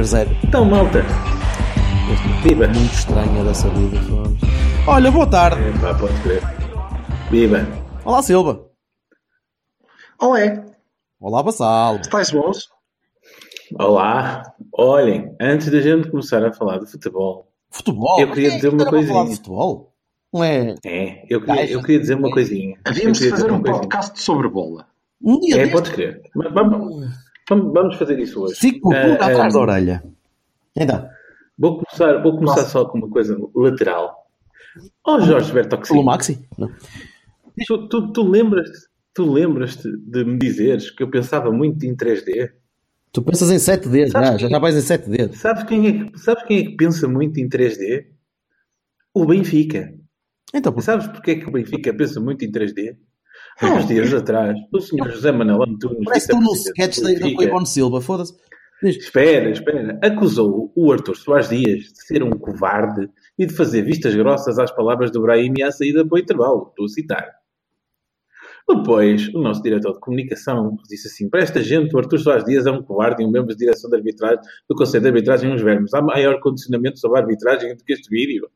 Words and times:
Hacker 0.00 0.04
Zero. 0.04 0.30
Então, 0.44 0.64
malta. 0.64 1.02
Viva. 2.42 2.66
Muito 2.66 2.94
estranha 2.94 3.44
dessa 3.44 3.68
vida. 3.70 3.96
Olha, 4.86 5.10
boa 5.10 5.26
tarde. 5.26 5.60
É, 5.62 5.72
pá, 5.80 5.94
pode 5.94 6.14
crer. 6.22 6.42
Viva. 7.30 7.66
Olá, 8.04 8.22
Silva. 8.22 8.66
Olé, 10.18 10.64
Olá, 11.18 11.42
Bassal. 11.42 11.96
estáis 11.96 12.30
bons? 12.30 12.68
Olá. 13.78 14.42
Olhem, 14.72 15.34
antes 15.40 15.70
da 15.70 15.80
gente 15.80 16.10
começar 16.10 16.44
a 16.44 16.52
falar 16.52 16.78
de 16.78 16.86
futebol, 16.90 17.48
Futebol. 17.70 18.20
Eu 18.20 18.28
queria 18.32 18.48
é 18.48 18.56
dizer 18.56 18.68
uma 18.68 18.78
falar 18.80 18.90
coisinha. 18.90 19.24
de 19.24 19.36
futebol? 19.36 19.92
Não 20.32 20.44
é? 20.44 20.74
é, 20.84 21.24
eu 21.28 21.40
queria, 21.40 21.70
eu 21.70 21.80
queria 21.80 22.00
dizer 22.00 22.14
uma 22.14 22.30
coisinha. 22.30 22.76
Havíamos 22.84 23.18
de 23.18 23.30
fazer 23.30 23.50
um 23.50 23.62
podcast 23.62 24.20
sobre 24.20 24.48
bola. 24.48 24.86
Um 25.22 25.38
dia 25.40 25.54
É, 25.54 25.58
destes, 25.58 25.72
pode 25.74 25.90
crer. 25.92 26.22
Mas 26.34 26.52
Vamos, 26.52 27.06
vamos, 27.50 27.96
fazer 27.96 28.18
isso 28.18 28.40
hoje. 28.42 28.54
fico 28.54 28.88
com 28.88 28.94
Ah, 28.94 29.14
atrás 29.14 29.54
ah, 29.54 29.58
da 29.58 29.58
orelha. 29.58 30.04
Então, 30.76 31.08
Vou 31.58 31.82
começar, 31.82 32.22
vou 32.22 32.36
começar 32.38 32.64
só 32.64 32.86
com 32.86 32.96
uma 32.96 33.10
coisa 33.10 33.36
lateral. 33.54 34.26
Ó 35.04 35.20
Jorge 35.20 35.52
Bertoxi, 35.52 36.02
Maxi? 36.02 36.48
Não. 36.56 36.70
tu, 37.66 37.88
tu, 37.88 38.12
tu 38.12 38.22
lembras 38.22 38.88
tu 39.14 39.30
lembras-te 39.30 39.90
de 39.96 40.24
me 40.24 40.38
dizeres 40.38 40.90
que 40.90 41.02
eu 41.02 41.10
pensava 41.10 41.50
muito 41.50 41.84
em 41.84 41.94
3D? 41.94 42.50
Tu 43.12 43.22
pensas 43.22 43.50
em 43.50 43.56
7D 43.56 44.06
já, 44.06 44.22
Sabes 44.22 44.40
já, 44.40 44.58
vais 44.58 44.76
em 44.76 44.96
7D. 44.96 45.34
Sabes 45.34 45.64
quem, 45.64 45.86
é 45.86 45.92
que, 45.92 46.18
sabes 46.18 46.44
quem 46.44 46.58
é 46.58 46.62
que 46.64 46.76
pensa 46.76 47.08
muito 47.08 47.38
em 47.40 47.48
3D? 47.48 48.06
O 49.12 49.26
Benfica. 49.26 49.92
Então, 50.54 50.74
E 50.76 50.82
sabes 50.82 51.08
porque 51.08 51.32
é 51.32 51.34
que 51.34 51.46
o 51.46 51.50
Benfica 51.50 51.92
pensa 51.92 52.20
muito 52.20 52.44
em 52.44 52.50
3D? 52.52 52.96
Há 53.60 53.74
uns 53.74 53.86
dias 53.86 54.12
atrás, 54.14 54.58
o 54.72 54.80
senhor 54.80 55.10
José 55.10 55.30
Manuel 55.32 55.64
Antunes, 55.64 56.04
parece 56.04 56.28
que 56.28 56.32
tu 56.32 56.40
no 56.40 56.54
sketch 56.54 57.00
da 57.00 57.10
Ivone 57.12 57.66
Silva, 57.66 58.00
foda-se. 58.00 58.34
Espera, 58.82 59.50
espera. 59.50 59.98
Acusou 60.02 60.72
o 60.74 60.90
Arthur 60.90 61.14
Soares 61.14 61.50
Dias 61.50 61.92
de 61.92 62.02
ser 62.06 62.22
um 62.22 62.30
covarde 62.30 63.10
e 63.38 63.44
de 63.44 63.54
fazer 63.54 63.82
vistas 63.82 64.14
grossas 64.14 64.58
às 64.58 64.74
palavras 64.74 65.10
do 65.10 65.20
Brahim 65.20 65.52
e 65.58 65.62
à 65.62 65.70
saída 65.70 66.06
para 66.06 66.16
o 66.16 66.18
intervalo. 66.18 66.68
Estou 66.70 66.86
a 66.86 66.88
citar. 66.88 67.40
Depois, 68.66 69.28
o 69.34 69.40
nosso 69.40 69.62
diretor 69.62 69.92
de 69.92 70.00
comunicação 70.00 70.76
disse 70.88 71.08
assim: 71.08 71.28
para 71.28 71.42
esta 71.42 71.62
gente, 71.62 71.94
o 71.94 71.98
Arthur 71.98 72.18
Soares 72.18 72.44
Dias 72.44 72.64
é 72.64 72.70
um 72.70 72.82
covarde 72.82 73.22
e 73.22 73.26
um 73.26 73.30
membro 73.30 73.48
de 73.48 73.56
direção 73.56 73.90
de 73.90 73.96
arbitragem 73.96 74.40
do 74.68 74.74
Conselho 74.74 75.02
de 75.02 75.08
Arbitragem 75.08 75.52
uns 75.52 75.60
vermes. 75.60 75.92
Há 75.92 76.00
maior 76.00 76.40
condicionamento 76.40 76.98
sobre 76.98 77.18
a 77.18 77.22
arbitragem 77.22 77.76
do 77.76 77.84
que 77.84 77.92
este 77.92 78.08
vídeo. 78.08 78.48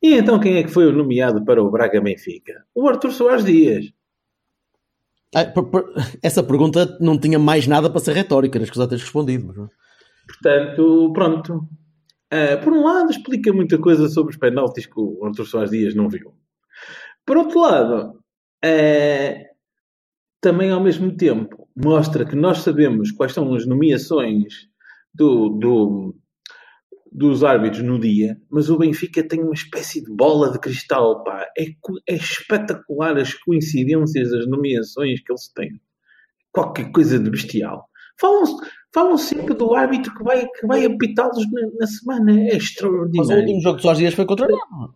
E 0.00 0.14
então 0.14 0.38
quem 0.38 0.58
é 0.58 0.62
que 0.62 0.70
foi 0.70 0.86
o 0.86 0.92
nomeado 0.92 1.44
para 1.44 1.60
o 1.60 1.68
Braga 1.68 2.00
Benfica? 2.00 2.64
O 2.72 2.88
Arthur 2.88 3.10
Soares 3.10 3.44
Dias. 3.44 3.86
Ah, 5.34 5.52
essa 6.22 6.42
pergunta 6.42 6.96
não 7.00 7.18
tinha 7.18 7.38
mais 7.38 7.66
nada 7.66 7.90
para 7.90 8.00
ser 8.00 8.14
retórica, 8.14 8.58
era 8.58 8.64
escusado 8.64 8.90
teres 8.90 9.02
respondido. 9.04 9.46
mas 9.46 9.56
não. 9.56 9.68
Portanto, 10.26 11.12
pronto. 11.12 11.68
Ah, 12.30 12.56
por 12.62 12.72
um 12.72 12.84
lado, 12.84 13.10
explica 13.10 13.52
muita 13.52 13.78
coisa 13.78 14.08
sobre 14.08 14.32
os 14.32 14.38
penaltis 14.38 14.86
que 14.86 15.00
o 15.00 15.24
Arthur 15.24 15.46
Soares 15.46 15.70
Dias 15.70 15.94
não 15.94 16.08
viu. 16.08 16.34
Por 17.24 17.36
outro 17.36 17.60
lado, 17.60 18.20
ah, 18.64 19.34
também 20.40 20.70
ao 20.70 20.82
mesmo 20.82 21.16
tempo 21.16 21.68
mostra 21.76 22.24
que 22.24 22.36
nós 22.36 22.58
sabemos 22.58 23.10
quais 23.12 23.32
são 23.32 23.54
as 23.54 23.66
nomeações 23.66 24.66
do, 25.14 25.48
do- 25.50 26.14
dos 27.10 27.42
árbitros 27.42 27.82
no 27.82 27.98
dia, 27.98 28.36
mas 28.50 28.68
o 28.70 28.78
Benfica 28.78 29.22
tem 29.26 29.40
uma 29.42 29.54
espécie 29.54 30.02
de 30.04 30.10
bola 30.14 30.50
de 30.52 30.58
cristal, 30.58 31.22
pá. 31.24 31.46
É, 31.58 31.64
é 32.08 32.14
espetacular 32.14 33.16
as 33.16 33.32
coincidências 33.34 34.30
das 34.30 34.46
nomeações 34.46 35.20
que 35.22 35.32
eles 35.32 35.48
têm. 35.54 35.80
Qualquer 36.52 36.90
coisa 36.92 37.18
de 37.18 37.30
bestial. 37.30 37.88
Falam, 38.20 38.44
falam 38.92 39.16
sempre 39.16 39.54
do 39.54 39.74
árbitro 39.74 40.14
que 40.14 40.22
vai, 40.24 40.46
que 40.46 40.66
vai 40.66 40.84
apitá-los 40.84 41.44
na, 41.52 41.60
na 41.80 41.86
semana. 41.86 42.32
É 42.32 42.44
Mas 42.44 42.52
o 42.54 42.56
extraordinário. 42.56 43.40
último 43.42 43.60
jogo 43.62 43.76
de 43.76 43.82
Soares 43.82 43.98
Dias 43.98 44.14
foi 44.14 44.26
contra 44.26 44.46
nós. 44.48 44.90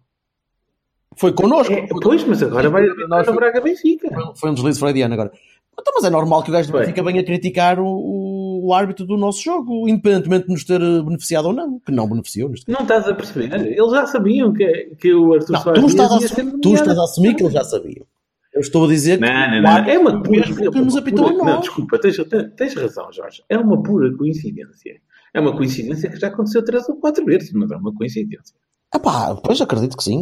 Foi 1.17 1.33
connosco. 1.33 1.73
É, 1.73 1.87
Foi 1.87 2.00
pois, 2.03 2.25
mas 2.25 2.43
agora 2.43 2.71
vai 2.71 2.83
Nós 2.83 2.91
arbitrar 2.91 3.21
o 3.21 3.25
foi- 3.27 3.34
Braga 3.37 3.61
Benfica. 3.61 4.09
Foi 4.37 4.50
um 4.50 4.55
deslize 4.55 4.81
freudiano 4.81 5.12
agora. 5.15 5.31
Então, 5.79 5.93
mas 5.94 6.05
é 6.05 6.11
normal 6.11 6.43
que 6.43 6.50
o 6.50 6.53
gajo 6.53 6.69
do 6.69 6.73
Foi. 6.73 6.81
Benfica 6.81 7.03
venha 7.03 7.25
criticar 7.25 7.79
o, 7.79 7.87
o, 7.87 8.41
o 8.60 8.72
árbitro 8.74 9.06
do 9.06 9.16
nosso 9.16 9.42
jogo, 9.42 9.88
independentemente 9.88 10.46
de 10.46 10.52
nos 10.52 10.64
ter 10.64 10.80
eh, 10.80 11.02
beneficiado 11.02 11.46
ou 11.46 11.52
não. 11.52 11.78
Que 11.80 11.92
não 11.92 12.08
beneficiou. 12.08 12.48
Neste 12.48 12.66
caso. 12.66 12.76
Não 12.78 12.82
estás 12.84 13.08
a 13.08 13.14
perceber? 13.14 13.54
Eles 13.54 13.90
já 13.90 14.06
sabiam 14.06 14.52
que, 14.52 14.94
que 14.98 15.14
o 15.14 15.34
Arthur 15.34 15.52
Não, 15.52 15.60
Soares 15.60 15.80
tu, 15.82 15.86
estás 15.88 16.12
a, 16.12 16.16
assumir, 16.16 16.60
tu 16.60 16.74
estás 16.74 16.98
a 16.98 17.04
assumir 17.04 17.34
que 17.34 17.42
eles 17.42 17.52
já 17.52 17.64
sabiam. 17.64 18.06
Eu 18.54 18.60
estou 18.60 18.84
a 18.84 18.88
dizer 18.88 19.18
que 19.18 19.24
Não, 19.24 19.50
não, 19.50 19.58
o 19.58 19.62
não. 19.62 19.70
árbitro 19.70 19.92
É 19.94 19.98
uma 19.98 20.22
pura. 20.22 20.42
que 20.42 20.80
nos 20.80 20.96
apitou 20.96 21.30
pura-. 21.32 21.52
Não, 21.52 21.60
desculpa, 21.60 21.98
tens, 21.98 22.16
tens 22.56 22.74
razão, 22.74 23.10
Jorge. 23.12 23.42
É 23.48 23.56
uma 23.56 23.82
pura 23.82 24.14
coincidência. 24.16 25.00
É 25.34 25.40
uma 25.40 25.56
coincidência 25.56 26.10
que 26.10 26.20
já 26.20 26.28
aconteceu 26.28 26.62
três 26.64 26.86
ou 26.88 26.96
quatro 26.96 27.24
vezes, 27.24 27.50
mas 27.52 27.70
é 27.70 27.76
uma 27.76 27.94
coincidência. 27.94 28.54
Ah 28.94 28.98
pá, 28.98 29.34
pois 29.42 29.58
acredito 29.62 29.96
que 29.96 30.04
sim. 30.04 30.20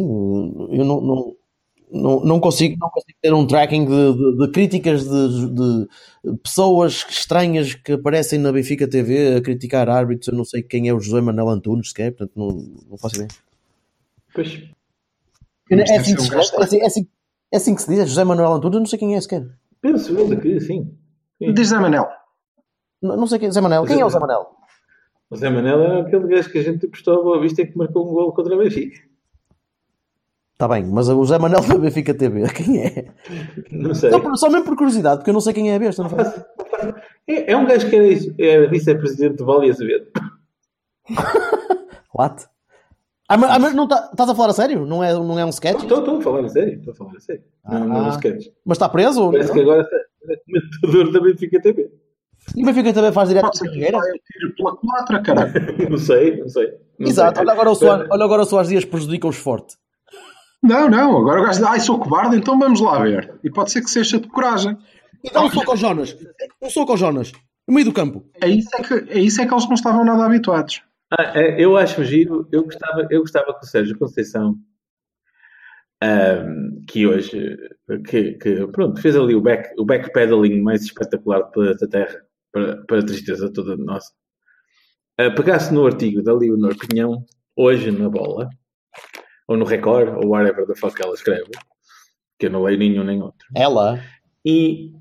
Eu 0.71 0.85
não, 0.85 1.01
não, 1.01 1.35
não, 1.91 2.23
não 2.23 2.39
consigo, 2.39 2.77
não 2.79 2.89
consigo 2.89 3.17
ter 3.21 3.33
um 3.33 3.45
tracking 3.45 3.85
de, 3.85 4.13
de- 4.13 4.37
de 4.37 4.51
críticas 4.51 5.03
de, 5.03 5.49
de 5.53 5.87
pessoas 6.43 7.05
estranhas 7.09 7.73
que 7.75 7.93
aparecem 7.93 8.39
na 8.39 8.51
Benfica 8.51 8.87
TV 8.87 9.35
a 9.35 9.41
criticar 9.41 9.89
árbitros. 9.89 10.27
Eu 10.29 10.35
não 10.35 10.45
sei 10.45 10.63
quem 10.63 10.87
é 10.87 10.93
o 10.93 10.99
José 10.99 11.19
Manuel 11.21 11.49
Antunes, 11.49 11.89
sequer, 11.89 12.11
portanto 12.15 12.31
não, 12.35 12.47
não 12.89 12.97
faço 12.97 13.15
ideia. 13.15 13.27
Pois. 14.33 14.63
É 15.69 15.97
assim, 15.97 16.17
se, 16.17 16.33
é, 16.35 16.39
assim, 16.39 16.79
é, 16.81 16.85
assim, 16.85 17.07
é 17.53 17.57
assim 17.57 17.75
que 17.75 17.81
se 17.81 17.89
diz, 17.89 17.99
é 17.99 18.05
José 18.05 18.23
Manuel 18.23 18.53
Antunes, 18.53 18.75
eu 18.75 18.79
não 18.79 18.85
sei 18.87 18.99
quem 18.99 19.15
é 19.15 19.21
sequer. 19.21 19.47
Penso 19.81 20.17
eu 20.17 20.39
que 20.39 20.59
sim. 20.59 20.93
Sim. 21.37 21.53
Diz 21.53 21.69
Zé 21.69 21.79
Manel. 21.79 22.07
Não, 23.01 23.17
não 23.17 23.27
sei 23.27 23.39
quem 23.39 23.47
é 23.47 23.51
Zé 23.51 23.61
Manel. 23.61 23.83
Quem 23.85 23.99
é 23.99 24.05
o 24.05 24.09
Zé 24.09 24.19
Manel? 24.19 24.47
O 25.29 25.35
Zé 25.35 25.49
Manel 25.49 25.81
é 25.81 26.01
aquele 26.01 26.27
gajo 26.27 26.51
que 26.51 26.59
a 26.59 26.63
gente 26.63 26.85
apostou 26.85 27.19
a 27.19 27.23
Boa 27.23 27.41
Vista 27.41 27.61
e 27.61 27.67
que 27.67 27.77
marcou 27.77 28.07
um 28.07 28.13
gol 28.13 28.33
contra 28.33 28.53
o 28.53 28.57
Benfica. 28.59 29.01
Está 30.61 30.67
bem, 30.75 30.85
mas 30.85 31.09
o 31.09 31.25
Zé 31.25 31.39
Manel 31.39 31.61
da 31.67 31.75
Benfica 31.75 32.13
TV, 32.13 32.47
quem 32.49 32.83
é? 32.85 33.05
Não 33.71 33.95
sei. 33.95 34.11
Só, 34.11 34.19
por- 34.19 34.37
só 34.37 34.47
mesmo 34.47 34.63
por 34.63 34.75
curiosidade, 34.77 35.17
porque 35.17 35.31
eu 35.31 35.33
não 35.33 35.41
sei 35.41 35.53
quem 35.53 35.71
é 35.71 35.75
a 35.75 35.79
besta. 35.79 36.03
Não 36.03 36.09
faz... 36.11 36.45
É, 37.27 37.51
é 37.53 37.57
um 37.57 37.65
gajo 37.65 37.89
que 37.89 37.95
era, 37.95 38.05
isso- 38.07 38.31
era 38.37 38.67
vice-presidente 38.69 39.37
do 39.37 39.45
Vale 39.45 39.71
Azevedo. 39.71 40.05
What? 42.13 42.45
Ah, 43.27 43.37
mas, 43.37 43.49
ah, 43.49 43.57
mas 43.57 43.73
não 43.73 43.87
tá- 43.87 44.09
estás 44.11 44.29
a 44.29 44.35
falar 44.35 44.49
a 44.49 44.53
sério? 44.53 44.85
Não 44.85 45.03
é, 45.03 45.13
não 45.15 45.39
é 45.39 45.43
um 45.43 45.49
sketch? 45.49 45.81
Estou, 45.81 45.97
estou 45.97 46.19
a 46.19 46.21
falar 46.21 46.45
a 46.45 46.49
sério. 46.49 46.73
Estou 46.77 46.91
a 46.91 46.95
falar 46.95 47.15
a 47.15 47.19
sério. 47.19 47.43
Não, 47.67 47.79
não 47.87 47.95
Ah. 47.97 48.01
nos 48.03 48.17
queres. 48.17 48.51
Mas 48.63 48.75
está 48.75 48.87
preso? 48.87 49.31
Parece 49.31 49.51
que 49.53 49.59
agora 49.61 49.89
é 50.29 50.35
comentador 50.45 51.11
da 51.11 51.19
Benfica 51.21 51.59
TV. 51.59 51.89
E 52.55 52.61
o 52.61 52.65
Benfica 52.67 52.93
também 52.93 53.11
faz 53.11 53.29
direto 53.29 53.57
ser 53.57 53.67
a 53.67 53.71
Figueira? 53.71 53.97
vai 53.97 54.11
tiro 54.11 54.55
pela 54.55 54.75
culatra, 54.75 55.21
caralho. 55.23 55.53
Não 55.89 55.97
sei, 55.97 56.37
não 56.37 56.49
sei. 56.49 56.67
Não 56.99 57.07
Exato, 57.07 57.37
sei. 57.37 57.43
olha 57.45 57.53
agora, 57.53 57.71
o 57.71 57.75
Soares, 57.75 58.07
olha 58.11 58.23
agora 58.25 58.41
o 58.43 58.45
Soares 58.45 58.69
Dias 58.69 58.85
prejudica 58.85 59.27
os 59.27 59.37
forte. 59.37 59.75
Não, 60.63 60.89
não, 60.89 61.17
agora 61.17 61.41
o 61.41 61.43
gajo 61.43 61.59
diz, 61.59 61.67
ai, 61.67 61.79
sou 61.79 61.99
cobarde, 61.99 62.35
então 62.35 62.57
vamos 62.57 62.79
lá 62.79 62.99
ver. 62.99 63.33
E 63.43 63.49
pode 63.49 63.71
ser 63.71 63.81
que 63.81 63.89
seja 63.89 64.19
de 64.19 64.27
coragem. 64.27 64.77
E 65.23 65.31
dá 65.31 65.43
um 65.43 65.49
soco 65.49 65.71
ao 65.71 65.77
Jonas. 65.77 66.15
Um 66.61 66.69
soco 66.69 66.91
ao 66.91 66.97
Jonas. 66.97 67.31
No 67.67 67.73
meio 67.73 67.85
do 67.85 67.93
campo. 67.93 68.23
É 68.41 68.47
isso 68.47 68.69
é 68.75 68.83
que, 68.83 68.93
é 69.11 69.19
isso 69.19 69.41
é 69.41 69.47
que 69.47 69.53
eles 69.53 69.65
não 69.65 69.73
estavam 69.73 70.05
nada 70.05 70.25
habituados. 70.25 70.83
Ah, 71.11 71.39
é, 71.39 71.63
eu 71.63 71.75
acho 71.75 72.03
giro, 72.03 72.47
eu 72.51 72.63
gostava, 72.63 73.07
eu 73.09 73.19
gostava 73.21 73.53
que 73.53 73.65
o 73.65 73.67
Sérgio 73.67 73.97
Conceição, 73.97 74.55
ahm, 76.01 76.83
que 76.87 77.05
hoje, 77.05 77.57
que, 78.07 78.33
que, 78.33 78.67
pronto, 78.67 79.01
fez 79.01 79.15
ali 79.15 79.35
o, 79.35 79.41
back, 79.41 79.73
o 79.77 79.85
backpedaling 79.85 80.61
mais 80.61 80.83
espetacular 80.83 81.41
do 81.41 81.51
planeta 81.51 81.87
Terra, 81.89 82.21
para, 82.51 82.77
para 82.85 82.99
a 82.99 83.05
tristeza 83.05 83.51
toda 83.51 83.75
nossa, 83.75 84.11
ah, 85.17 85.31
pegasse 85.31 85.73
no 85.73 85.85
artigo 85.85 86.21
da 86.23 86.33
Leonor 86.33 86.75
Pinhão, 86.77 87.25
hoje 87.57 87.91
na 87.91 88.09
bola, 88.09 88.49
ou 89.51 89.57
no 89.57 89.65
Record, 89.65 90.09
ou 90.17 90.29
whatever 90.29 90.65
the 90.65 90.75
fuck 90.75 90.99
ela 91.01 91.13
escreve, 91.13 91.51
que 92.39 92.47
eu 92.47 92.49
não 92.51 92.63
leio 92.63 92.79
nenhum 92.79 93.03
nem 93.03 93.21
outro, 93.21 93.47
Ela. 93.55 93.99
e 94.45 94.91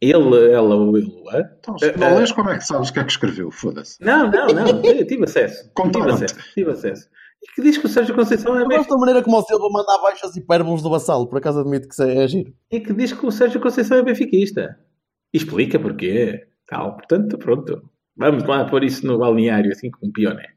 ele, 0.00 0.50
ela 0.52 0.74
ou 0.74 0.96
ele, 0.96 1.12
ah, 1.30 1.48
Então, 1.58 1.78
se 1.78 1.96
não 1.96 2.08
Eh, 2.08 2.18
lês, 2.18 2.32
como 2.32 2.50
é 2.50 2.58
que 2.58 2.64
sabes 2.64 2.88
o 2.90 2.92
que 2.92 2.98
é 2.98 3.04
que 3.04 3.12
escreveu? 3.12 3.50
Foda-se. 3.50 3.96
não, 4.04 4.30
não, 4.30 4.46
não, 4.48 4.66
eu 4.84 5.06
tive 5.06 5.24
acesso, 5.24 5.70
tive 5.92 6.10
acesso, 6.10 6.34
tive 6.54 6.70
acesso, 6.70 7.08
e 7.42 7.54
que 7.54 7.62
diz 7.62 7.76
que 7.76 7.86
o 7.86 7.88
Sérgio 7.88 8.14
Conceição 8.14 8.56
é 8.56 8.62
Eu 8.62 8.68
gosto 8.68 8.88
da 8.88 8.96
maneira 8.96 9.22
como 9.22 9.36
o 9.36 9.42
Silva 9.42 9.68
manda 9.70 9.94
abaixo 9.94 10.24
as 10.24 10.36
hipérboles 10.36 10.80
do 10.80 10.88
vassalo. 10.90 11.26
Por 11.28 11.38
acaso 11.38 11.58
admito 11.58 11.88
que 11.88 12.00
é, 12.00 12.22
é 12.22 12.28
giro. 12.28 12.54
e 12.70 12.78
que 12.78 12.92
diz 12.92 13.12
que 13.12 13.26
o 13.26 13.32
Sérgio 13.32 13.60
Conceição 13.60 13.98
é 13.98 14.02
benfiquista. 14.02 14.78
E 15.34 15.38
explica 15.38 15.76
porquê. 15.76 16.46
Tal, 16.68 16.94
portanto, 16.94 17.36
pronto. 17.38 17.82
Vamos 18.16 18.44
lá 18.44 18.64
pôr 18.64 18.84
isso 18.84 19.04
no 19.04 19.18
balneário, 19.18 19.72
assim 19.72 19.90
com 19.90 20.12
pionés. 20.12 20.52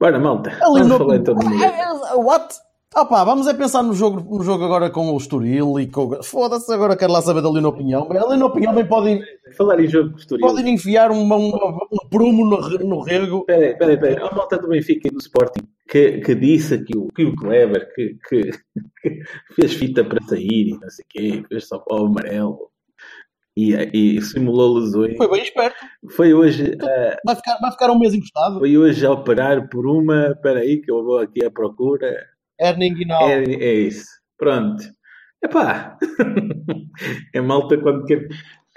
Bora, 0.00 0.18
malta. 0.18 0.50
Ali 0.62 0.80
Vamos 0.82 0.88
no- 0.88 0.98
falar 0.98 1.16
então 1.16 1.34
do 1.34 1.44
Moreira. 1.44 1.66
É, 1.66 2.14
What? 2.14 2.54
Ah 2.92 3.04
pá, 3.04 3.22
vamos 3.22 3.46
é 3.46 3.54
pensar 3.54 3.84
no 3.84 3.92
jogo, 3.94 4.36
no 4.36 4.42
jogo 4.42 4.64
agora 4.64 4.90
com 4.90 5.12
o 5.14 5.16
Estoril 5.16 5.78
e 5.78 5.86
com... 5.86 6.06
o- 6.08 6.22
Foda-se, 6.24 6.72
agora 6.72 6.96
quero 6.96 7.12
lá 7.12 7.22
saber 7.22 7.40
da 7.40 7.48
Lina 7.48 7.68
Opinião. 7.68 8.08
A 8.10 8.32
Lina 8.32 8.46
Opinião 8.46 8.74
bem 8.74 8.84
podem, 8.84 9.22
Falar 9.56 9.78
em 9.78 9.86
jogo 9.86 10.08
de 10.14 10.20
Estoril. 10.22 10.44
podem 10.44 10.74
enfiar 10.74 11.12
uma- 11.12 11.36
uma- 11.36 11.86
um 11.92 12.08
prumo 12.10 12.44
no, 12.44 12.58
no 12.80 13.00
rego. 13.02 13.40
Espera 13.40 13.64
aí, 13.64 13.70
espera 13.72 13.90
aí, 13.90 13.94
espera 13.94 14.12
aí. 14.16 14.18
Há 14.18 14.26
uma 14.26 14.36
malta 14.38 14.58
do 14.58 14.66
Benfica 14.68 15.06
e 15.06 15.10
do 15.12 15.18
Sporting 15.20 15.60
que, 15.88 16.18
que 16.18 16.34
disse 16.34 16.82
que 16.82 16.98
o, 16.98 17.06
que 17.14 17.24
o 17.26 17.36
Kleber 17.36 17.92
que, 17.94 18.16
que, 18.28 18.50
que 19.02 19.20
fez 19.54 19.72
fita 19.74 20.02
para 20.04 20.20
sair 20.24 20.70
e 20.70 20.78
não 20.80 20.90
sei 20.90 21.04
o 21.04 21.08
quê, 21.08 21.44
fez 21.48 21.68
só 21.68 21.78
para 21.78 21.96
o 22.02 22.06
amarelo 22.06 22.69
e, 23.56 23.74
e 24.16 24.22
simulou 24.22 24.78
lesões. 24.78 25.16
Foi 25.16 25.28
bem 25.30 25.42
esperto. 25.42 25.76
Foi 26.16 26.32
hoje, 26.34 26.76
ah, 26.82 27.16
Vai 27.24 27.36
ficar, 27.36 27.58
vai 27.60 27.70
ficar 27.72 27.90
um 27.90 27.98
mês 27.98 28.14
encostado. 28.14 28.58
foi 28.58 28.76
hoje 28.78 29.04
a 29.06 29.10
operar 29.12 29.68
por 29.68 29.86
uma. 29.86 30.28
Espera 30.28 30.60
aí, 30.60 30.80
que 30.80 30.90
eu 30.90 31.04
vou 31.04 31.18
aqui 31.18 31.44
à 31.44 31.50
procura. 31.50 32.06
Herning 32.60 32.94
Guinal. 32.94 33.28
É, 33.28 33.42
é 33.44 33.74
isso. 33.74 34.06
Pronto. 34.38 34.82
Epá. 35.42 35.96
é 37.34 37.40
malta 37.40 37.76
quando 37.78 38.04
quer. 38.04 38.26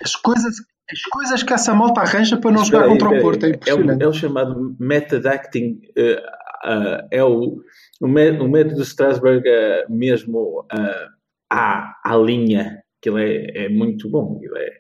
As 0.02 0.16
coisas, 0.16 0.56
as 0.92 1.02
coisas 1.12 1.44
que 1.44 1.54
essa 1.54 1.74
malta 1.74 2.02
arranja 2.02 2.38
para 2.38 2.52
não 2.52 2.62
Espera 2.64 2.84
jogar 2.84 2.94
aí, 2.94 3.00
contra 3.00 3.20
o. 3.20 3.22
Porto 3.22 3.46
é 3.46 3.52
É 3.68 3.74
o, 3.74 3.92
é 4.04 4.08
o 4.08 4.14
chamado 4.14 4.76
method 4.80 5.28
acting. 5.28 5.80
eh, 5.98 6.22
ah, 6.66 7.06
é 7.12 7.24
o, 7.24 7.58
o, 8.02 8.08
mé- 8.08 8.32
o 8.32 8.48
método 8.50 8.82
Strasberg 8.82 9.48
ah, 9.48 9.86
mesmo 9.90 10.66
ah, 10.72 11.08
à, 11.52 11.94
à 12.06 12.16
linha. 12.18 12.83
Que 13.04 13.10
ele 13.10 13.22
é, 13.22 13.66
é 13.66 13.70
muito 13.70 14.10
bom. 14.10 14.40
Ele 14.42 14.58
é, 14.58 14.72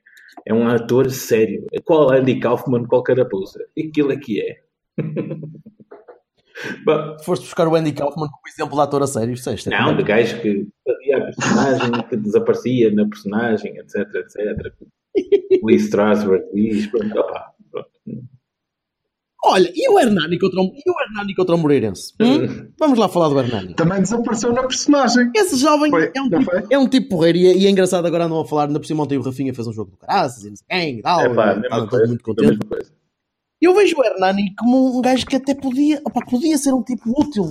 é 0.47 0.53
um 0.53 0.67
ator 0.67 1.11
sério. 1.11 1.67
Qual 1.83 2.11
Andy 2.11 2.39
Kaufman, 2.39 2.85
qual 2.85 3.03
carapuça. 3.03 3.59
Aquilo 3.77 4.13
é 4.13 4.17
que 4.17 4.41
é. 4.41 4.57
Bom, 6.85 7.17
Foste 7.25 7.43
buscar 7.43 7.67
o 7.67 7.75
Andy 7.75 7.91
Kaufman 7.93 8.27
como 8.27 8.47
exemplo 8.47 8.75
de 8.75 8.81
ator 8.81 9.03
a 9.03 9.07
sério. 9.07 9.31
É, 9.31 9.33
isto 9.33 9.49
é 9.49 9.79
Não, 9.79 9.97
de 9.97 10.03
gajo 10.03 10.41
que 10.41 10.67
fazia 10.85 11.17
a 11.17 11.21
personagem, 11.21 12.07
que 12.09 12.17
desaparecia 12.17 12.91
na 12.91 13.07
personagem, 13.07 13.77
etc, 13.77 14.07
etc. 14.15 14.73
Lee 15.65 15.75
Strasberg 15.77 16.45
diz, 16.53 16.87
pronto, 16.87 17.19
opa, 17.19 17.51
pronto. 17.71 17.89
Olha, 19.45 19.69
e 19.75 19.89
o 19.89 19.99
Hernani 19.99 20.39
contra 20.39 20.61
o, 20.61 20.65
e 20.73 20.89
o, 20.89 21.01
Hernani 21.03 21.35
contra 21.35 21.55
o 21.55 21.57
Moreirense? 21.57 22.13
Hum? 22.21 22.69
Vamos 22.79 22.97
lá 22.97 23.09
falar 23.09 23.27
do 23.29 23.39
Hernani. 23.39 23.73
Também 23.75 24.01
desapareceu 24.01 24.53
na 24.53 24.63
personagem. 24.63 25.29
Esse 25.35 25.57
jovem 25.57 25.89
Foi, 25.89 26.11
é, 26.15 26.21
um 26.21 26.29
tipo, 26.29 26.43
foi? 26.45 26.63
é 26.69 26.79
um 26.79 26.87
tipo 26.87 27.09
porreiro 27.09 27.37
e 27.37 27.47
é, 27.47 27.57
e 27.57 27.67
é 27.67 27.69
engraçado 27.69 28.05
agora 28.05 28.27
não 28.29 28.39
a 28.39 28.45
falar. 28.45 28.67
Ainda 28.67 28.79
por 28.79 28.85
cima 28.85 29.03
ontem 29.03 29.17
o 29.17 29.21
Rafinha 29.21 29.53
fez 29.53 29.67
um 29.67 29.73
jogo 29.73 29.91
do 29.91 29.97
caraças 29.97 30.45
e 30.45 30.49
não 30.49 30.55
sei 30.55 30.65
quem 30.69 30.99
e 30.99 31.01
tal. 31.01 31.19
É 31.21 31.29
pá, 31.33 31.61
e 31.61 31.87
coisa, 31.87 32.07
muito 32.07 32.21
a 32.21 32.23
contentes. 32.25 32.49
mesma 32.51 32.65
coisa. 32.69 32.91
Eu 33.61 33.73
vejo 33.75 33.95
o 33.97 34.03
Hernani 34.05 34.53
como 34.57 34.97
um 34.97 35.01
gajo 35.01 35.25
que 35.25 35.35
até 35.35 35.53
podia, 35.53 36.01
opa, 36.05 36.21
podia 36.25 36.57
ser 36.57 36.73
um 36.73 36.83
tipo 36.83 37.09
útil, 37.19 37.45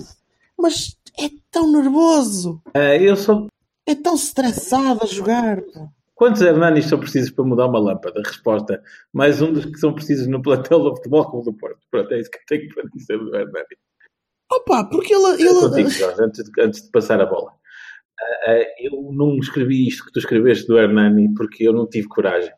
mas 0.58 0.96
é 1.18 1.28
tão 1.50 1.70
nervoso, 1.70 2.60
Ah, 2.74 2.96
eu 2.96 3.16
sou... 3.16 3.46
é 3.86 3.94
tão 3.94 4.14
estressado 4.14 5.00
a 5.02 5.06
jogar. 5.06 5.60
pá. 5.60 5.88
Quantos 6.22 6.40
Hernanis 6.40 6.86
são 6.86 7.00
precisos 7.00 7.32
para 7.32 7.44
mudar 7.44 7.66
uma 7.66 7.80
lâmpada? 7.80 8.22
Resposta, 8.24 8.80
mais 9.12 9.42
um 9.42 9.52
dos 9.52 9.64
que 9.64 9.76
são 9.76 9.92
precisos 9.92 10.28
no 10.28 10.40
plantel 10.40 10.78
do 10.78 10.94
Futebol 10.94 11.28
Clube 11.28 11.46
do 11.46 11.52
Porto. 11.52 11.80
Pronto, 11.90 12.14
é 12.14 12.20
isso 12.20 12.30
que 12.30 12.38
eu 12.38 12.42
tenho 12.46 12.72
para 12.72 12.88
dizer 12.94 13.18
do 13.18 13.34
Hernani. 13.34 13.76
Opa, 14.52 14.84
porque 14.84 15.12
ele, 15.12 15.42
É 15.42 15.52
Contigo, 15.52 15.80
ele 15.80 15.90
Jorge, 15.90 16.22
antes 16.22 16.44
de, 16.44 16.62
antes 16.62 16.82
de 16.82 16.90
passar 16.92 17.20
a 17.20 17.26
bola. 17.26 17.52
Ah, 18.46 18.64
eu 18.78 19.10
não 19.12 19.36
escrevi 19.38 19.88
isto 19.88 20.04
que 20.04 20.12
tu 20.12 20.20
escreveste 20.20 20.68
do 20.68 20.78
Hernani 20.78 21.34
porque 21.34 21.66
eu 21.66 21.72
não 21.72 21.88
tive 21.88 22.06
coragem. 22.06 22.54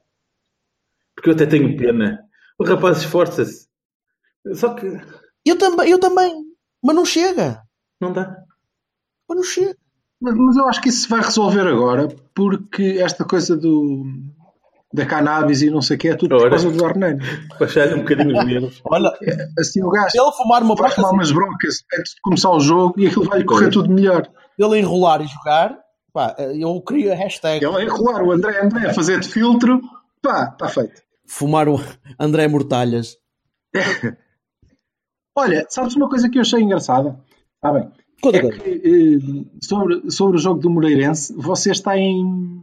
Porque 1.16 1.30
eu 1.30 1.32
até 1.34 1.46
tenho 1.46 1.74
pena. 1.74 2.22
O 2.58 2.64
rapaz 2.64 2.98
esforça-se. 2.98 3.66
Só 4.52 4.74
que 4.74 4.86
eu 5.42 5.56
também, 5.56 5.90
eu 5.90 5.98
também, 5.98 6.34
mas 6.84 6.94
não 6.94 7.06
chega, 7.06 7.62
não 7.98 8.12
dá. 8.12 8.44
mas 9.26 9.36
não 9.38 9.42
chega. 9.42 9.83
Mas, 10.24 10.34
mas 10.34 10.56
eu 10.56 10.66
acho 10.66 10.80
que 10.80 10.88
isso 10.88 11.02
se 11.02 11.08
vai 11.08 11.20
resolver 11.20 11.68
agora, 11.68 12.08
porque 12.34 12.96
esta 12.98 13.26
coisa 13.26 13.54
do 13.54 14.04
da 14.90 15.04
cannabis 15.04 15.60
e 15.60 15.68
não 15.70 15.82
sei 15.82 15.96
o 15.96 15.98
que 16.00 16.08
é 16.08 16.14
tudo 16.14 16.30
por 16.36 16.42
Ora. 16.42 16.50
causa 16.50 16.70
do 16.70 16.82
Hernani. 16.86 17.20
Baixar-lhe 17.60 17.94
um 17.94 17.98
bocadinho 17.98 18.38
os 18.38 18.46
dedos. 18.46 18.80
Olha, 18.84 19.12
Assim 19.58 19.82
o 19.82 19.90
gajo 19.90 20.12
ele 20.14 20.32
fumar 20.32 20.62
uma 20.62 20.74
vai 20.74 20.90
fumar 20.90 21.12
umas 21.12 21.30
brocas 21.30 21.84
antes 21.98 22.14
de 22.14 22.20
começar 22.22 22.50
o 22.50 22.60
jogo 22.60 22.94
e 22.98 23.08
aquilo 23.08 23.24
vai 23.24 23.44
correr 23.44 23.70
tudo 23.70 23.90
melhor. 23.92 24.26
ele 24.58 24.78
enrolar 24.78 25.20
e 25.20 25.26
jogar, 25.26 25.76
pá, 26.12 26.34
eu 26.38 26.80
crio 26.80 27.12
a 27.12 27.16
hashtag 27.16 27.62
Ele 27.64 27.76
a 27.76 27.82
enrolar 27.84 28.22
o 28.22 28.32
André 28.32 28.60
André 28.64 28.88
a 28.88 28.94
fazer 28.94 29.18
de 29.20 29.28
filtro, 29.28 29.80
pá, 30.22 30.50
está 30.52 30.68
feito. 30.68 31.02
fumar 31.26 31.68
o 31.68 31.78
André 32.18 32.46
Mortalhas. 32.48 33.16
Olha, 35.36 35.66
sabes 35.68 35.96
uma 35.96 36.08
coisa 36.08 36.30
que 36.30 36.38
eu 36.38 36.42
achei 36.42 36.60
engraçada? 36.62 37.18
Está 37.56 37.72
bem. 37.72 37.90
Conta, 38.24 38.38
É 38.38 38.42
conta. 38.42 38.58
que 38.58 38.70
eh, 38.70 39.44
sobre, 39.62 40.10
sobre 40.10 40.36
o 40.36 40.40
jogo 40.40 40.60
do 40.60 40.70
Moreirense, 40.70 41.32
vocês 41.36 41.80
têm 41.80 42.62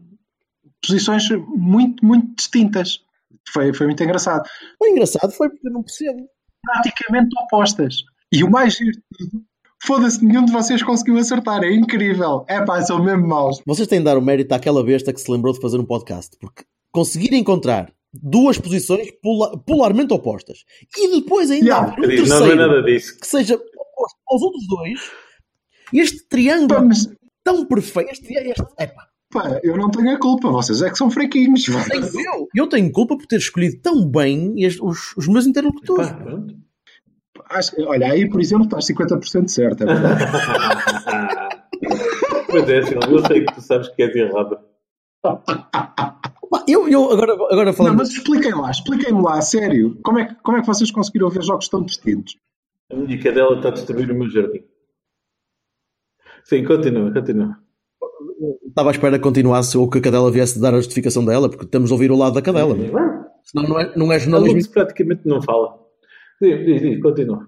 posições 0.86 1.24
muito, 1.48 2.06
muito 2.06 2.36
distintas. 2.36 3.00
Foi, 3.52 3.74
foi 3.74 3.88
muito 3.88 4.04
engraçado. 4.04 4.48
O 4.80 4.86
engraçado 4.88 5.32
foi 5.32 5.50
porque 5.50 5.68
eu 5.68 5.72
não 5.74 5.84
percebo. 5.84 6.20
Praticamente 6.64 7.30
opostas. 7.44 7.96
E 8.32 8.44
o 8.44 8.50
mais 8.50 8.74
giro 8.76 8.92
de 8.92 9.02
tudo, 9.18 9.44
foda-se, 9.84 10.24
nenhum 10.24 10.46
de 10.46 10.52
vocês 10.52 10.82
conseguiu 10.84 11.18
acertar. 11.18 11.64
É 11.64 11.74
incrível. 11.74 12.46
É 12.48 12.64
pá, 12.64 12.82
são 12.82 13.04
mesmo 13.04 13.28
maus. 13.28 13.62
Vocês 13.66 13.88
têm 13.88 14.00
de 14.00 14.06
dar 14.06 14.18
o 14.18 14.22
mérito 14.22 14.54
àquela 14.54 14.84
besta 14.84 15.12
que 15.12 15.20
se 15.22 15.32
lembrou 15.32 15.54
de 15.54 15.60
fazer 15.62 15.78
um 15.80 15.86
podcast, 15.86 16.38
porque 16.40 16.64
conseguir 16.92 17.34
encontrar 17.36 17.92
duas 18.14 18.58
posições 18.58 19.10
pola- 19.24 19.58
polarmente 19.66 20.14
opostas 20.14 20.60
e 20.98 21.22
depois 21.22 21.50
ainda 21.50 21.66
Yeah, 21.66 21.96
um 21.98 22.02
Diz, 22.08 22.30
não, 22.30 22.36
é 22.36 22.40
terceiro 22.40 22.56
nada 22.56 22.84
disso. 22.84 23.18
que 23.20 23.26
seja 23.28 23.56
oposto 23.56 24.18
aos 24.30 24.42
outros 24.42 24.68
dois, 24.68 25.00
este 25.94 26.28
triângulo 26.28 26.68
Pá, 26.80 26.82
mas, 26.82 27.08
tão 27.44 27.66
perfeito, 27.66 28.12
este, 28.12 28.34
este, 28.34 28.64
epá, 28.80 29.08
pá, 29.32 29.60
eu 29.64 29.76
não 29.78 29.90
tenho 29.90 30.12
a 30.16 30.20
culpa. 30.20 30.50
Vocês 30.50 30.82
é 30.82 30.90
que 30.90 30.98
são 30.98 31.10
fraquinhos. 31.10 31.66
eu, 31.68 32.48
eu 32.56 32.68
tenho 32.68 32.92
culpa 32.92 33.18
por 33.18 33.26
ter 33.26 33.38
escolhido 33.38 33.82
tão 33.82 34.06
bem 34.10 34.54
este- 34.64 34.84
os, 34.84 35.16
os 35.18 35.28
meus 35.28 35.46
interlocutores. 35.46 36.10
Pá, 36.10 36.16
pronto. 36.18 36.56
Acho 37.50 37.72
olha, 37.88 38.12
aí, 38.12 38.30
por 38.30 38.40
exemplo, 38.40 38.66
estás 38.66 38.86
50% 38.88 39.48
certo. 39.48 39.84
É 39.84 39.86
verdade. 39.88 40.26
Pois 42.50 42.70
é, 42.70 42.82
Silvio, 42.84 43.12
eu 43.18 43.26
sei 43.26 43.46
que 43.46 43.54
tu 43.56 43.62
sabes 43.62 43.88
que 43.90 44.04
és 44.04 44.16
errado. 44.16 44.58
Eu, 46.68 46.88
eu 46.88 47.12
agora, 47.12 47.34
agora 47.34 47.66
Não, 47.66 47.74
falando. 47.74 47.98
mas 47.98 48.10
expliquem 48.10 48.54
lá, 48.54 48.70
expliquem-me 48.72 49.22
lá, 49.22 49.38
a 49.38 49.42
sério. 49.42 49.98
Como 50.04 50.20
é, 50.20 50.26
que, 50.26 50.36
como 50.36 50.58
é 50.58 50.62
que 50.62 50.68
vocês 50.68 50.92
conseguiram 50.92 51.30
ver 51.30 51.44
jogos 51.44 51.68
tão 51.70 51.84
distintos? 51.84 52.38
A 52.92 52.96
minha 52.96 53.18
cadela 53.22 53.56
está 53.56 53.70
a 53.70 53.72
destruir 53.72 54.12
o 54.12 54.16
meu 54.16 54.30
jardim. 54.30 54.64
Sim, 56.46 56.64
continua, 56.66 57.14
continua. 57.14 57.58
Estava 58.68 58.90
à 58.90 58.92
espera 58.92 59.18
que 59.18 59.24
continuasse 59.24 59.78
ou 59.78 59.90
que 59.90 60.00
a 60.00 60.02
cadela 60.02 60.32
viesse 60.32 60.60
dar 60.60 60.74
a 60.74 60.78
justificação 60.78 61.24
dela, 61.24 61.50
porque 61.50 61.66
estamos 61.66 61.92
a 61.92 61.94
ouvir 61.94 62.12
o 62.12 62.18
lado 62.18 62.34
da 62.34 62.42
cadela. 62.42 62.76
mas 62.76 63.22
Senão 63.44 63.70
não 63.70 63.80
é, 63.80 63.96
não 63.96 64.12
é 64.12 64.20
jornalismo. 64.20 64.58
Lux 64.58 64.68
praticamente 64.68 65.22
não 65.26 65.42
fala. 65.42 65.80
Diz, 66.42 66.66
diz, 66.66 66.82
diz, 66.82 67.02
continua. 67.02 67.48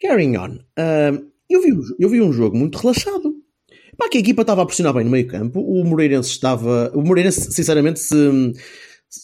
Carrying 0.00 0.36
on. 0.36 0.58
Ah, 0.76 1.12
eu, 1.48 1.62
vi, 1.62 1.72
um 1.72 1.82
eu 1.98 2.08
vi 2.08 2.20
um 2.20 2.32
jogo 2.32 2.56
muito 2.56 2.78
relaxado. 2.78 3.34
Pá, 3.96 4.08
que 4.08 4.16
a 4.16 4.20
equipa 4.20 4.42
estava 4.42 4.62
a 4.62 4.66
pressionar 4.66 4.94
bem 4.94 5.04
no 5.04 5.10
meio 5.10 5.26
campo. 5.26 5.60
O 5.60 5.84
Moreirense 5.84 6.30
estava. 6.30 6.90
O 6.94 7.02
Moreirense, 7.02 7.52
sinceramente, 7.52 8.00
se. 8.00 8.16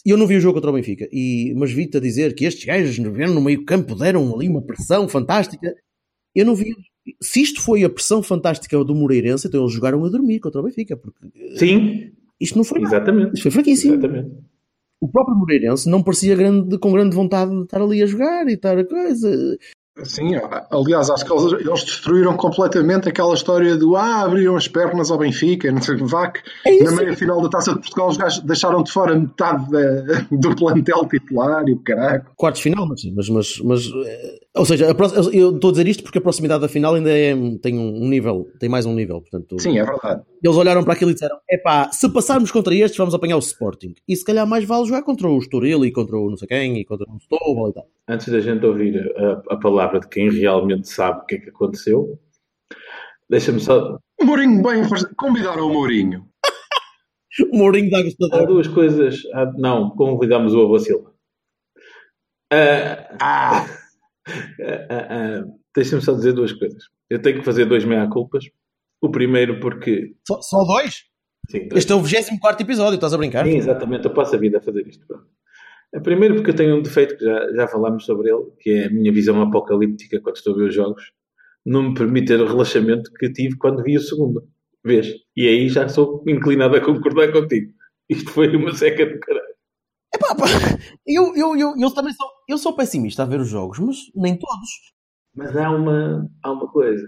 Eu 0.05 0.17
não 0.17 0.27
vi 0.27 0.35
o 0.35 0.41
jogo 0.41 0.55
contra 0.55 0.69
o 0.69 0.73
Benfica, 0.73 1.07
e, 1.13 1.53
mas 1.55 1.71
vi-te 1.71 1.95
a 1.95 2.01
dizer 2.01 2.35
que 2.35 2.43
estes 2.43 2.65
gajos 2.65 2.99
no 2.99 3.41
meio 3.41 3.63
campo, 3.63 3.95
deram 3.95 4.35
ali 4.35 4.49
uma 4.49 4.61
pressão 4.61 5.07
fantástica. 5.07 5.73
Eu 6.35 6.45
não 6.45 6.55
vi. 6.55 6.75
Se 7.21 7.41
isto 7.41 7.61
foi 7.61 7.83
a 7.83 7.89
pressão 7.89 8.21
fantástica 8.21 8.83
do 8.83 8.95
Moreirense, 8.95 9.47
então 9.47 9.61
eles 9.61 9.73
jogaram 9.73 10.03
a 10.03 10.09
dormir 10.09 10.39
contra 10.39 10.61
o 10.61 10.63
Benfica, 10.63 10.97
porque 10.97 11.27
Sim, 11.55 12.11
isto 12.39 12.57
não 12.57 12.63
foi 12.63 12.81
nada. 12.81 12.95
exatamente. 12.95 13.33
Isto 13.33 13.43
foi 13.43 13.51
fraquíssimo. 13.51 13.93
Exatamente. 13.93 14.31
O 14.99 15.07
próprio 15.07 15.37
Moreirense 15.37 15.89
não 15.89 16.01
parecia 16.01 16.35
grande, 16.35 16.77
com 16.79 16.91
grande 16.91 17.15
vontade 17.15 17.51
de 17.51 17.63
estar 17.63 17.81
ali 17.81 18.01
a 18.01 18.05
jogar 18.05 18.47
e 18.47 18.53
estar 18.53 18.77
a 18.77 18.83
coisa. 18.83 19.57
Sim, 20.03 20.31
aliás, 20.69 21.09
acho 21.09 21.25
que 21.25 21.31
eles, 21.33 21.53
eles 21.53 21.83
destruíram 21.83 22.35
completamente 22.37 23.09
aquela 23.09 23.33
história 23.33 23.75
do 23.75 23.95
ah, 23.95 24.21
abriram 24.21 24.55
as 24.55 24.67
pernas 24.67 25.09
ao 25.09 25.17
Benfica, 25.17 25.71
não 25.71 25.81
sei 25.81 25.95
o 25.95 25.97
que, 25.97 26.03
vá 26.03 26.29
que 26.29 26.41
É 26.65 26.83
na 26.83 26.91
meia 26.91 27.15
final 27.15 27.41
da 27.41 27.49
Taça 27.49 27.73
de 27.73 27.79
Portugal 27.79 28.09
os 28.09 28.17
gajos 28.17 28.39
deixaram 28.43 28.83
de 28.83 28.91
fora 28.91 29.17
metade 29.17 29.69
da- 29.71 30.25
do 30.31 30.55
plantel 30.55 31.05
titular 31.09 31.67
e 31.67 31.73
o 31.73 31.79
caralho. 31.79 32.25
quartos 32.35 32.61
final, 32.61 32.87
mas 32.87 33.01
sim, 33.01 33.11
mas, 33.15 33.27
mas, 33.29 33.59
mas 33.63 33.85
eh, 34.05 34.39
ou 34.55 34.65
seja, 34.65 34.85
a 34.91 35.27
eu 35.33 35.55
estou 35.55 35.69
a 35.69 35.71
dizer 35.71 35.87
isto 35.87 36.03
porque 36.03 36.19
a 36.19 36.21
proximidade 36.21 36.61
da 36.61 36.67
final 36.69 36.93
ainda 36.95 37.09
é, 37.09 37.33
tem 37.61 37.77
um 37.77 38.07
nível, 38.07 38.47
tem 38.59 38.69
mais 38.69 38.85
um 38.85 38.93
nível, 38.93 39.21
portanto, 39.21 39.59
Sim, 39.59 39.79
é 39.79 39.83
verdade. 39.83 40.21
eles 40.43 40.57
olharam 40.57 40.83
para 40.83 40.93
aquilo 40.93 41.11
e 41.11 41.13
disseram, 41.13 41.37
epá, 41.49 41.89
se 41.91 42.07
passarmos 42.11 42.51
contra 42.51 42.73
estes 42.75 42.97
vamos 42.97 43.13
apanhar 43.13 43.35
o 43.37 43.39
Sporting, 43.39 43.93
e 44.07 44.15
se 44.15 44.23
calhar 44.23 44.45
mais 44.47 44.63
vale 44.63 44.85
jogar 44.85 45.01
contra 45.01 45.27
o 45.27 45.37
Estoril 45.39 45.83
e 45.85 45.91
contra 45.91 46.17
o 46.17 46.29
não 46.29 46.37
sei 46.37 46.47
quem, 46.47 46.77
e 46.77 46.85
contra 46.85 47.05
o 47.09 47.19
Setúbal 47.19 47.69
e 47.69 47.73
tal. 47.73 47.87
Antes 48.09 48.29
da 48.29 48.39
gente 48.39 48.65
ouvir 48.65 49.11
a, 49.17 49.53
a 49.53 49.57
palavra 49.57 49.99
de 49.99 50.07
quem 50.07 50.29
realmente 50.29 50.87
sabe 50.87 51.19
o 51.21 51.25
que 51.25 51.35
é 51.35 51.39
que 51.39 51.49
aconteceu, 51.49 52.19
deixa-me 53.29 53.59
só. 53.59 53.97
O 54.21 54.25
Mourinho 54.25 54.63
bem, 54.63 54.83
convidaram 55.17 55.67
o 55.67 55.73
Mourinho. 55.73 56.27
O 57.53 57.57
Mourinho 57.57 57.91
da 57.91 57.97
Há 57.97 57.99
Agostador. 57.99 58.47
duas 58.47 58.67
coisas. 58.67 59.21
há- 59.31 59.51
não, 59.57 59.91
convidamos 59.91 60.55
o 60.55 60.61
Avô 60.61 60.79
Silva. 60.79 61.13
Ah, 62.51 63.65
Ah, 64.59 64.87
ah, 64.89 65.07
ah, 65.09 65.43
Deixa-me 65.75 66.01
só 66.01 66.13
dizer 66.13 66.33
duas 66.33 66.51
coisas. 66.51 66.83
Eu 67.09 67.21
tenho 67.21 67.37
que 67.39 67.45
fazer 67.45 67.65
dois 67.65 67.85
meia-culpas. 67.85 68.43
O 68.99 69.09
primeiro 69.11 69.59
porque... 69.59 70.15
Só, 70.27 70.41
só 70.41 70.63
dois? 70.65 71.03
Sim, 71.49 71.67
dois. 71.69 71.83
Este 71.83 71.91
é 71.93 71.95
o 71.95 72.01
24 72.01 72.61
episódio, 72.65 72.95
estás 72.95 73.13
a 73.13 73.17
brincar? 73.17 73.45
Sim, 73.45 73.55
exatamente. 73.57 74.05
Eu 74.05 74.13
passo 74.13 74.35
a 74.35 74.39
vida 74.39 74.57
a 74.57 74.61
fazer 74.61 74.85
isto. 74.87 75.05
Pronto. 75.07 75.27
A 75.95 75.99
primeiro 76.01 76.35
porque 76.35 76.51
eu 76.51 76.55
tenho 76.55 76.77
um 76.77 76.81
defeito 76.81 77.17
que 77.17 77.23
já, 77.23 77.53
já 77.53 77.67
falámos 77.67 78.05
sobre 78.05 78.29
ele, 78.29 78.51
que 78.59 78.69
é 78.71 78.85
a 78.87 78.89
minha 78.89 79.11
visão 79.11 79.41
apocalíptica 79.41 80.19
quando 80.21 80.35
estou 80.35 80.53
a 80.53 80.57
ver 80.57 80.69
os 80.69 80.75
jogos. 80.75 81.11
Não 81.65 81.89
me 81.89 81.93
permite 81.93 82.27
ter 82.27 82.41
o 82.41 82.47
relaxamento 82.47 83.11
que 83.13 83.31
tive 83.31 83.57
quando 83.57 83.83
vi 83.83 83.97
o 83.97 84.01
segundo 84.01 84.47
vez. 84.83 85.07
E 85.35 85.47
aí 85.47 85.69
já 85.69 85.87
sou 85.87 86.23
inclinado 86.27 86.75
a 86.75 86.81
concordar 86.81 87.31
contigo. 87.31 87.71
Isto 88.09 88.31
foi 88.31 88.55
uma 88.55 88.73
seca 88.73 89.05
do 89.05 89.19
caralho. 89.19 89.47
Epá, 90.13 90.35
pá, 90.35 90.45
eu, 91.05 91.35
eu, 91.35 91.57
eu, 91.57 91.73
eu 91.77 91.93
também 91.93 92.13
sou, 92.13 92.27
eu 92.47 92.57
sou 92.57 92.75
pessimista 92.75 93.23
a 93.23 93.25
ver 93.25 93.39
os 93.39 93.49
jogos, 93.49 93.79
mas 93.79 93.97
nem 94.15 94.37
todos. 94.37 94.69
Mas 95.35 95.55
há 95.55 95.69
uma, 95.69 96.29
há 96.41 96.51
uma 96.51 96.71
coisa. 96.71 97.05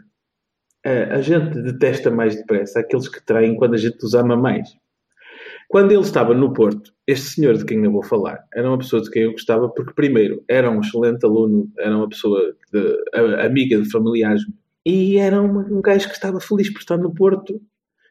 A, 0.85 1.15
a 1.15 1.21
gente 1.21 1.61
detesta 1.61 2.11
mais 2.11 2.35
depressa 2.35 2.79
aqueles 2.79 3.07
que 3.07 3.25
traem 3.25 3.55
quando 3.55 3.75
a 3.75 3.77
gente 3.77 4.03
os 4.03 4.13
ama 4.13 4.35
mais. 4.35 4.69
Quando 5.69 5.91
ele 5.91 6.01
estava 6.01 6.33
no 6.33 6.51
Porto, 6.51 6.91
este 7.07 7.27
senhor 7.27 7.55
de 7.55 7.63
quem 7.63 7.83
eu 7.85 7.91
vou 7.91 8.03
falar 8.03 8.43
era 8.53 8.67
uma 8.67 8.77
pessoa 8.79 9.01
de 9.03 9.09
quem 9.11 9.23
eu 9.23 9.31
gostava 9.33 9.69
porque, 9.69 9.93
primeiro, 9.93 10.43
era 10.49 10.69
um 10.69 10.81
excelente 10.81 11.23
aluno, 11.25 11.71
era 11.77 11.95
uma 11.95 12.09
pessoa 12.09 12.41
de, 12.73 12.97
a- 13.13 13.45
amiga 13.45 13.79
de 13.79 13.89
familiares 13.91 14.41
e 14.85 15.17
era 15.17 15.39
uma- 15.41 15.61
um 15.69 15.79
gajo 15.81 16.07
que 16.07 16.15
estava 16.15 16.39
feliz 16.41 16.73
por 16.73 16.79
estar 16.79 16.97
no 16.97 17.13
Porto 17.13 17.61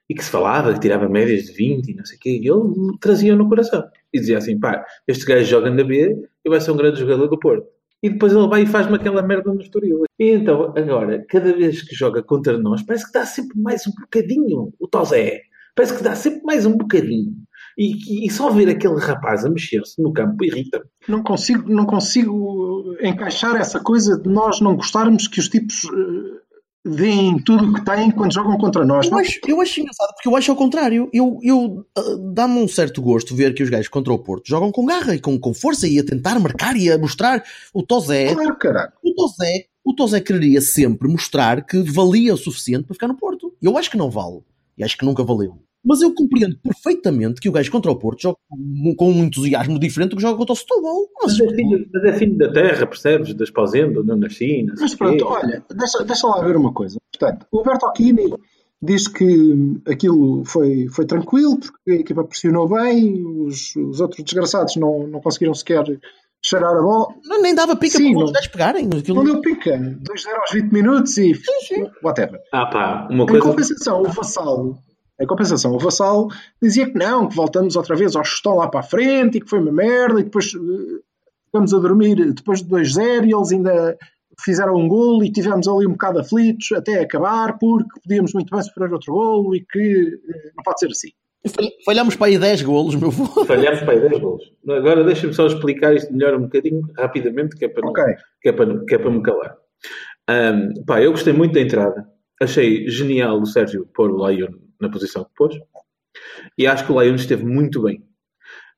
e 0.08 0.14
que 0.14 0.24
se 0.24 0.30
falava, 0.30 0.72
que 0.72 0.80
tirava 0.80 1.08
médias 1.08 1.46
de 1.46 1.52
20 1.52 1.88
e 1.90 1.94
não 1.96 2.04
sei 2.04 2.16
o 2.16 2.20
quê, 2.20 2.30
e 2.42 2.48
ele 2.48 2.96
trazia 3.00 3.34
no 3.34 3.48
coração. 3.48 3.84
E 4.12 4.20
dizia 4.20 4.38
assim, 4.38 4.58
pá, 4.58 4.84
este 5.06 5.26
gajo 5.26 5.44
joga 5.44 5.68
na 5.70 5.82
B 5.84 6.16
e 6.44 6.48
vai 6.48 6.60
ser 6.60 6.70
um 6.70 6.76
grande 6.76 7.00
jogador 7.00 7.26
do 7.26 7.38
Porto. 7.38 7.66
E 8.02 8.08
depois 8.08 8.32
ele 8.32 8.46
vai 8.46 8.62
e 8.62 8.66
faz-me 8.66 8.94
aquela 8.94 9.20
merda 9.20 9.52
no 9.52 9.60
Estoril. 9.60 10.04
E 10.18 10.30
então, 10.30 10.72
agora, 10.76 11.24
cada 11.28 11.52
vez 11.52 11.82
que 11.82 11.94
joga 11.94 12.22
contra 12.22 12.56
nós, 12.56 12.82
parece 12.82 13.06
que 13.06 13.12
dá 13.12 13.26
sempre 13.26 13.60
mais 13.60 13.84
um 13.86 13.90
bocadinho. 14.00 14.72
O 14.78 14.86
Tozé. 14.86 15.40
Parece 15.74 15.96
que 15.96 16.02
dá 16.04 16.14
sempre 16.14 16.42
mais 16.44 16.64
um 16.64 16.76
bocadinho. 16.76 17.34
E, 17.78 18.26
e 18.26 18.30
só 18.30 18.50
ver 18.50 18.68
aquele 18.68 18.98
rapaz 18.98 19.44
a 19.44 19.48
mexer-se 19.50 20.02
no 20.02 20.12
campo 20.12 20.44
irrita-me. 20.44 20.84
não 21.08 21.22
consigo, 21.22 21.72
não 21.72 21.86
consigo 21.86 22.96
encaixar 23.00 23.54
essa 23.54 23.78
coisa 23.78 24.18
de 24.20 24.28
nós 24.28 24.60
não 24.60 24.74
gostarmos 24.74 25.28
que 25.28 25.38
os 25.38 25.48
tipos 25.48 25.84
eh, 25.84 26.90
deem 26.90 27.38
tudo 27.42 27.70
o 27.70 27.74
que 27.74 27.84
têm 27.84 28.10
quando 28.10 28.34
jogam 28.34 28.58
contra 28.58 28.84
nós. 28.84 29.06
Eu 29.06 29.18
acho, 29.18 29.40
eu 29.46 29.60
acho 29.60 29.80
engraçado, 29.80 30.12
porque 30.14 30.28
eu 30.28 30.34
acho 30.36 30.50
ao 30.50 30.56
contrário. 30.56 31.08
Eu, 31.12 31.38
eu 31.40 31.86
ah, 31.96 32.02
dá-me 32.32 32.58
um 32.58 32.66
certo 32.66 33.00
gosto 33.00 33.36
ver 33.36 33.54
que 33.54 33.62
os 33.62 33.70
gajos 33.70 33.88
contra 33.88 34.12
o 34.12 34.18
Porto 34.18 34.48
jogam 34.48 34.72
com 34.72 34.84
garra 34.84 35.14
e 35.14 35.20
com, 35.20 35.38
com 35.38 35.54
força 35.54 35.86
e 35.86 36.00
a 36.00 36.04
tentar 36.04 36.38
marcar 36.40 36.76
e 36.76 36.90
a 36.90 36.98
mostrar. 36.98 37.44
O 37.72 37.82
Tozé, 37.84 38.34
Claro, 38.34 38.56
caralho. 38.58 38.92
o 39.04 39.14
Tozé, 39.14 39.66
o 39.84 39.94
Tozé 39.94 40.20
quereria 40.20 40.60
sempre 40.60 41.08
mostrar 41.08 41.64
que 41.64 41.80
valia 41.82 42.34
o 42.34 42.36
suficiente 42.36 42.86
para 42.86 42.94
ficar 42.94 43.08
no 43.08 43.16
Porto. 43.16 43.54
Eu 43.62 43.78
acho 43.78 43.88
que 43.88 43.96
não 43.96 44.10
vale. 44.10 44.40
E 44.76 44.82
acho 44.82 44.96
que 44.96 45.04
nunca 45.04 45.22
valeu. 45.22 45.58
Mas 45.88 46.02
eu 46.02 46.14
compreendo 46.14 46.58
perfeitamente 46.62 47.40
que 47.40 47.48
o 47.48 47.52
gajo 47.52 47.70
contra 47.72 47.90
o 47.90 47.96
Porto 47.96 48.20
joga 48.22 48.36
com- 48.96 49.10
um 49.10 49.24
entusiasmo 49.24 49.78
diferente 49.78 50.10
do 50.10 50.16
que 50.16 50.22
joga 50.22 50.36
contra 50.36 50.52
o 50.52 50.56
Setúbal. 50.56 51.06
Mas, 51.22 51.38
Mas 51.38 51.50
é 51.50 51.54
filho, 51.54 51.88
mas 51.92 52.04
é 52.04 52.12
filho 52.12 52.36
da 52.38 52.52
terra, 52.52 52.86
percebes? 52.86 53.34
Das 53.34 53.50
Pausendo, 53.50 54.04
não 54.04 54.16
nasci, 54.16 54.62
não 54.64 54.74
Mas 54.78 54.94
pronto, 54.94 55.16
quê. 55.16 55.24
olha, 55.24 55.64
deixa, 55.74 56.04
deixa 56.04 56.26
lá 56.26 56.44
ver 56.44 56.56
uma 56.56 56.72
coisa. 56.72 56.98
Portanto, 57.18 57.46
o 57.50 57.62
Bertocchini 57.62 58.34
diz 58.82 59.08
que 59.08 59.80
aquilo 59.88 60.44
foi, 60.44 60.86
foi 60.88 61.06
tranquilo, 61.06 61.58
porque 61.58 61.90
a 61.90 61.94
equipa 61.94 62.22
pressionou 62.22 62.68
bem, 62.68 63.24
os, 63.46 63.74
os 63.74 64.00
outros 64.00 64.22
desgraçados 64.22 64.76
não, 64.76 65.06
não 65.08 65.20
conseguiram 65.20 65.54
sequer 65.54 65.84
cheirar 66.40 66.76
a 66.76 66.80
bola. 66.82 67.08
não, 67.24 67.42
nem 67.42 67.52
dava 67.54 67.74
pica 67.74 67.98
Sim, 67.98 68.12
para 68.14 68.24
os 68.26 68.30
gajos 68.32 68.48
pegarem. 68.48 68.88
Aquilo... 68.96 69.16
Não 69.16 69.24
deu 69.24 69.40
pica. 69.40 69.70
2-0 69.72 70.34
aos 70.40 70.52
20 70.52 70.70
minutos 70.72 71.18
e. 71.18 71.32
Whatever. 72.04 72.38
Ah 72.52 72.66
pá, 72.66 73.08
uma 73.10 73.24
Em 73.24 73.26
coisa... 73.26 73.42
compensação, 73.44 74.02
o 74.02 74.08
Vassalo, 74.12 74.78
em 75.20 75.26
compensação, 75.26 75.72
o 75.74 75.78
Vassalo 75.78 76.28
dizia 76.62 76.86
que 76.90 76.98
não, 76.98 77.28
que 77.28 77.34
voltamos 77.36 77.74
outra 77.76 77.96
vez 77.96 78.14
ao 78.14 78.24
chutão 78.24 78.56
lá 78.56 78.68
para 78.68 78.80
a 78.80 78.84
frente 78.84 79.38
e 79.38 79.40
que 79.40 79.48
foi 79.48 79.58
uma 79.58 79.72
merda 79.72 80.20
e 80.20 80.24
depois 80.24 80.52
eh, 80.54 81.00
ficamos 81.46 81.74
a 81.74 81.78
dormir 81.78 82.32
depois 82.32 82.62
de 82.62 82.68
2-0 82.70 83.26
e 83.28 83.34
eles 83.34 83.52
ainda 83.52 83.96
fizeram 84.40 84.74
um 84.76 84.86
golo 84.86 85.24
e 85.24 85.32
tivemos 85.32 85.66
ali 85.66 85.86
um 85.86 85.92
bocado 85.92 86.20
aflitos 86.20 86.70
até 86.72 87.00
acabar 87.00 87.58
porque 87.58 88.00
podíamos 88.00 88.32
muito 88.32 88.50
bem 88.50 88.62
sofrer 88.62 88.92
outro 88.92 89.12
golo 89.12 89.56
e 89.56 89.60
que 89.64 89.78
eh, 89.80 90.50
não 90.56 90.62
pode 90.64 90.78
ser 90.78 90.86
assim. 90.86 91.08
Falha- 91.54 91.70
Falhamos 91.84 92.14
para 92.16 92.26
aí 92.28 92.38
10 92.38 92.62
golos, 92.62 92.94
meu 92.94 93.10
vô. 93.10 93.26
Falhámos 93.46 93.80
para 93.80 93.92
aí 93.94 94.00
10 94.08 94.20
gols. 94.20 94.42
Agora 94.68 95.02
deixa-me 95.04 95.32
só 95.34 95.46
explicar 95.46 95.94
isto 95.94 96.12
melhor 96.12 96.34
um 96.36 96.42
bocadinho, 96.42 96.82
rapidamente, 96.96 97.56
que 97.56 97.64
é 97.64 97.68
para, 97.68 97.82
não- 97.82 97.90
Ok. 97.90 98.04
que 98.42 98.48
é 98.48 98.52
para, 98.52 98.84
que 98.84 98.94
é 98.94 98.98
para 98.98 99.10
me 99.10 99.22
calar. 99.22 99.56
Ahm, 100.28 100.74
pá, 100.86 101.00
eu 101.02 101.10
gostei 101.12 101.32
muito 101.32 101.54
da 101.54 101.60
entrada. 101.60 102.06
Achei 102.40 102.88
genial 102.88 103.40
o 103.40 103.46
Sérgio 103.46 103.88
pôr 103.94 104.10
o 104.10 104.28
Lion 104.28 104.50
na 104.80 104.88
posição 104.90 105.24
que 105.24 105.30
pôs. 105.36 105.54
E 106.56 106.66
acho 106.66 106.84
que 106.86 106.92
o 106.92 107.00
Lion 107.00 107.14
esteve 107.14 107.44
muito 107.44 107.82
bem. 107.82 108.04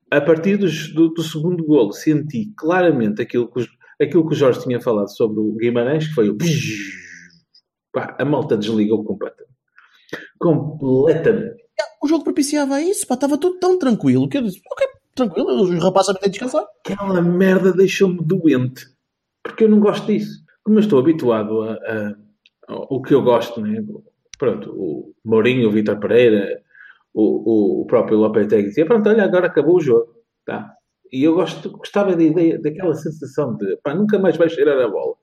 A 0.09 0.19
partir 0.21 0.57
dos- 0.57 0.93
do, 0.93 1.09
do 1.09 1.23
segundo 1.23 1.63
golo, 1.63 1.91
senti 1.93 2.51
claramente 2.57 3.21
aquilo 3.21 3.49
que, 3.51 3.59
os- 3.61 3.69
aquilo 4.01 4.27
que 4.27 4.33
o 4.33 4.37
Jorge 4.37 4.61
tinha 4.61 4.79
falado 4.81 5.09
sobre 5.15 5.39
o 5.39 5.53
Guimarães, 5.53 6.07
que 6.07 6.13
foi 6.13 6.29
o... 6.29 6.37
Pá, 7.93 8.15
a 8.19 8.25
malta 8.25 8.57
desligou 8.57 9.03
completamente. 9.03 9.51
Completamente. 10.39 11.61
O 12.03 12.07
jogo 12.07 12.23
propiciava 12.23 12.81
isso, 12.81 13.05
pá, 13.07 13.13
estava 13.15 13.37
tudo 13.37 13.59
tão 13.59 13.77
tranquilo 13.77 14.27
que 14.27 14.37
eu 14.37 14.41
disse, 14.43 14.59
ok, 14.71 14.87
tranquilo, 15.15 15.61
os 15.63 15.83
rapazes 15.83 16.07
sabem 16.07 16.21
ter 16.23 16.29
descansar. 16.29 16.65
aquela 16.85 17.21
merda 17.21 17.71
deixou-me 17.71 18.19
doente. 18.23 18.85
Porque 19.43 19.63
eu 19.63 19.69
não 19.69 19.79
gosto 19.79 20.07
disso. 20.07 20.43
Como 20.63 20.77
eu 20.77 20.81
estou 20.81 20.99
habituado 20.99 21.61
a, 21.61 21.73
a- 21.73 22.15
ao 22.67 22.87
o 22.89 23.01
que 23.01 23.13
eu 23.13 23.21
gosto, 23.23 23.61
né? 23.61 23.83
Pronto, 24.41 24.71
o 24.73 25.13
Mourinho, 25.23 25.69
o 25.69 25.71
Vitor 25.71 25.99
Pereira, 25.99 26.63
o, 27.13 27.21
o, 27.21 27.81
o 27.83 27.85
próprio 27.85 28.17
Lopetegui 28.17 28.69
dizia, 28.69 28.87
pronto, 28.87 29.07
olha, 29.07 29.23
agora 29.23 29.45
acabou 29.45 29.75
o 29.75 29.79
jogo. 29.79 30.15
Tá? 30.43 30.73
E 31.13 31.23
eu 31.23 31.35
gosto, 31.35 31.69
gostava 31.69 32.15
da 32.15 32.23
ideia, 32.23 32.59
daquela 32.59 32.95
sensação 32.95 33.55
de, 33.55 33.77
pá, 33.83 33.93
nunca 33.93 34.17
mais 34.17 34.37
vai 34.37 34.49
cheirar 34.49 34.79
a 34.79 34.87
bola. 34.89 35.13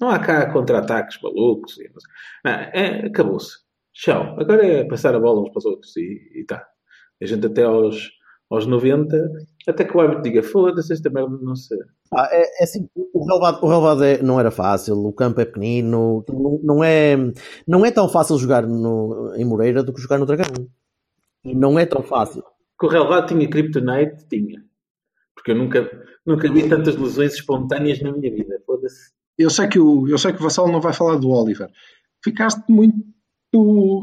Não 0.00 0.08
há 0.08 0.18
cá 0.18 0.50
contra-ataques 0.50 1.20
malucos. 1.20 1.76
Não, 2.42 2.52
é, 2.52 3.04
acabou-se. 3.06 3.58
Tchau. 3.92 4.34
Agora 4.40 4.66
é 4.66 4.84
passar 4.84 5.14
a 5.14 5.20
bola 5.20 5.42
uns 5.42 5.50
para 5.50 5.58
os 5.58 5.66
outros 5.66 5.94
e, 5.98 6.30
e 6.34 6.44
tá. 6.46 6.66
A 7.20 7.26
gente 7.26 7.44
até 7.44 7.64
aos, 7.64 8.12
aos 8.48 8.64
90, 8.64 9.14
até 9.68 9.84
que 9.84 9.96
o 9.96 10.00
árbitro 10.00 10.22
diga, 10.22 10.42
foda-se, 10.42 10.92
esta 10.92 11.08
merda 11.10 11.38
não 11.40 11.54
se... 11.54 11.74
Ah, 12.12 12.28
é, 12.30 12.60
é 12.60 12.64
assim, 12.64 12.88
o 12.94 13.24
relevado, 13.24 13.62
o 13.62 13.68
relevado 13.68 14.04
é- 14.04 14.22
não 14.22 14.40
era 14.40 14.50
fácil, 14.50 14.96
o 14.96 15.12
campo 15.12 15.40
é 15.40 15.44
pequenino, 15.44 16.24
não, 16.28 16.60
não 16.62 16.84
é, 16.84 17.16
não 17.66 17.86
é 17.86 17.90
tão 17.90 18.08
fácil 18.08 18.38
jogar 18.38 18.66
no, 18.66 19.34
em 19.36 19.44
Moreira 19.44 19.82
do 19.82 19.92
que 19.92 20.00
jogar 20.00 20.18
no 20.18 20.26
Dragão. 20.26 20.66
Não 21.44 21.78
é 21.78 21.86
tão 21.86 22.02
fácil. 22.02 22.42
Que 22.78 22.86
o 22.86 22.88
relevado 22.88 23.28
tinha 23.28 23.48
Kryptonite, 23.48 24.26
tinha. 24.28 24.62
Porque 25.34 25.52
eu 25.52 25.56
nunca, 25.56 25.90
nunca 26.24 26.52
vi 26.52 26.68
tantas 26.68 26.96
lesões 26.96 27.34
espontâneas 27.34 28.00
na 28.00 28.12
minha 28.12 28.30
vida. 28.30 28.60
Foda-se. 28.66 29.12
Eu 29.36 29.50
sei 29.50 29.66
que 29.68 29.78
o, 29.78 30.08
eu 30.08 30.18
sei 30.18 30.32
que 30.32 30.40
o 30.40 30.42
Vassalo 30.42 30.70
não 30.70 30.80
vai 30.80 30.92
falar 30.92 31.16
do 31.16 31.30
Oliver. 31.30 31.68
Ficaste 32.22 32.62
muito, 32.68 32.96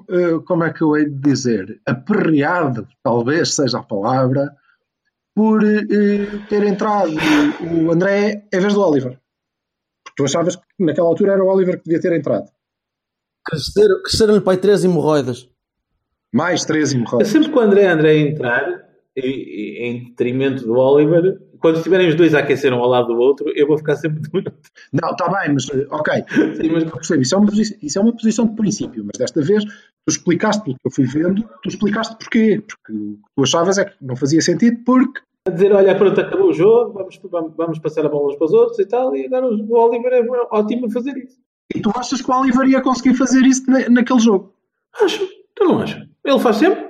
eh, 0.09 0.39
como 0.45 0.63
é 0.63 0.73
que 0.73 0.81
eu 0.81 0.97
hei 0.97 1.05
de 1.05 1.19
dizer, 1.19 1.79
aperreado, 1.85 2.87
talvez 3.01 3.53
seja 3.53 3.79
a 3.79 3.83
palavra, 3.83 4.53
por 5.39 5.63
eh, 5.63 5.85
ter 6.49 6.63
entrado 6.65 7.13
o 7.61 7.89
André 7.93 8.43
em 8.51 8.59
vez 8.59 8.73
do 8.73 8.81
Oliver. 8.81 9.17
Porque 10.03 10.15
tu 10.17 10.25
achavas 10.25 10.57
que 10.57 10.63
naquela 10.79 11.07
altura 11.07 11.31
era 11.31 11.41
o 11.41 11.47
Oliver 11.47 11.77
que 11.77 11.85
devia 11.85 12.01
ter 12.01 12.11
entrado. 12.11 12.49
Crescer, 13.45 13.87
cresceram-lhe 14.03 14.41
para 14.41 14.51
aí 14.51 14.57
três 14.57 14.83
hemorroidas. 14.83 15.49
Mais 16.33 16.65
três 16.65 16.91
hemorroidas. 16.91 17.29
sempre 17.29 17.49
que 17.49 17.57
o 17.57 17.61
André 17.61 17.87
André 17.87 18.17
entrar, 18.17 18.67
e, 19.15 19.21
e- 19.21 19.87
em 19.87 20.03
detrimento 20.09 20.65
do 20.65 20.73
Oliver, 20.73 21.39
quando 21.59 21.77
estiverem 21.77 22.09
os 22.09 22.15
dois 22.15 22.33
a 22.35 22.39
aquecer 22.39 22.73
um 22.73 22.79
ao 22.79 22.89
lado 22.89 23.07
do 23.07 23.17
outro, 23.19 23.49
eu 23.55 23.65
vou 23.65 23.77
ficar 23.77 23.95
sempre 23.95 24.19
doente. 24.29 24.51
Não, 24.91 25.11
está 25.11 25.29
bem, 25.29 25.53
mas 25.53 25.69
eh, 25.69 25.87
ok. 25.89 26.13
Sim, 26.61 26.69
mas 26.71 26.83
percebo, 26.83 27.21
isso 27.21 27.35
é, 27.35 27.37
uma 27.37 27.47
posição, 27.47 27.77
isso 27.81 27.97
é 27.99 28.01
uma 28.01 28.13
posição 28.13 28.45
de 28.45 28.55
princípio, 28.55 29.03
mas 29.05 29.17
desta 29.17 29.41
vez 29.41 29.63
tu 29.63 30.09
explicaste 30.09 30.63
pelo 30.63 30.75
que 30.75 30.87
eu 30.87 30.91
fui 30.91 31.05
vendo, 31.05 31.43
tu 31.63 31.69
explicaste 31.69 32.17
porquê. 32.17 32.61
Porque 32.65 32.91
o 32.93 33.15
que 33.15 33.21
tu 33.37 33.43
achavas 33.43 33.77
é 33.77 33.85
que 33.85 33.95
não 34.01 34.15
fazia 34.17 34.41
sentido 34.41 34.81
porque 34.85 35.21
a 35.47 35.51
dizer, 35.51 35.71
olha, 35.73 35.95
pronto, 35.97 36.19
acabou 36.19 36.49
o 36.49 36.53
jogo, 36.53 36.93
vamos, 36.93 37.19
vamos, 37.23 37.53
vamos 37.55 37.79
passar 37.79 38.05
a 38.05 38.09
bola 38.09 38.27
uns 38.29 38.35
para 38.35 38.45
os 38.45 38.53
outros 38.53 38.79
e 38.79 38.85
tal, 38.85 39.15
e 39.15 39.25
agora 39.25 39.47
o 39.47 39.73
Oliver 39.73 40.13
é 40.13 40.21
ótimo 40.51 40.87
a 40.87 40.91
fazer 40.91 41.17
isso. 41.17 41.37
E 41.73 41.79
tu 41.81 41.91
achas 41.95 42.21
que 42.21 42.29
o 42.31 42.39
Oliver 42.39 42.67
ia 42.67 42.81
conseguir 42.81 43.15
fazer 43.15 43.43
isso 43.45 43.69
na- 43.69 43.89
naquele 43.89 44.19
jogo? 44.19 44.53
Acho, 45.01 45.25
tu 45.55 45.63
não 45.63 45.79
achas? 45.79 46.07
Ele 46.25 46.39
faz 46.39 46.57
sempre. 46.57 46.89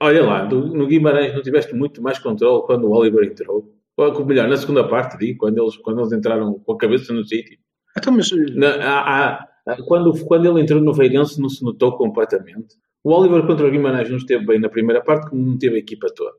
Olha 0.00 0.24
lá, 0.24 0.44
do- 0.44 0.74
no 0.74 0.86
Guimarães 0.86 1.34
não 1.34 1.42
tiveste 1.42 1.74
muito 1.74 2.02
mais 2.02 2.18
controle 2.18 2.62
quando 2.66 2.84
o 2.84 2.92
Oliver 2.92 3.24
entrou. 3.24 3.72
Ou 3.96 4.24
melhor, 4.26 4.48
na 4.48 4.56
segunda 4.56 4.86
parte, 4.88 5.18
digo, 5.18 5.38
quando 5.40 5.58
eles, 5.60 5.76
quando 5.76 6.00
eles 6.00 6.12
entraram 6.12 6.54
com 6.54 6.72
a 6.72 6.78
cabeça 6.78 7.12
no 7.12 7.24
sítio. 7.24 7.58
Então, 7.96 8.12
mas 8.12 8.30
eh, 8.32 8.36
Na- 8.54 8.74
há- 8.76 9.46
há- 9.66 9.82
quando, 9.86 10.12
quando 10.24 10.46
ele 10.48 10.60
entrou 10.62 10.80
no 10.80 10.92
Veirense 10.94 11.40
não 11.40 11.48
se 11.48 11.62
notou 11.62 11.96
completamente. 11.96 12.76
O 13.04 13.12
Oliver 13.12 13.46
contra 13.46 13.66
o 13.66 13.70
Guimarães 13.70 14.08
não 14.08 14.16
esteve 14.16 14.44
bem 14.46 14.58
na 14.60 14.68
primeira 14.68 15.02
parte, 15.02 15.28
como 15.28 15.42
não 15.44 15.58
teve 15.58 15.76
a 15.76 15.78
equipa 15.78 16.06
toda. 16.14 16.32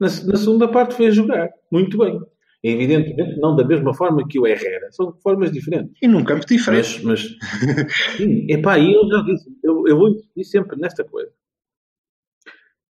Na, 0.00 0.06
na 0.06 0.36
segunda 0.36 0.68
parte 0.68 0.94
foi 0.94 1.06
a 1.06 1.10
jogar, 1.10 1.48
muito 1.72 1.98
bem. 1.98 2.20
Evidentemente, 2.62 3.38
não 3.38 3.54
da 3.54 3.64
mesma 3.64 3.94
forma 3.94 4.26
que 4.28 4.38
o 4.38 4.46
Herrera. 4.46 4.90
São 4.90 5.12
formas 5.22 5.52
diferentes. 5.52 5.92
E 6.02 6.08
num 6.08 6.24
campo 6.24 6.44
diferente. 6.46 7.04
Mas, 7.04 7.04
mas 7.04 7.38
sim, 8.16 8.46
epá, 8.50 8.78
eu 8.80 9.08
já 9.08 9.22
disse, 9.22 9.50
eu, 9.62 9.84
eu 9.86 9.96
vou 9.96 10.08
insistir 10.10 10.44
sempre 10.44 10.78
nesta 10.78 11.04
coisa. 11.04 11.32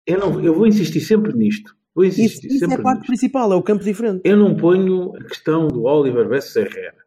Eu, 0.07 0.19
não, 0.19 0.41
eu 0.43 0.53
vou 0.53 0.67
insistir 0.67 1.01
sempre 1.01 1.33
nisto. 1.33 1.75
Vou 1.95 2.05
Isso, 2.05 2.21
insistir 2.21 2.47
isso 2.47 2.65
é 2.65 2.67
sempre 2.67 2.75
a 2.75 2.79
parte 2.79 3.01
nisto. 3.01 3.07
principal, 3.07 3.51
é 3.51 3.55
o 3.55 3.63
campo 3.63 3.83
diferente. 3.83 4.23
Eu 4.23 4.37
não 4.37 4.55
ponho 4.55 5.15
a 5.15 5.23
questão 5.25 5.67
do 5.67 5.83
Oliver 5.85 6.27
versus 6.27 6.55
Herrera. 6.55 6.97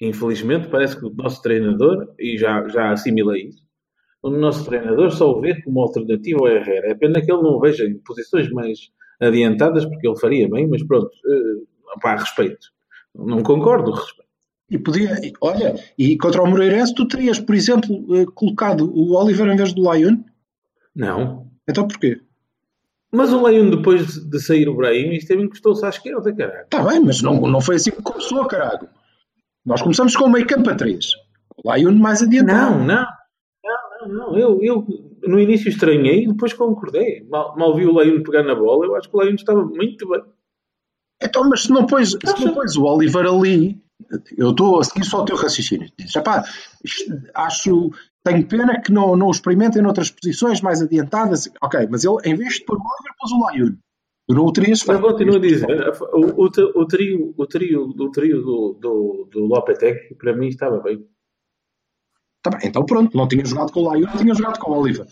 Infelizmente, 0.00 0.68
parece 0.68 0.98
que 0.98 1.06
o 1.06 1.14
nosso 1.14 1.42
treinador, 1.42 2.14
e 2.18 2.38
já, 2.38 2.66
já 2.68 2.92
assimilei 2.92 3.48
isso, 3.48 3.64
o 4.22 4.30
nosso 4.30 4.64
treinador 4.66 5.10
só 5.12 5.30
o 5.30 5.40
vê 5.40 5.60
como 5.62 5.80
alternativa 5.80 6.40
ao 6.40 6.48
Herrera. 6.48 6.90
É 6.90 6.94
pena 6.94 7.20
que 7.24 7.32
ele 7.32 7.42
não 7.42 7.56
o 7.56 7.60
veja 7.60 7.84
em 7.86 7.98
posições 8.00 8.50
mais 8.50 8.78
adiantadas, 9.20 9.84
porque 9.84 10.06
ele 10.06 10.18
faria 10.18 10.48
bem, 10.48 10.66
mas 10.66 10.82
pronto, 10.84 11.10
eh, 11.10 11.98
pá, 12.00 12.16
respeito. 12.16 12.68
Não 13.14 13.42
concordo, 13.42 13.92
respeito. 13.92 14.26
E 14.68 14.78
podia, 14.78 15.16
olha, 15.40 15.76
e 15.96 16.16
contra 16.18 16.42
o 16.42 16.46
Moreirense 16.46 16.94
tu 16.94 17.06
terias, 17.06 17.38
por 17.38 17.54
exemplo, 17.54 18.04
eh, 18.16 18.26
colocado 18.34 18.90
o 18.92 19.14
Oliver 19.14 19.48
em 19.48 19.56
vez 19.56 19.72
do 19.72 19.90
Lyon. 19.90 20.18
Não. 20.94 21.46
Então 21.68 21.86
porquê? 21.86 22.20
Mas 23.12 23.32
o 23.32 23.46
Leão, 23.46 23.70
depois 23.70 24.28
de 24.28 24.40
sair 24.40 24.68
o 24.68 24.76
Brahim, 24.76 25.12
esteve 25.12 25.42
encostou-se 25.42 25.84
à 25.84 25.88
esquerda, 25.88 26.34
caralho. 26.34 26.64
Está 26.64 26.82
bem, 26.82 27.00
mas 27.00 27.22
não, 27.22 27.40
não 27.40 27.60
foi 27.60 27.76
assim 27.76 27.90
que 27.90 28.02
começou, 28.02 28.44
caralho. 28.46 28.88
Nós 29.64 29.80
começamos 29.80 30.14
com 30.16 30.24
o 30.24 30.30
meio 30.30 30.46
campo 30.46 30.68
a 30.68 30.74
3. 30.74 31.12
O 31.56 31.72
Lyon 31.72 31.94
mais 31.94 32.22
adiantado. 32.22 32.78
Não, 32.78 32.84
não. 32.84 33.06
Não. 34.08 34.36
Eu, 34.36 34.60
eu 34.62 34.86
no 35.26 35.38
início 35.40 35.68
estranhei 35.68 36.24
e 36.24 36.28
depois 36.28 36.52
concordei. 36.52 37.24
Mal, 37.28 37.56
mal 37.56 37.74
vi 37.74 37.86
o 37.86 37.94
Leão 37.96 38.22
pegar 38.22 38.42
na 38.42 38.54
bola, 38.54 38.86
eu 38.86 38.96
acho 38.96 39.08
que 39.10 39.16
o 39.16 39.20
Leão 39.20 39.34
estava 39.34 39.64
muito 39.64 40.08
bem. 40.08 40.22
Então, 41.22 41.48
mas 41.48 41.62
se 41.62 41.70
não 41.70 41.86
pões, 41.86 42.10
se 42.10 42.44
não 42.44 42.54
pões 42.54 42.76
o 42.76 42.84
Oliver 42.84 43.26
ali, 43.26 43.80
eu 44.36 44.50
estou 44.50 44.78
a 44.78 44.84
seguir 44.84 45.04
só 45.04 45.22
o 45.22 45.24
teu 45.24 45.36
raciocínio. 45.36 45.88
Dizes, 45.98 46.14
"Epá, 46.16 46.44
isto- 46.84 47.10
acho, 47.34 47.90
tenho 48.22 48.46
pena 48.46 48.80
que 48.80 48.92
não, 48.92 49.16
não 49.16 49.28
o 49.28 49.30
experimentem 49.30 49.80
noutras 49.82 50.10
posições 50.10 50.60
mais 50.60 50.82
adiantadas. 50.82 51.50
Ok, 51.62 51.88
mas 51.90 52.04
ele, 52.04 52.16
em 52.24 52.34
vez 52.34 52.54
de 52.54 52.64
pôr 52.64 52.76
o 52.76 52.80
Oliver, 52.80 53.14
pôs 53.18 53.32
o 53.32 53.50
Lyon. 53.50 53.76
Tu 54.28 54.34
não 54.34 54.44
o 54.44 54.52
terias 54.52 54.82
feito. 54.82 55.00
continuo 55.00 55.36
a 55.36 55.38
dizer, 55.38 55.66
o, 56.12 56.42
o, 56.42 56.44
o 56.44 56.86
trio, 56.86 57.34
o 57.36 57.46
trio, 57.46 57.94
o 57.96 58.10
trio 58.10 58.42
do, 58.42 58.76
do, 58.80 59.28
do 59.30 59.40
Lopetegui, 59.46 60.14
para 60.16 60.34
mim, 60.36 60.48
estava 60.48 60.80
bem. 60.80 61.06
Tá 62.50 62.58
bem, 62.58 62.68
então 62.68 62.84
pronto, 62.84 63.16
não 63.16 63.26
tinha 63.26 63.44
jogado 63.44 63.72
com 63.72 63.80
o 63.80 63.94
Lyon, 63.94 64.08
tinha 64.16 64.34
jogado 64.34 64.58
com 64.58 64.70
o 64.70 64.78
Oliver. 64.78 65.06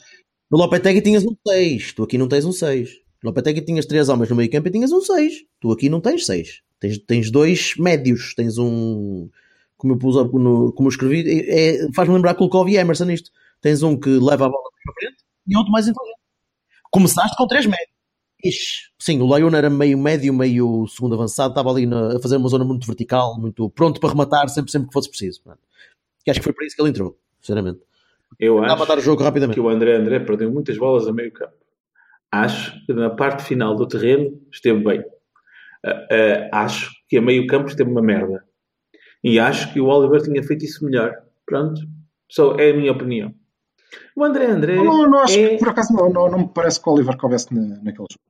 No 0.50 0.59
Lopetegui 0.59 1.00
tinhas 1.00 1.25
um 1.25 1.35
6, 1.47 1.93
tu 1.95 2.03
aqui 2.05 2.17
não 2.19 2.29
tens 2.29 2.45
um 2.45 2.53
6. 2.53 2.91
No 3.23 3.31
Lopetegui 3.31 3.62
tinhas 3.62 3.87
3 3.87 4.09
homens 4.09 4.31
no 4.31 4.37
meio 4.37 4.50
campo 4.50 4.69
e 4.69 4.71
tinhas 4.71 4.93
um 4.93 5.00
6. 5.00 5.33
Tu 5.61 5.73
aqui 5.73 5.88
não 5.88 6.00
tens 6.00 6.26
6. 6.26 6.61
Tens, 6.79 6.99
tens 6.99 7.31
dois 7.31 7.75
médios. 7.79 8.35
Tens 8.35 8.59
um. 8.59 9.29
Como 9.76 9.95
eu, 9.95 9.99
pus, 9.99 10.14
no, 10.17 10.73
como 10.73 10.88
eu 10.88 10.91
escrevi, 10.91 11.25
é, 11.29 11.87
é- 11.87 11.93
faz-me 11.93 12.14
lembrar 12.14 12.35
Kulkov 12.35 12.69
e 12.71 12.76
Emerson 12.76 13.11
isto. 13.11 13.31
Tens 13.61 13.83
um 13.83 13.99
que 13.99 14.11
leva 14.11 14.47
a 14.47 14.49
bola 14.49 14.71
para 14.85 14.95
frente 14.95 15.17
e 15.49 15.57
outro 15.57 15.73
mais 15.73 15.88
inteligente. 15.88 16.19
Começaste 16.91 17.37
com 17.37 17.47
3 17.47 17.67
médios. 17.67 17.88
Sim, 18.99 19.23
o 19.23 19.37
Lyon 19.37 19.55
era 19.57 19.71
meio 19.71 19.99
médio, 19.99 20.33
meio 20.35 20.87
segundo 20.87 21.14
avançado, 21.14 21.53
estava 21.53 21.71
ali 21.71 21.87
na- 21.87 22.17
a 22.17 22.21
fazer 22.21 22.37
uma 22.37 22.49
zona 22.49 22.64
muito 22.64 22.87
vertical, 22.87 23.41
muito 23.41 23.71
pronto 23.71 23.99
para 23.99 24.11
rematar 24.11 24.49
sempre, 24.50 24.71
sempre 24.71 24.88
que 24.88 24.93
fosse 24.93 25.09
preciso. 25.09 25.41
mano. 25.47 25.59
E 26.26 26.31
acho 26.31 26.41
que 26.41 26.45
foi 26.45 26.53
para 26.53 26.67
isso 26.67 26.76
que 26.76 26.83
ele 26.83 26.91
entrou, 26.91 27.19
sinceramente. 27.45 27.81
Eu 28.41 28.61
Dá 28.61 28.73
a 28.73 28.77
matar 28.77 28.95
o 28.95 28.97
acho 28.97 29.05
jogo 29.05 29.23
rapidamente. 29.23 29.55
que 29.55 29.61
o 29.61 29.69
André 29.69 29.97
André 29.97 30.21
perdeu 30.21 30.51
muitas 30.51 30.79
bolas 30.79 31.07
a 31.07 31.13
meio 31.13 31.33
campo. 31.33 31.55
Acho 32.33 32.85
que 32.85 32.93
na 32.93 33.11
parte 33.11 33.45
final 33.45 33.77
do 33.77 33.87
terreno 33.87 34.41
esteve 34.51 34.83
bem. 34.83 35.05
Ah, 35.85 36.07
ah, 36.51 36.65
acho 36.65 36.91
que 37.09 37.19
a 37.19 37.23
meio 37.23 37.47
campo 37.47 37.69
esteve 37.69 37.91
uma 37.91 38.03
merda. 38.03 38.45
E 39.23 39.39
acho 39.39 39.73
que 39.73 39.81
o 39.81 39.87
Oliver 39.87 40.23
tinha 40.23 40.43
feito 40.43 40.65
isso 40.65 40.85
melhor. 40.85 41.15
Pronto. 41.47 41.81
Só 42.29 42.57
é 42.57 42.71
a 42.71 42.75
minha 42.75 42.90
opinião. 42.90 43.33
O 44.16 44.25
André 44.25 44.47
André 44.47 44.77
Não, 44.77 45.09
não 45.09 45.21
acho 45.21 45.38
é... 45.38 45.51
que, 45.51 45.59
por 45.59 45.68
acaso, 45.68 45.92
não, 45.92 46.09
não, 46.11 46.29
não 46.29 46.38
me 46.40 46.49
parece 46.49 46.83
que 46.83 46.88
o 46.88 46.92
Oliver 46.92 47.16
coubesse 47.16 47.55
na, 47.55 47.61
naquele 47.61 48.07
jogo. 48.11 48.25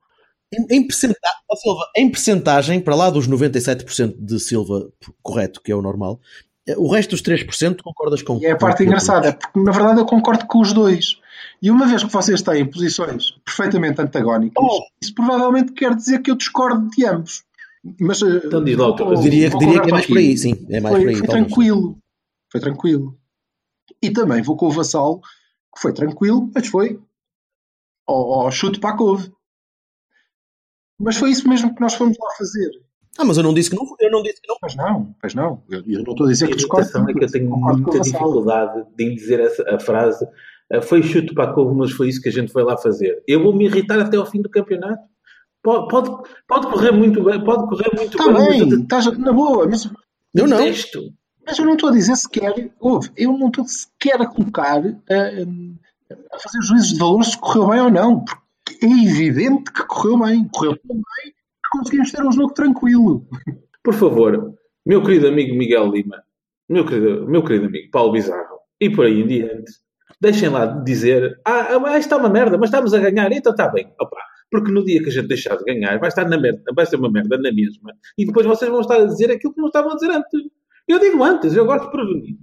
Em, 0.53 0.77
em, 0.77 0.87
percentagem, 0.87 1.39
ó 1.51 1.57
Silva, 1.57 1.91
em 1.97 2.11
percentagem, 2.11 2.81
para 2.81 2.95
lá 2.95 3.11
dos 3.11 3.29
97% 3.29 4.17
de 4.19 4.39
Silva 4.39 4.89
correto, 5.23 5.61
que 5.63 5.73
é 5.73 5.75
o 5.75 5.83
normal, 5.83 6.21
o 6.79 6.91
resto 6.91 7.11
dos 7.11 7.23
3% 7.23 7.83
concordas 7.83 8.23
com 8.23 8.39
E 8.39 8.47
é 8.47 8.53
a 8.53 8.57
parte 8.57 8.79
com- 8.79 8.85
engraçada, 8.85 9.35
porque 9.35 9.61
na 9.61 9.71
verdade 9.73 10.01
eu 10.01 10.07
concordo 10.07 10.47
com 10.47 10.61
os 10.61 10.73
dois. 10.73 11.21
E 11.61 11.71
uma 11.71 11.87
vez 11.87 12.03
que 12.03 12.11
vocês 12.13 12.41
têm 12.43 12.65
posições 12.65 13.33
perfeitamente 13.45 14.01
antagónicas, 14.01 14.63
Oh. 14.65 14.81
isso 15.03 15.15
provavelmente 15.15 15.73
quer 15.73 15.95
dizer 15.95 16.21
que 16.21 16.31
eu 16.31 16.37
discordo 16.37 16.89
de 16.91 17.05
ambos. 17.07 17.45
Mas, 18.01 18.23
eh, 18.23 18.41
Então 18.45 18.65
diz 18.65 18.77
lá 18.79 18.89
o 18.89 18.97
teu 18.97 19.05
vou- 19.07 19.15
raciocínio. 19.15 19.31
Diria, 19.31 19.51
vou 19.51 19.61
diria 19.61 19.83
que 19.83 19.89
é 19.89 19.93
mais 19.93 20.07
por 20.07 20.17
aí, 20.19 20.39
sim. 20.39 20.67
É 20.71 20.81
mais 20.81 20.95
foi, 20.95 21.03
por 21.05 21.09
aí. 21.11 21.17
foi 21.17 21.27
talvez. 21.27 21.47
tranquilo. 21.47 21.99
Foi 22.51 22.61
tranquilo. 22.61 23.19
E 24.01 24.11
também 24.11 24.43
vou 24.43 24.57
com 24.57 24.67
o 24.67 24.71
Vassal, 24.71 25.21
que 25.75 25.81
foi 25.83 25.93
tranquilo, 25.93 26.51
mas 26.55 26.67
foi 26.67 26.99
ao, 28.07 28.41
ao 28.45 28.51
chute 28.51 28.81
para 28.81 28.95
a 28.95 28.97
couve. 28.97 29.31
Mas 30.99 31.17
foi 31.17 31.31
isso 31.31 31.47
mesmo 31.49 31.75
que 31.75 31.81
nós 31.81 31.95
fomos 31.95 32.17
lá 32.19 32.31
fazer. 32.39 32.71
Ah, 33.19 33.25
mas 33.25 33.37
eu 33.37 33.43
não 33.45 33.55
disse 33.55 33.71
que 33.71 33.77
não. 33.77 33.85
Eu 34.01 34.11
não 34.11 34.23
disse 34.23 34.41
que 34.41 34.49
não. 34.49 34.57
Pois 34.61 34.75
não, 34.75 35.15
pois 35.21 35.35
não. 35.35 35.63
Eu, 35.71 35.83
eu 35.87 36.03
não 36.03 36.13
estou 36.13 36.27
a 36.27 36.31
dizer 36.31 36.47
A 36.47 36.49
que 36.49 36.57
discordo. 36.57 36.83
irritação 36.87 37.09
é 37.09 37.13
que 37.15 37.25
eu 37.25 37.31
tenho 37.31 37.51
muita 37.57 38.01
dificuldade 38.01 38.85
de 38.97 39.15
dizer 39.15 39.41
essa, 39.41 39.75
a 39.75 39.79
frase 39.79 40.27
"Ah, 40.73 40.81
foi 40.83 41.03
chute 41.03 41.33
para 41.35 41.51
a 41.51 41.53
couve, 41.55 41.77
mas 41.77 41.93
foi 41.93 42.09
isso 42.09 42.21
que 42.21 42.29
a 42.29 42.33
gente 42.33 42.51
foi 42.53 42.65
lá 42.65 42.77
fazer. 42.77 43.23
Eu 43.29 43.43
vou 43.43 43.55
me 43.55 43.67
irritar 43.67 44.01
até 44.01 44.17
ao 44.17 44.27
fim 44.27 44.43
do 44.43 44.51
campeonato. 44.51 45.03
Pode, 45.63 45.89
pode, 45.89 46.11
pode 46.47 46.67
correr 46.67 46.91
muito 46.93 47.23
bem, 47.25 47.43
pode 47.43 47.67
correr 47.69 47.91
muito 47.97 48.19
Está 48.19 48.31
bem, 48.33 48.49
bem, 48.49 48.61
mas 48.69 48.81
estás 48.81 49.19
na 49.19 49.33
boa, 49.33 49.67
mas 49.67 49.89
Eu 50.35 50.47
não. 50.47 50.59
detesto. 50.59 51.01
Mas 51.47 51.59
eu 51.59 51.65
não 51.67 51.75
estou 51.75 51.91
a 51.91 51.93
dizer 51.93 52.17
sequer, 52.17 52.71
ouve, 52.81 53.11
eu 53.17 53.37
não 53.39 53.49
estou 53.49 53.65
sequer 53.67 54.21
a 54.21 54.27
colocar, 54.27 54.79
a, 54.79 56.35
a 56.35 56.39
fazer 56.39 56.61
juízes 56.63 56.93
de 56.93 56.99
valor 56.99 57.23
se 57.25 57.39
correu 57.39 57.69
bem 57.69 57.81
ou 57.81 57.91
não, 57.91 58.25
porque 58.25 58.85
é 58.85 58.89
evidente 58.89 59.71
que 59.73 59.85
correu 59.87 60.19
bem. 60.19 60.49
Correu 60.49 60.77
tão 60.77 60.97
bem 60.97 61.35
conseguimos 61.75 62.13
ter 62.13 62.25
um 62.25 62.33
jogo 62.33 62.55
tranquilo. 62.55 63.27
Por 63.83 63.95
favor, 63.95 64.55
meu 64.87 65.03
querido 65.03 65.29
amigo 65.29 65.57
Miguel 65.57 65.91
Lima, 65.91 66.23
meu 66.69 66.87
querido, 66.87 67.29
meu 67.29 67.43
querido 67.43 67.67
amigo 67.67 67.91
Paulo 67.91 68.13
Bizarro, 68.13 68.61
e 68.81 68.89
por 68.89 69.07
aí 69.07 69.21
em 69.21 69.27
diante, 69.27 69.73
deixem 70.21 70.49
lá 70.49 70.67
de 70.67 70.85
dizer, 70.85 71.39
ah, 71.45 71.77
ah, 71.85 71.99
está 71.99 72.17
uma 72.17 72.29
merda, 72.29 72.57
mas 72.57 72.69
estamos 72.69 72.95
a 72.95 72.99
ganhar, 72.99 73.31
então 73.33 73.53
está 73.53 73.69
bem. 73.69 73.93
Opa, 74.01 74.17
porque 74.51 74.71
no 74.71 74.85
dia 74.85 75.03
que 75.03 75.09
a 75.09 75.13
gente 75.13 75.29
deixar 75.29 75.57
de 75.57 75.65
ganhar, 75.65 75.99
vai 75.99 76.09
estar 76.09 76.29
na 76.29 76.39
merda, 76.39 76.63
vai 76.75 76.87
ser 76.87 76.97
uma 76.97 77.11
merda 77.11 77.37
na 77.37 77.53
mesma. 77.53 77.93
E 78.17 78.25
depois 78.25 78.47
vocês 78.47 78.71
vão 78.71 78.81
estar 78.81 78.97
a 78.97 79.05
dizer 79.05 79.31
aquilo 79.31 79.53
que 79.53 79.61
não 79.61 79.69
estavam 79.69 79.93
a 79.93 79.95
dizer 79.95 80.11
antes. 80.11 80.41
Eu 80.87 80.99
digo 80.99 81.23
antes, 81.23 81.55
eu 81.55 81.67
gosto 81.67 81.87
de 81.87 81.91
prevenir. 81.91 82.37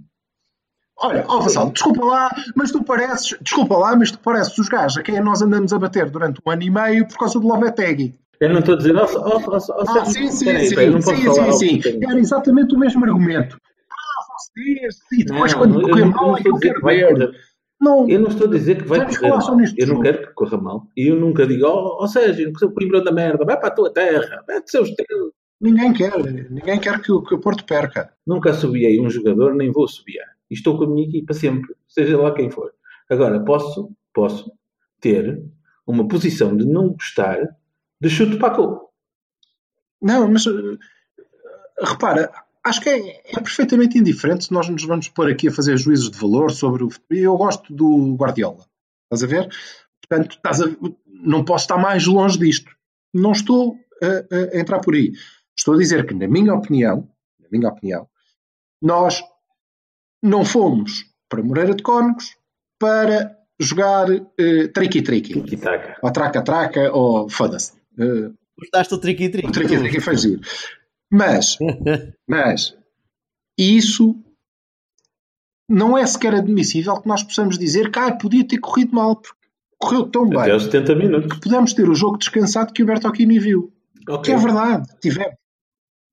Olha, 0.98 1.24
ó 1.26 1.40
Vassal, 1.40 1.70
desculpa 1.70 2.04
lá, 2.04 2.30
mas 2.54 2.70
tu 2.70 2.84
pareces, 2.84 3.36
desculpa 3.40 3.76
lá, 3.76 3.96
mas 3.96 4.12
tu 4.12 4.18
pareces 4.18 4.56
os 4.58 4.68
gajos 4.68 4.98
a 4.98 5.02
quem 5.02 5.20
nós 5.20 5.42
andamos 5.42 5.72
a 5.72 5.78
bater 5.78 6.08
durante 6.10 6.40
um 6.46 6.50
ano 6.50 6.62
e 6.62 6.70
meio 6.70 7.08
por 7.08 7.18
causa 7.18 7.40
do 7.40 7.46
Lopetegui. 7.46 8.14
Eu 8.42 8.48
não 8.48 8.58
estou 8.58 8.74
a 8.74 8.78
dizer, 8.78 8.96
ó, 8.96 9.04
ó, 9.04 9.40
ó, 9.46 9.56
Ah, 9.56 10.04
sim, 10.04 10.28
sim, 10.32 10.44
peraí, 10.46 10.66
sim, 10.66 10.74
eu 10.74 10.92
não 10.92 11.00
sim, 11.00 11.14
sim, 11.16 11.52
sim. 11.52 11.80
tenho- 11.80 12.10
Era 12.10 12.18
exatamente 12.18 12.74
o 12.74 12.78
mesmo 12.78 13.04
argumento. 13.04 13.56
Ah, 13.88 14.34
vocês, 14.36 14.96
e 15.12 15.24
depois 15.24 15.52
Não, 15.52 15.58
quando 15.60 15.80
eu 15.80 15.88
correr 15.88 16.00
não- 16.06 16.10
mal 16.10 16.26
não 16.26 16.36
é 16.36 16.42
que 16.42 16.48
eu 16.48 16.56
quero 16.58 16.80
ver. 16.84 17.30
Não, 17.80 18.08
Eu 18.08 18.18
não 18.20 18.28
estou 18.28 18.48
a 18.48 18.50
dizer 18.50 18.82
que 18.82 18.88
vai 18.88 19.06
correr 19.06 19.28
mal. 19.28 19.56
Eu 19.76 19.86
não 19.86 20.00
quero 20.00 20.18
que 20.26 20.34
corra 20.34 20.56
mal. 20.58 20.86
E 20.96 21.06
eu 21.06 21.14
nunca 21.16 21.46
digo, 21.46 21.66
ó 21.66 21.98
oh, 22.02 22.06
Sérgio, 22.08 22.52
que 22.52 22.58
seu 22.58 22.72
Coimbra 22.72 23.00
da 23.02 23.12
merda, 23.12 23.44
vai 23.44 23.56
para 23.56 23.68
a 23.68 23.72
tua 23.72 23.92
terra, 23.92 24.44
os 24.64 24.70
teus. 24.72 24.90
ninguém 25.60 25.92
quer, 25.92 26.12
ninguém 26.50 26.80
quer 26.80 27.00
que 27.00 27.12
o, 27.12 27.22
que 27.22 27.34
o 27.36 27.40
Porto 27.40 27.64
perca. 27.64 28.12
Nunca 28.26 28.50
assobiei 28.50 29.00
um 29.00 29.08
jogador, 29.08 29.54
nem 29.54 29.70
vou 29.70 29.84
assobiar. 29.84 30.26
E 30.50 30.54
estou 30.54 30.76
com 30.76 30.84
a 30.84 30.86
minha 30.88 31.06
equipa 31.06 31.32
sempre, 31.32 31.74
seja 31.86 32.16
lá 32.20 32.32
quem 32.34 32.50
for. 32.50 32.72
Agora, 33.08 33.38
posso, 33.38 33.90
posso 34.12 34.50
ter 35.00 35.40
uma 35.86 36.06
posição 36.08 36.56
de 36.56 36.64
não 36.64 36.88
gostar 36.90 37.38
de 38.02 38.10
chute 38.10 38.36
para 38.36 38.52
a 38.52 38.56
gol. 38.56 38.90
Não, 40.00 40.28
mas 40.28 40.44
uh, 40.46 40.78
repara, 41.80 42.32
acho 42.64 42.80
que 42.80 42.88
é, 42.88 43.22
é 43.24 43.34
perfeitamente 43.40 43.96
indiferente 43.98 44.44
se 44.46 44.52
nós 44.52 44.68
nos 44.68 44.84
vamos 44.84 45.08
pôr 45.08 45.30
aqui 45.30 45.48
a 45.48 45.52
fazer 45.52 45.76
juízos 45.76 46.10
de 46.10 46.18
valor 46.18 46.50
sobre 46.50 46.82
o 46.84 46.90
futebol. 46.90 47.18
Eu 47.18 47.36
gosto 47.36 47.72
do 47.72 48.14
Guardiola, 48.16 48.66
estás 49.04 49.22
a 49.22 49.26
ver? 49.26 49.48
Portanto, 50.00 50.36
estás 50.36 50.60
a- 50.60 50.76
não 51.06 51.44
posso 51.44 51.64
estar 51.64 51.78
mais 51.78 52.06
longe 52.06 52.38
disto. 52.38 52.70
Não 53.14 53.32
estou 53.32 53.76
a, 54.02 54.56
a 54.56 54.58
entrar 54.58 54.80
por 54.80 54.94
aí. 54.94 55.12
Estou 55.56 55.74
a 55.74 55.78
dizer 55.78 56.04
que, 56.06 56.14
na 56.14 56.26
minha 56.26 56.52
opinião, 56.54 57.08
na 57.38 57.46
minha 57.52 57.68
opinião, 57.68 58.08
nós 58.80 59.22
não 60.22 60.44
fomos 60.44 61.04
para 61.28 61.42
Moreira 61.42 61.74
de 61.74 61.82
Cónegos 61.82 62.36
para 62.78 63.38
jogar 63.60 64.10
uh, 64.10 64.68
tricky-tricky, 64.74 65.34
Tiki-taka. 65.42 65.98
ou 66.02 66.10
traca-traca, 66.10 66.90
ou 66.92 67.28
foda-se. 67.28 67.80
Uh, 67.98 68.34
Gostaste 68.58 68.94
do 68.94 69.00
tricky? 69.00 69.26
o 69.26 69.50
tricky 69.50 70.00
foi 70.00 70.16
giro. 70.16 70.40
Mas, 71.10 71.58
mas, 72.28 72.76
isso 73.58 74.16
não 75.68 75.96
é 75.96 76.06
sequer 76.06 76.34
admissível 76.34 77.00
que 77.00 77.08
nós 77.08 77.22
possamos 77.22 77.58
dizer 77.58 77.90
que 77.90 77.98
ah, 77.98 78.14
podia 78.14 78.46
ter 78.46 78.58
corrido 78.58 78.94
mal, 78.94 79.16
porque 79.16 79.38
correu 79.78 80.08
tão 80.10 80.26
Até 80.26 80.42
bem 80.42 80.52
aos 80.52 80.64
70 80.64 80.94
minutos. 80.94 81.32
que 81.32 81.40
pudemos 81.40 81.72
ter 81.72 81.88
o 81.88 81.94
jogo 81.94 82.18
descansado 82.18 82.72
que 82.72 82.82
o 82.82 82.86
Bertocchini 82.86 83.38
viu. 83.38 83.72
Ok. 84.08 84.24
Que 84.24 84.32
é 84.32 84.36
verdade, 84.36 84.88
tivemos. 85.00 85.34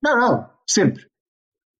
Não, 0.02 0.18
não, 0.18 0.50
sempre. 0.66 1.06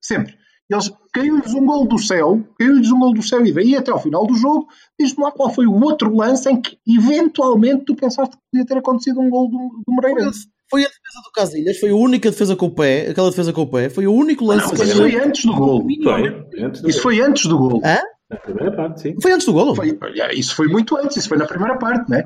Sempre. 0.03 0.40
Eles 0.71 0.91
caiu-lhes 1.13 1.53
um 1.53 1.67
gol 1.67 1.87
do 1.89 1.99
céu, 1.99 2.41
caiu-lhes 2.59 2.93
um 2.93 2.99
gol 3.01 3.13
do 3.13 3.23
céu 3.23 3.45
e 3.45 3.53
daí 3.53 3.75
até 3.75 3.91
ao 3.91 3.99
final 4.01 4.25
do 4.27 4.35
jogo, 4.35 4.69
diz-me 4.99 5.25
lá 5.25 5.33
qual 5.33 5.51
foi 5.53 5.67
o 5.67 5.75
outro 5.83 6.15
lance 6.15 6.49
em 6.49 6.61
que 6.61 6.79
eventualmente 6.87 7.85
tu 7.87 7.97
pensaste 7.97 8.37
que 8.37 8.43
podia 8.53 8.67
ter 8.67 8.79
acontecido 8.79 9.21
um 9.21 9.29
gol 9.29 9.49
do, 9.51 9.57
do 9.59 9.93
Moreirense. 9.93 10.47
Foi 10.71 10.83
a 10.83 10.87
defesa 10.87 11.21
do 11.25 11.33
Casilhas, 11.35 11.79
foi 11.81 11.91
a 11.91 11.97
única 11.97 12.31
defesa 12.31 12.55
com 12.55 12.67
o 12.67 12.71
pé, 12.71 13.11
aquela 13.11 13.31
defesa 13.31 13.53
com 13.53 13.63
o 13.63 13.67
pé, 13.67 13.89
foi 13.91 14.07
o 14.07 14.13
único 14.13 14.45
lance 14.45 14.67
Não, 14.67 14.75
que 14.77 14.85
isso 14.85 14.97
foi 14.97 15.17
antes 15.17 15.45
do 15.45 15.57
gol. 15.57 15.87
Foi, 16.05 16.47
antes 16.63 16.81
do 16.83 16.89
Isso 16.91 17.03
foi 17.03 17.21
antes 17.21 17.47
do 17.47 17.59
gol. 17.59 17.81
Hã? 17.85 17.99
Na 18.31 18.37
primeira 18.37 18.77
parte, 18.77 19.01
sim. 19.01 19.15
Foi 19.21 19.33
antes 19.33 19.47
do 19.47 19.53
golo. 19.53 19.75
Foi- 19.75 19.99
isso 20.35 20.55
foi 20.55 20.69
muito 20.69 20.97
antes, 20.97 21.17
isso 21.17 21.29
foi 21.29 21.37
na 21.39 21.47
primeira 21.47 21.77
parte, 21.77 22.09
né? 22.09 22.23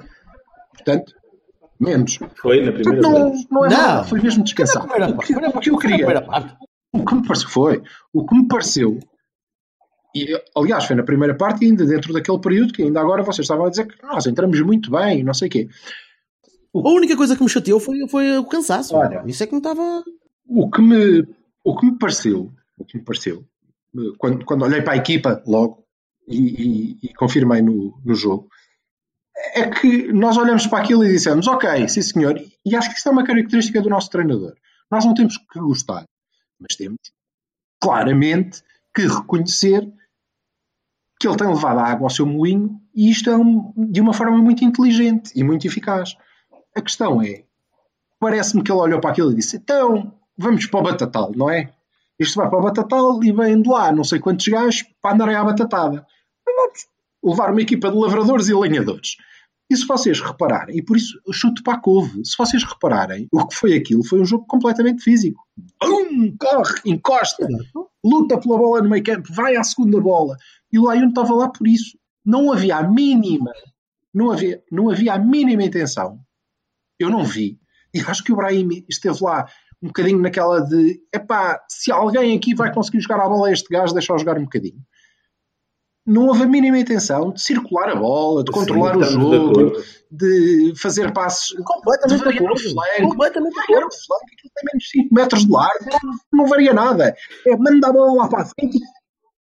Portanto, 0.74 1.14
menos. 1.80 2.18
Foi 2.37 2.61
na 2.62 2.72
Portanto, 2.72 2.83
primeira 2.83 3.00
não, 3.09 3.30
parte. 3.30 3.46
não 3.50 3.64
é 3.64 3.68
Não. 3.70 3.76
nada, 3.78 4.04
foi 4.04 4.20
mesmo 4.20 4.38
Na 4.40 4.44
descansado. 4.44 4.87
primeira 4.87 5.07
O 5.12 5.16
parte. 5.16 5.26
que, 5.28 5.33
Foi 5.33 5.42
na- 5.42 5.48
o 5.48 5.61
que 5.61 5.70
eu 5.70 5.78
queria, 5.78 5.96
primeira 5.96 6.20
parte. 6.20 6.54
O 6.94 7.04
que 7.04 7.14
me 7.14 7.26
pareceu 7.26 7.48
foi, 7.48 7.83
o 8.12 8.24
que 8.26 8.35
me 8.37 8.46
pareceu, 8.48 8.98
e 10.14 10.26
aliás 10.57 10.85
foi 10.85 10.94
na 10.96 11.02
primeira 11.02 11.35
parte, 11.35 11.64
ainda 11.64 11.85
dentro 11.85 12.12
daquele 12.12 12.38
período 12.40 12.72
que 12.72 12.83
ainda 12.83 13.00
agora 13.00 13.22
vocês 13.22 13.44
estavam 13.44 13.66
a 13.66 13.70
dizer 13.70 13.87
que 13.87 14.00
nós 14.02 14.26
entramos 14.26 14.61
muito 14.61 14.90
bem, 14.90 15.24
não 15.24 15.35
sei 15.35 15.48
o 15.48 15.50
quê. 15.50 15.68
A 16.74 16.88
única 16.90 17.16
coisa 17.16 17.37
que 17.37 17.42
me 17.42 17.48
chateou 17.48 17.78
foi, 17.80 18.07
foi 18.09 18.38
o 18.38 18.44
cansaço. 18.44 18.94
Olha. 18.96 19.22
Isso 19.26 19.42
é 19.42 19.46
que 19.46 19.52
não 19.52 19.59
estava. 19.59 20.02
O 20.46 20.70
que 20.70 20.80
me, 20.83 21.26
o 21.64 21.76
que 21.76 21.87
me 21.87 21.98
pareceu, 21.98 22.52
o 22.78 22.85
que 22.85 22.98
me 22.98 23.04
pareceu, 23.04 23.44
quando, 24.18 24.44
quando 24.44 24.62
olhei 24.64 24.83
para 24.83 24.94
a 24.94 24.96
equipa 24.96 25.42
logo 25.46 25.85
e, 26.28 26.38
e- 26.92 26.98
e 27.04 27.14
confirmei 27.14 27.62
no, 27.62 27.96
no 28.04 28.14
jogo, 28.14 28.48
é 29.54 29.68
que 29.68 30.12
nós 30.12 30.37
olhamos 30.37 30.66
para 30.66 30.78
aquilo 30.83 31.04
e 31.04 31.12
dissemos, 31.12 31.46
ok, 31.48 31.88
sim 31.88 32.02
senhor, 32.02 32.40
e 32.64 32.76
acho 32.76 32.90
que 32.90 32.98
isso 32.98 33.09
é 33.09 33.12
uma 33.12 33.24
característica 33.24 33.80
do 33.80 33.88
nosso 33.90 34.11
treinador. 34.11 34.54
Nós 34.90 35.04
não 35.04 35.14
temos 35.14 35.37
que 35.38 35.59
gostar, 35.61 36.04
mas 36.66 36.77
temos 36.77 36.98
claramente 37.81 38.62
que 38.94 39.07
reconhecer 39.07 39.92
que 41.20 41.29
ele 41.29 41.37
tem 41.37 41.48
levado 41.48 41.79
a 41.79 41.85
água 41.85 42.07
ao 42.07 42.11
seu 42.11 42.27
moinho 42.27 42.81
e 42.94 43.11
isto 43.11 43.31
é 43.31 43.37
um- 43.37 43.72
de 43.77 44.00
uma 44.00 44.12
forma 44.12 44.38
muito 44.38 44.64
inteligente 44.64 45.33
e 45.35 45.42
muito 45.44 45.66
eficaz. 45.66 46.16
A 46.77 46.81
questão 46.81 47.22
é, 47.22 47.44
parece-me 48.18 48.62
que 48.62 48.70
ele 48.72 48.81
olhou 48.81 49.00
para 49.00 49.11
aquilo 49.11 49.33
e 49.33 49.35
disse: 49.37 49.57
então 49.57 50.12
vamos 50.37 50.66
para 50.66 50.81
o 50.81 50.83
Batatal, 50.83 51.33
não 51.35 51.50
é? 51.50 51.72
Isto 52.18 52.37
vai 52.37 52.48
para 52.48 52.59
o 52.59 52.62
Batatal 52.62 53.22
e 53.22 53.33
vem 53.33 53.61
de 53.61 53.68
lá 53.68 53.92
não 53.92 54.05
sei 54.05 54.18
quantos 54.18 54.46
gajos 54.46 54.83
para 55.03 55.14
andarem 55.14 55.37
à 55.37 55.44
batatada. 55.44 56.07
Vamos 56.44 56.87
levar 57.22 57.50
uma 57.50 57.61
equipa 57.61 57.90
de 57.90 57.96
lavradores 57.96 58.48
e 58.48 58.55
lenhadores. 58.55 59.16
E 59.70 59.77
se 59.77 59.87
vocês 59.87 60.20
repararem, 60.20 60.77
e 60.77 60.83
por 60.83 60.96
isso 60.96 61.18
eu 61.27 61.33
chuto 61.33 61.62
para 61.62 61.74
a 61.74 61.81
couve, 61.81 62.24
se 62.24 62.37
vocês 62.37 62.62
repararem, 62.62 63.27
o 63.33 63.46
que 63.46 63.57
foi 63.57 63.74
aquilo 63.74 64.05
foi 64.05 64.20
um 64.20 64.24
jogo 64.24 64.44
completamente 64.46 65.03
físico. 65.03 65.42
Corre, 66.38 66.81
encosta, 66.85 67.46
luta 68.05 68.38
pela 68.38 68.59
bola 68.59 68.83
no 68.83 68.90
meio 68.90 69.03
campo, 69.03 69.33
vai 69.33 69.57
à 69.57 69.64
segunda 69.64 70.00
bola. 70.00 70.37
E 70.70 70.79
o 70.79 70.92
Lyon 70.92 71.09
estava 71.09 71.35
lá 71.35 71.48
por 71.48 71.66
isso. 71.66 71.98
Não 72.24 72.53
havia 72.53 72.77
a 72.77 72.88
mínima, 72.88 73.53
não 74.12 74.31
havia, 74.31 74.62
não 74.70 74.90
havia 74.90 75.14
a 75.14 75.18
mínima 75.18 75.64
intenção. 75.64 76.20
Eu 76.98 77.11
não 77.11 77.24
vi. 77.24 77.59
E 77.92 78.00
acho 78.00 78.22
que 78.22 78.33
o 78.33 78.37
Brahim 78.37 78.85
esteve 78.88 79.18
lá 79.22 79.46
um 79.83 79.88
bocadinho 79.88 80.18
naquela 80.18 80.61
de 80.61 81.00
epá, 81.14 81.62
se 81.68 81.92
alguém 81.92 82.37
aqui 82.37 82.55
vai 82.55 82.72
conseguir 82.72 83.00
jogar 83.00 83.20
a 83.20 83.29
bola 83.29 83.48
a 83.48 83.53
este 83.53 83.68
gajo, 83.68 83.92
deixa-o 83.92 84.18
jogar 84.18 84.38
um 84.38 84.44
bocadinho. 84.44 84.81
Não 86.06 86.26
houve 86.26 86.42
a 86.42 86.46
mínima 86.46 86.78
intenção 86.78 87.32
de 87.32 87.40
circular 87.40 87.88
a 87.88 87.96
bola, 87.96 88.44
de 88.44 88.52
controlar 88.52 88.92
Sim, 88.92 88.98
o 88.98 89.04
de 89.04 89.12
jogo, 89.12 89.50
acordo. 89.60 89.82
de 90.10 90.72
fazer 90.76 91.12
passes, 91.12 91.56
de 91.56 91.62
Completamente 91.64 92.18
de 92.18 92.24
variar 92.24 92.52
o 92.52 92.58
flanco, 92.58 93.08
Completamente 93.10 93.54
de 93.54 93.60
variar 93.60 93.86
o 93.86 93.92
flanco, 93.92 94.24
aquilo 94.32 94.52
tem 94.54 94.64
menos 94.72 94.90
5 94.90 95.14
metros 95.14 95.44
de 95.46 95.50
largo, 95.50 95.84
não, 96.32 96.46
varia 96.46 96.74
nada. 96.74 97.14
É 97.46 97.56
manda 97.56 97.88
a 97.88 97.92
bola 97.92 98.22
lá 98.22 98.28
para 98.28 98.42
a 98.42 98.44
frente 98.44 98.76
e 98.76 98.80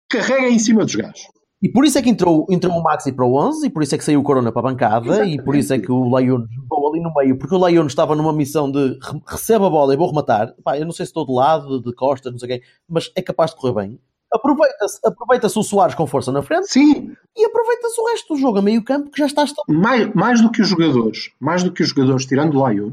carrega 0.08 0.48
em 0.48 0.58
cima 0.58 0.84
dos 0.84 0.94
gajos. 0.96 1.22
E 1.62 1.68
por 1.68 1.84
isso 1.84 1.98
é 1.98 2.02
que 2.02 2.08
entrou, 2.08 2.46
entrou 2.50 2.72
o 2.74 2.82
Maxi 2.82 3.12
para 3.12 3.24
o 3.26 3.34
11, 3.36 3.66
e 3.66 3.70
por 3.70 3.82
isso 3.82 3.94
é 3.94 3.98
que 3.98 4.04
saiu 4.04 4.18
o 4.20 4.22
Corona 4.22 4.50
para 4.50 4.60
a 4.60 4.72
bancada, 4.72 5.26
e 5.26 5.40
por 5.42 5.54
isso 5.54 5.74
é 5.74 5.78
que 5.78 5.92
o 5.92 6.12
Leon 6.16 6.46
jogou 6.50 6.88
ali 6.90 7.02
no 7.02 7.12
meio, 7.14 7.38
porque 7.38 7.54
o 7.54 7.62
Leon 7.62 7.86
estava 7.86 8.16
numa 8.16 8.32
missão 8.32 8.70
de 8.72 8.98
re- 8.98 9.22
recebe 9.26 9.66
a 9.66 9.68
bola 9.68 9.92
e 9.92 9.96
vou 9.96 10.08
rematar. 10.08 10.54
Pá, 10.64 10.78
eu 10.78 10.86
não 10.86 10.92
sei 10.92 11.04
se 11.04 11.10
estou 11.10 11.26
de 11.26 11.32
lado, 11.32 11.82
de 11.82 11.94
costas, 11.94 12.32
não 12.32 12.38
sei 12.38 12.48
quem, 12.48 12.62
mas 12.88 13.12
é 13.14 13.20
capaz 13.20 13.50
de 13.50 13.58
correr 13.58 13.74
bem. 13.74 14.00
Aproveita-se 14.33 15.01
aproveita 15.05 15.47
o 15.49 15.62
Soares 15.62 15.95
com 15.95 16.07
força 16.07 16.31
na 16.31 16.40
frente 16.40 16.71
Sim, 16.71 17.16
e 17.37 17.47
aproveita-se 17.47 18.01
o 18.01 18.07
resto 18.07 18.35
do 18.35 18.40
jogo 18.40 18.59
a 18.59 18.62
meio 18.62 18.85
campo 18.85 19.11
que 19.11 19.19
já 19.19 19.27
está 19.27 19.43
estabelecido. 19.43 19.83
mais, 19.83 20.14
mais 20.14 20.40
do 20.40 20.51
que 20.51 20.62
os 20.62 20.69
jogadores, 20.69 21.33
mais 21.40 21.64
do 21.64 21.73
que 21.73 21.83
os 21.83 21.88
jogadores, 21.88 22.27
tirando 22.27 22.61
o 22.61 22.69
Lyon, 22.69 22.93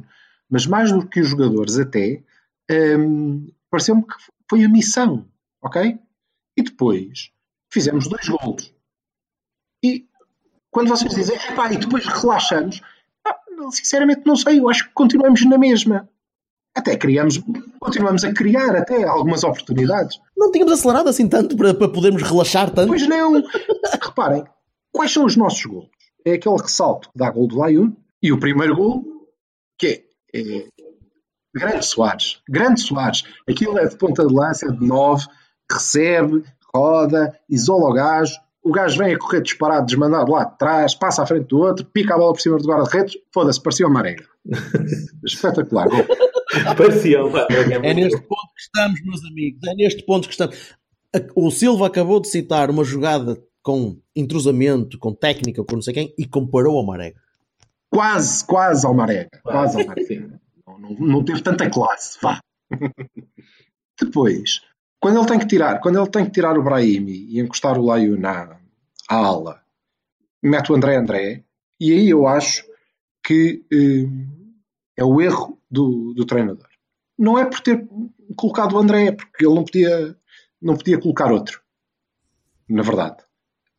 mas 0.50 0.66
mais 0.66 0.92
do 0.92 1.06
que 1.08 1.20
os 1.20 1.28
jogadores 1.28 1.78
até, 1.78 2.24
hum, 2.72 3.48
pareceu-me 3.70 4.02
que 4.04 4.16
foi 4.50 4.64
a 4.64 4.70
missão, 4.70 5.28
ok? 5.62 6.00
E 6.56 6.64
depois 6.64 7.32
fizemos 7.72 8.08
dois 8.08 8.28
golos. 8.28 8.74
E 9.84 10.08
quando 10.72 10.90
vocês 10.90 11.14
dizem, 11.14 11.36
epá, 11.36 11.72
e 11.72 11.78
depois 11.78 12.06
relaxamos, 12.06 12.82
ah, 13.26 13.38
sinceramente 13.72 14.24
não 14.26 14.36
sei, 14.36 14.60
eu 14.60 14.70
acho 14.70 14.86
que 14.86 14.94
continuamos 14.94 15.46
na 15.46 15.58
mesma. 15.58 16.10
Até 16.76 16.96
criamos, 16.96 17.42
continuamos 17.80 18.24
a 18.24 18.32
criar 18.34 18.76
até 18.76 19.04
algumas 19.04 19.44
oportunidades. 19.44 20.20
Não 20.38 20.52
tínhamos 20.52 20.74
acelerado 20.74 21.10
assim 21.10 21.28
tanto 21.28 21.58
para, 21.58 21.74
para 21.74 21.90
podermos 21.90 22.22
relaxar 22.22 22.70
tanto. 22.70 22.90
Pois 22.90 23.08
não. 23.08 23.42
Reparem, 24.02 24.44
quais 24.92 25.12
são 25.12 25.26
os 25.26 25.36
nossos 25.36 25.66
golos? 25.66 25.90
É 26.26 26.34
aquele 26.34 26.58
ressalto 26.58 27.10
que 27.10 27.18
dá 27.18 27.32
gol 27.32 27.48
do 27.48 27.66
Lyon 27.66 27.92
e 28.22 28.32
o 28.32 28.40
primeiro 28.40 28.76
gol, 28.76 29.04
que 29.78 30.04
é, 30.34 30.40
é 30.40 30.68
grande 31.56 31.86
Soares. 31.86 32.42
Grande 32.48 32.82
Soares. 32.82 33.24
Aquilo 33.50 33.78
é 33.78 33.86
de 33.88 33.98
ponta 33.98 34.26
de 34.26 34.34
lança, 34.34 34.68
é 34.68 34.72
de 34.72 34.86
9, 34.86 35.26
recebe, 35.72 36.44
roda, 36.74 37.38
isola 37.50 37.90
o 37.90 37.94
gajo. 37.94 38.36
O 38.64 38.72
gajo 38.72 38.98
vem 38.98 39.14
a 39.14 39.18
correr 39.18 39.42
disparado, 39.42 39.86
desmandado 39.86 40.32
lá 40.32 40.44
de 40.44 40.58
trás, 40.58 40.94
passa 40.94 41.24
à 41.24 41.26
frente 41.26 41.48
do 41.48 41.60
outro, 41.60 41.86
pica 41.86 42.14
a 42.14 42.18
bola 42.18 42.34
por 42.34 42.42
cima 42.42 42.58
do 42.58 42.68
guarda-redes. 42.68 43.16
Foda-se, 43.34 43.62
parecia 43.62 43.88
uma 43.88 43.94
marega. 43.94 44.26
Espetacular. 45.26 45.88
É 47.84 47.94
neste 47.94 48.22
ponto 48.22 48.54
que 48.56 48.62
estamos, 48.62 49.02
meus 49.04 49.26
amigos. 49.26 49.60
É 49.68 49.76
neste 49.76 50.04
ponto 50.04 50.28
que 50.28 50.34
estamos. 50.34 50.76
O 51.36 51.52
Silva 51.52 51.88
acabou 51.88 52.20
de 52.20 52.30
citar 52.30 52.70
uma 52.70 52.84
jogada 52.84 53.42
com 53.62 53.98
intrusamento, 54.16 54.98
com 54.98 55.14
técnica, 55.14 55.64
com 55.64 55.76
não 55.76 55.82
sei 55.82 55.94
quem, 55.94 56.14
e 56.18 56.26
comparou 56.26 56.80
a 56.80 56.86
Marega. 56.86 57.20
Quase, 57.90 58.46
quase 58.46 58.86
ao 58.86 58.94
marega. 58.94 59.30
Quase 59.44 59.82
ao 59.82 59.88
marega. 59.88 60.40
Não, 60.66 60.80
não, 60.80 60.90
não 60.96 61.26
teve 61.26 61.42
tanta 61.42 61.70
classe, 61.70 62.18
vá. 62.22 62.40
Depois, 64.00 64.62
quando 65.00 65.18
ele 65.18 65.28
tem 65.28 65.40
que 65.40 65.48
tirar, 65.48 65.80
quando 65.80 66.00
ele 66.00 66.10
tem 66.10 66.26
que 66.26 66.32
tirar 66.32 66.58
o 66.58 66.64
Brahimi 66.64 67.28
e 67.30 67.40
encostar 67.40 67.78
o 67.80 67.86
Laio 67.86 68.20
na 68.20 68.58
à 69.10 69.16
ala, 69.16 69.62
mete 70.44 70.72
o 70.72 70.76
André 70.76 70.98
André, 70.98 71.44
e 71.80 71.92
aí 71.94 72.10
eu 72.10 72.28
acho 72.28 72.64
que 73.24 73.64
hum, 73.72 74.37
é 74.98 75.04
o 75.04 75.22
erro 75.22 75.60
do, 75.70 76.14
do 76.14 76.26
treinador. 76.26 76.68
Não 77.18 77.38
é 77.38 77.46
por 77.46 77.62
ter 77.62 77.88
colocado 78.36 78.74
o 78.74 78.80
André, 78.80 79.12
porque 79.12 79.46
ele 79.46 79.56
não 79.56 79.64
podia, 79.64 80.18
não 80.62 80.76
podia 80.76 81.00
colocar 81.00 81.32
outro. 81.32 81.62
Na 82.68 82.82
verdade. 82.82 83.18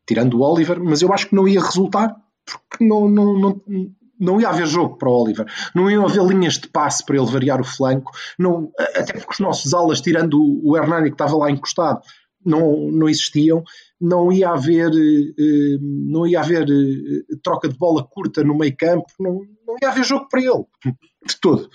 Tirando 0.06 0.38
o 0.38 0.42
Oliver, 0.42 0.82
mas 0.82 1.02
eu 1.02 1.12
acho 1.12 1.28
que 1.28 1.34
não 1.34 1.46
ia 1.46 1.60
resultar, 1.60 2.16
porque 2.46 2.82
não, 2.82 3.08
não, 3.08 3.38
não, 3.38 3.62
não 4.18 4.40
ia 4.40 4.48
haver 4.48 4.66
jogo 4.66 4.96
para 4.96 5.08
o 5.08 5.22
Oliver. 5.22 5.46
Não 5.74 5.90
ia 5.90 6.00
haver 6.00 6.24
linhas 6.24 6.54
de 6.54 6.68
passe 6.68 7.04
para 7.04 7.16
ele 7.16 7.26
variar 7.26 7.60
o 7.60 7.64
flanco. 7.64 8.10
Não, 8.38 8.72
até 8.78 9.12
porque 9.12 9.32
os 9.32 9.38
nossos 9.38 9.74
alas, 9.74 10.00
tirando 10.00 10.40
o, 10.40 10.70
o 10.70 10.76
Hernani 10.76 11.10
que 11.10 11.14
estava 11.14 11.36
lá 11.36 11.50
encostado, 11.50 12.00
não, 12.44 12.90
não 12.90 13.08
existiam. 13.08 13.62
Não 14.00 14.32
ia 14.32 14.50
haver, 14.50 14.90
eh, 14.90 15.78
não 15.80 16.26
ia 16.26 16.40
haver 16.40 16.66
eh, 16.68 17.36
troca 17.42 17.68
de 17.68 17.76
bola 17.76 18.06
curta 18.08 18.44
no 18.44 18.56
meio 18.56 18.76
campo. 18.76 19.06
Não, 19.18 19.40
não 19.66 19.76
ia 19.82 19.88
haver 19.88 20.04
jogo 20.04 20.28
para 20.28 20.40
ele. 20.40 20.64
De 21.26 21.40
todo. 21.40 21.68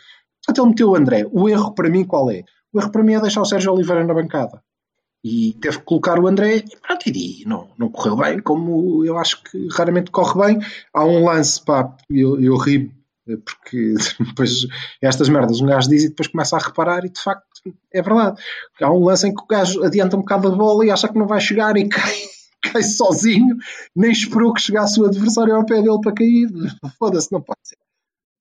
Portanto, 0.45 0.61
ele 0.61 0.69
meteu 0.69 0.89
o 0.89 0.95
André. 0.95 1.27
O 1.31 1.49
erro 1.49 1.73
para 1.73 1.89
mim 1.89 2.05
qual 2.05 2.31
é? 2.31 2.43
O 2.71 2.79
erro 2.79 2.91
para 2.91 3.03
mim 3.03 3.13
é 3.13 3.21
deixar 3.21 3.41
o 3.41 3.45
Sérgio 3.45 3.73
Oliveira 3.73 4.03
na 4.03 4.13
bancada. 4.13 4.63
E 5.23 5.53
teve 5.61 5.79
que 5.79 5.85
colocar 5.85 6.19
o 6.19 6.27
André 6.27 6.57
e 6.57 6.77
pronto, 6.81 7.07
e 7.07 7.45
não, 7.45 7.69
não 7.77 7.89
correu 7.89 8.17
bem, 8.17 8.39
como 8.41 9.05
eu 9.05 9.17
acho 9.17 9.41
que 9.43 9.67
raramente 9.71 10.11
corre 10.11 10.47
bem. 10.47 10.67
Há 10.93 11.05
um 11.05 11.23
lance, 11.23 11.63
pá, 11.63 11.95
eu, 12.09 12.41
eu 12.41 12.57
ri 12.57 12.91
porque 13.25 13.95
depois 14.19 14.67
estas 15.01 15.29
merdas 15.29 15.61
um 15.61 15.65
gajo 15.65 15.89
diz 15.89 16.03
e 16.03 16.09
depois 16.09 16.27
começa 16.27 16.55
a 16.55 16.59
reparar 16.59 17.05
e 17.05 17.09
de 17.09 17.21
facto 17.21 17.43
é 17.91 18.01
verdade. 18.01 18.41
Há 18.81 18.91
um 18.91 19.05
lance 19.05 19.27
em 19.27 19.33
que 19.33 19.41
o 19.41 19.47
gajo 19.47 19.83
adianta 19.83 20.17
um 20.17 20.21
bocado 20.21 20.49
a 20.49 20.51
bola 20.51 20.85
e 20.85 20.91
acha 20.91 21.07
que 21.07 21.17
não 21.17 21.27
vai 21.27 21.39
chegar 21.39 21.77
e 21.77 21.87
cai, 21.89 22.13
cai 22.61 22.83
sozinho, 22.83 23.57
nem 23.95 24.11
esperou 24.11 24.53
que 24.53 24.61
chegasse 24.61 24.99
o 24.99 25.05
adversário 25.05 25.55
ao 25.55 25.65
pé 25.65 25.81
dele 25.81 25.99
para 26.01 26.13
cair. 26.13 26.49
Foda-se, 26.99 27.31
não 27.31 27.41
pode 27.41 27.59
ser. 27.63 27.77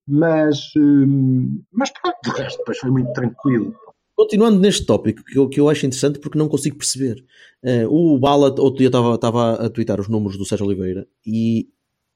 Mas, 0.06 0.58
hum, 0.76 1.62
mas 1.72 1.90
pronto, 1.90 2.18
de 2.24 2.30
resto 2.30 2.58
depois 2.58 2.78
foi 2.78 2.90
muito 2.90 3.12
tranquilo. 3.12 3.74
Continuando 4.14 4.58
neste 4.58 4.84
tópico, 4.84 5.24
que 5.24 5.38
eu, 5.38 5.48
que 5.48 5.60
eu 5.60 5.68
acho 5.68 5.86
interessante 5.86 6.18
porque 6.18 6.36
não 6.36 6.48
consigo 6.48 6.76
perceber. 6.76 7.24
Eh, 7.62 7.86
o 7.88 8.18
Bala, 8.18 8.48
outro 8.60 8.78
dia 8.78 8.88
estava 8.88 9.54
a 9.54 9.70
twittar 9.70 10.00
os 10.00 10.08
números 10.08 10.36
do 10.36 10.44
Sérgio 10.44 10.66
Oliveira 10.66 11.06
e 11.24 11.68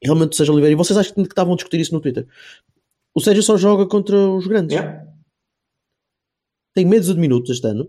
realmente 0.02 0.32
o 0.32 0.36
Sérgio 0.36 0.52
Oliveira, 0.54 0.72
e 0.72 0.76
vocês 0.76 0.96
acham 0.96 1.14
que 1.14 1.20
estavam 1.22 1.52
a 1.54 1.56
discutir 1.56 1.80
isso 1.80 1.94
no 1.94 2.00
Twitter? 2.00 2.26
O 3.14 3.20
Sérgio 3.20 3.42
só 3.42 3.56
joga 3.56 3.86
contra 3.86 4.16
os 4.16 4.46
grandes. 4.46 4.76
Yeah. 4.76 5.06
tem 6.74 6.84
meio 6.84 7.00
de 7.02 7.14
minutos 7.14 7.50
este 7.50 7.66
ano, 7.66 7.88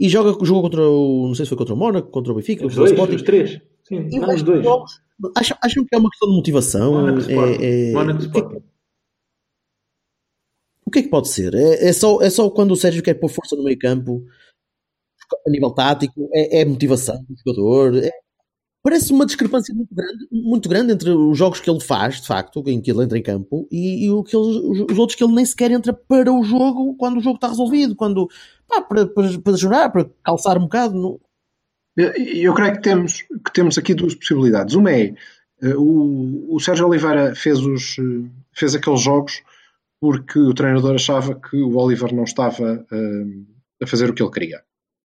e 0.00 0.08
joga, 0.08 0.42
jogou 0.44 0.62
contra 0.62 0.80
o, 0.82 1.28
não 1.28 1.34
sei 1.34 1.44
se 1.44 1.48
foi 1.50 1.58
contra 1.58 1.74
o 1.74 1.76
Mónaco, 1.76 2.10
contra 2.10 2.32
o 2.32 2.34
Benfica, 2.36 2.66
Os 2.66 2.74
contra 2.74 2.80
o 2.80 2.84
dois, 2.86 2.90
Sporting. 2.92 3.16
os 3.16 3.22
três. 3.22 3.60
Sim, 3.86 4.08
E 4.10 4.18
não, 4.18 4.34
os 4.34 4.42
dois. 4.42 4.64
jogos, 4.64 5.00
acham, 5.36 5.56
acham 5.62 5.84
que 5.84 5.94
é 5.94 5.98
uma 5.98 6.08
questão 6.10 6.28
de 6.30 6.34
motivação? 6.36 6.92
Mónaco. 6.92 7.30
É, 7.30 7.90
é- 7.90 7.92
Mónaco 7.92 8.22
o, 8.24 8.30
que 8.30 8.38
é, 8.38 8.40
Sporting. 8.40 8.64
o 10.86 10.90
que 10.90 10.98
é 11.00 11.02
que 11.02 11.08
pode 11.10 11.28
ser? 11.28 11.54
É, 11.54 11.88
é 11.88 11.92
só, 11.92 12.20
é 12.22 12.30
só 12.30 12.48
quando 12.50 12.70
o 12.72 12.76
Sérgio 12.76 13.02
quer 13.02 13.14
pôr 13.14 13.28
força 13.28 13.54
no 13.56 13.62
meio 13.64 13.78
campo, 13.78 14.24
a 15.46 15.50
nível 15.50 15.70
tático, 15.72 16.30
é, 16.32 16.60
é 16.60 16.64
motivação 16.64 17.22
do 17.28 17.36
jogador. 17.36 17.96
é- 18.02 18.10
parece 18.82 19.12
uma 19.12 19.26
discrepância 19.26 19.74
muito 19.74 19.94
grande, 19.94 20.28
muito 20.30 20.68
grande 20.68 20.92
entre 20.92 21.10
os 21.10 21.36
jogos 21.36 21.60
que 21.60 21.68
ele 21.70 21.80
faz, 21.80 22.20
de 22.20 22.26
facto, 22.26 22.62
em 22.66 22.80
que 22.80 22.90
ele 22.90 23.02
entra 23.04 23.18
em 23.18 23.22
campo, 23.22 23.68
e, 23.70 24.06
e 24.06 24.10
o 24.10 24.22
que 24.22 24.36
ele- 24.36 24.46
os, 24.60 24.92
os 24.92 24.98
outros 24.98 25.16
que 25.16 25.24
ele 25.24 25.34
nem 25.34 25.44
sequer 25.44 25.70
entra 25.70 25.92
para 25.92 26.32
o 26.32 26.42
jogo 26.42 26.94
quando 26.96 27.18
o 27.18 27.20
jogo 27.20 27.36
está 27.36 27.48
resolvido, 27.48 27.94
quando 27.96 28.28
pá, 28.68 28.80
para, 28.82 29.06
para, 29.06 29.38
para 29.40 29.56
jogar, 29.56 29.90
para 29.90 30.08
calçar 30.24 30.56
um 30.58 30.62
bocado. 30.62 30.94
não- 30.94 31.20
Eu 31.96 32.12
eu 32.14 32.54
creio 32.54 32.72
que 32.74 32.82
temos, 32.82 33.22
que 33.22 33.52
temos 33.52 33.76
aqui 33.78 33.94
duas 33.94 34.14
possibilidades. 34.14 34.74
Uma 34.74 34.92
é 34.92 35.14
eh, 35.62 35.74
o, 35.76 36.54
o 36.54 36.60
Sérgio 36.60 36.86
Oliveira 36.86 37.34
fez, 37.34 37.58
os, 37.60 37.96
eh, 37.98 38.30
fez 38.52 38.74
aqueles 38.74 39.00
jogos 39.00 39.42
porque 40.00 40.38
o 40.38 40.54
treinador 40.54 40.94
achava 40.94 41.34
que 41.34 41.56
o 41.60 41.76
Oliver 41.76 42.14
não 42.14 42.22
estava 42.24 42.86
eh, 42.92 43.24
a 43.82 43.86
fazer 43.86 44.08
o 44.10 44.14
que 44.14 44.22
ele 44.22 44.30
queria. 44.30 44.62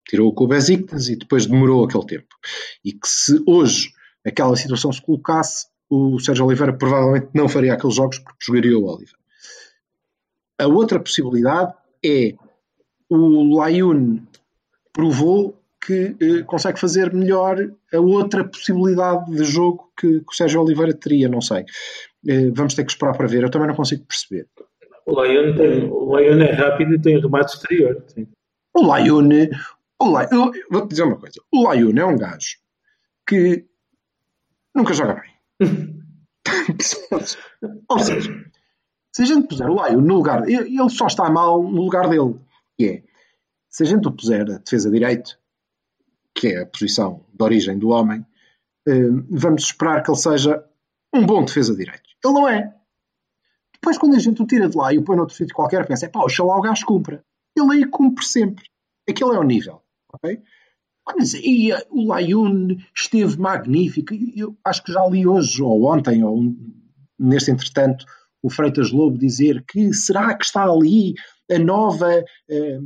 Tirou 0.08 0.34
o 0.36 0.46
Besiktas 0.46 1.08
e 1.08 1.16
depois 1.16 1.46
demorou 1.46 1.84
aquele 1.84 2.06
tempo. 2.06 2.34
E 2.84 2.92
que 2.92 3.08
se 3.08 3.42
hoje 3.46 3.90
aquela 4.24 4.56
situação 4.56 4.92
se 4.92 5.00
colocasse, 5.02 5.66
o 5.88 6.18
Sérgio 6.18 6.46
Oliveira 6.46 6.72
provavelmente 6.72 7.28
não 7.34 7.48
faria 7.48 7.74
aqueles 7.74 7.96
jogos 7.96 8.18
porque 8.18 8.38
jogaria 8.44 8.78
o 8.78 8.84
Oliver. 8.84 9.14
A 10.58 10.66
outra 10.66 11.00
possibilidade 11.00 11.74
é 12.04 12.34
o 13.08 13.56
Layun 13.56 14.20
provou 14.92 15.60
que 15.84 16.16
eh, 16.20 16.42
consegue 16.44 16.80
fazer 16.80 17.12
melhor 17.12 17.58
a 17.92 18.00
outra 18.00 18.44
possibilidade 18.44 19.30
de 19.30 19.44
jogo 19.44 19.90
que, 19.98 20.20
que 20.20 20.26
o 20.30 20.34
Sérgio 20.34 20.62
Oliveira 20.62 20.94
teria, 20.94 21.28
não 21.28 21.40
sei. 21.40 21.64
Eh, 22.26 22.50
vamos 22.52 22.74
ter 22.74 22.84
que 22.84 22.92
esperar 22.92 23.16
para 23.16 23.26
ver, 23.26 23.42
eu 23.42 23.50
também 23.50 23.68
não 23.68 23.74
consigo 23.74 24.04
perceber. 24.04 24.46
O 25.06 25.22
Lion, 25.22 25.54
tem, 25.54 25.90
o 25.90 26.18
é 26.18 26.52
rápido 26.52 26.94
e 26.94 27.00
tem 27.00 27.20
remate 27.20 27.54
exterior. 27.56 28.02
Sim. 28.06 28.26
O 28.72 28.86
Layune, 28.86 29.50
o 29.50 29.50
Lay- 29.50 29.50
eu 29.50 29.50
eu 29.50 29.73
vou-te 30.70 30.88
dizer 30.88 31.04
uma 31.04 31.18
coisa, 31.18 31.40
o 31.52 31.64
Layune 31.64 32.00
é 32.00 32.04
um 32.04 32.16
gajo 32.16 32.58
que 33.28 33.66
nunca 34.74 34.92
joga 34.92 35.14
bem. 35.14 35.34
Ou 37.88 37.98
seja, 37.98 38.50
se 39.12 39.22
a 39.22 39.24
gente 39.24 39.48
puser 39.48 39.68
o 39.68 39.74
Layune 39.74 40.06
no 40.06 40.16
lugar, 40.16 40.48
ele 40.48 40.78
ele 40.78 40.90
só 40.90 41.06
está 41.06 41.30
mal 41.30 41.62
no 41.62 41.82
lugar 41.82 42.08
dele, 42.08 42.38
que 42.76 42.86
é, 42.86 43.04
se 43.70 43.82
a 43.82 43.86
gente 43.86 44.06
o 44.06 44.12
puser 44.12 44.42
a 44.42 44.58
defesa 44.58 44.90
direito, 44.90 45.38
que 46.34 46.48
é 46.48 46.62
a 46.62 46.66
posição 46.66 47.24
de 47.32 47.42
origem 47.42 47.78
do 47.78 47.90
homem, 47.90 48.26
eh, 48.86 49.08
vamos 49.30 49.64
esperar 49.64 50.02
que 50.02 50.10
ele 50.10 50.18
seja 50.18 50.64
um 51.12 51.24
bom 51.24 51.44
defesa 51.44 51.74
direito. 51.74 52.02
Ele 52.24 52.34
não 52.34 52.48
é. 52.48 52.74
Depois, 53.72 53.98
quando 53.98 54.16
a 54.16 54.18
gente 54.18 54.42
o 54.42 54.46
tira 54.46 54.68
de 54.68 54.76
lá 54.76 54.92
e 54.92 54.98
o 54.98 55.04
põe 55.04 55.16
noutro 55.16 55.34
sítio 55.34 55.54
qualquer, 55.54 55.86
pensa, 55.86 56.08
pá, 56.08 56.20
oxalá 56.20 56.56
o 56.56 56.60
gajo 56.60 56.84
cumpra. 56.84 57.24
Ele 57.56 57.72
aí 57.72 57.86
cumpre 57.86 58.24
sempre. 58.24 58.64
Aquele 59.08 59.36
é 59.36 59.38
o 59.38 59.42
nível. 59.42 59.83
Ok? 60.14 60.40
Mas 61.06 61.34
e, 61.34 61.70
eh, 61.72 61.86
o 61.90 62.06
Layun 62.06 62.76
esteve 62.96 63.38
magnífico. 63.38 64.14
Eu 64.34 64.56
acho 64.64 64.82
que 64.82 64.92
já 64.92 65.06
li 65.06 65.26
hoje, 65.26 65.62
ou 65.62 65.84
ontem, 65.84 66.24
ou 66.24 66.38
um- 66.40 66.74
neste 67.18 67.50
entretanto, 67.50 68.04
o 68.42 68.48
Freitas 68.50 68.90
Lobo 68.90 69.18
dizer 69.18 69.64
que 69.66 69.92
será 69.92 70.34
que 70.34 70.44
está 70.44 70.64
ali 70.64 71.14
a 71.50 71.58
nova, 71.58 72.10
eh, 72.48 72.78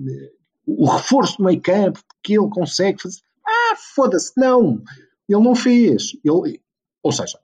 o 0.66 0.86
reforço 0.86 1.38
do 1.38 1.44
meio 1.44 1.60
campo, 1.60 2.00
porque 2.08 2.38
ele 2.38 2.48
consegue 2.50 3.00
fazer. 3.00 3.20
Ah, 3.46 3.76
foda-se, 3.94 4.32
não! 4.36 4.82
Ele 5.28 5.42
não 5.42 5.54
fez. 5.54 6.12
Ele, 6.24 6.60
ou 7.02 7.12
seja, 7.12 7.38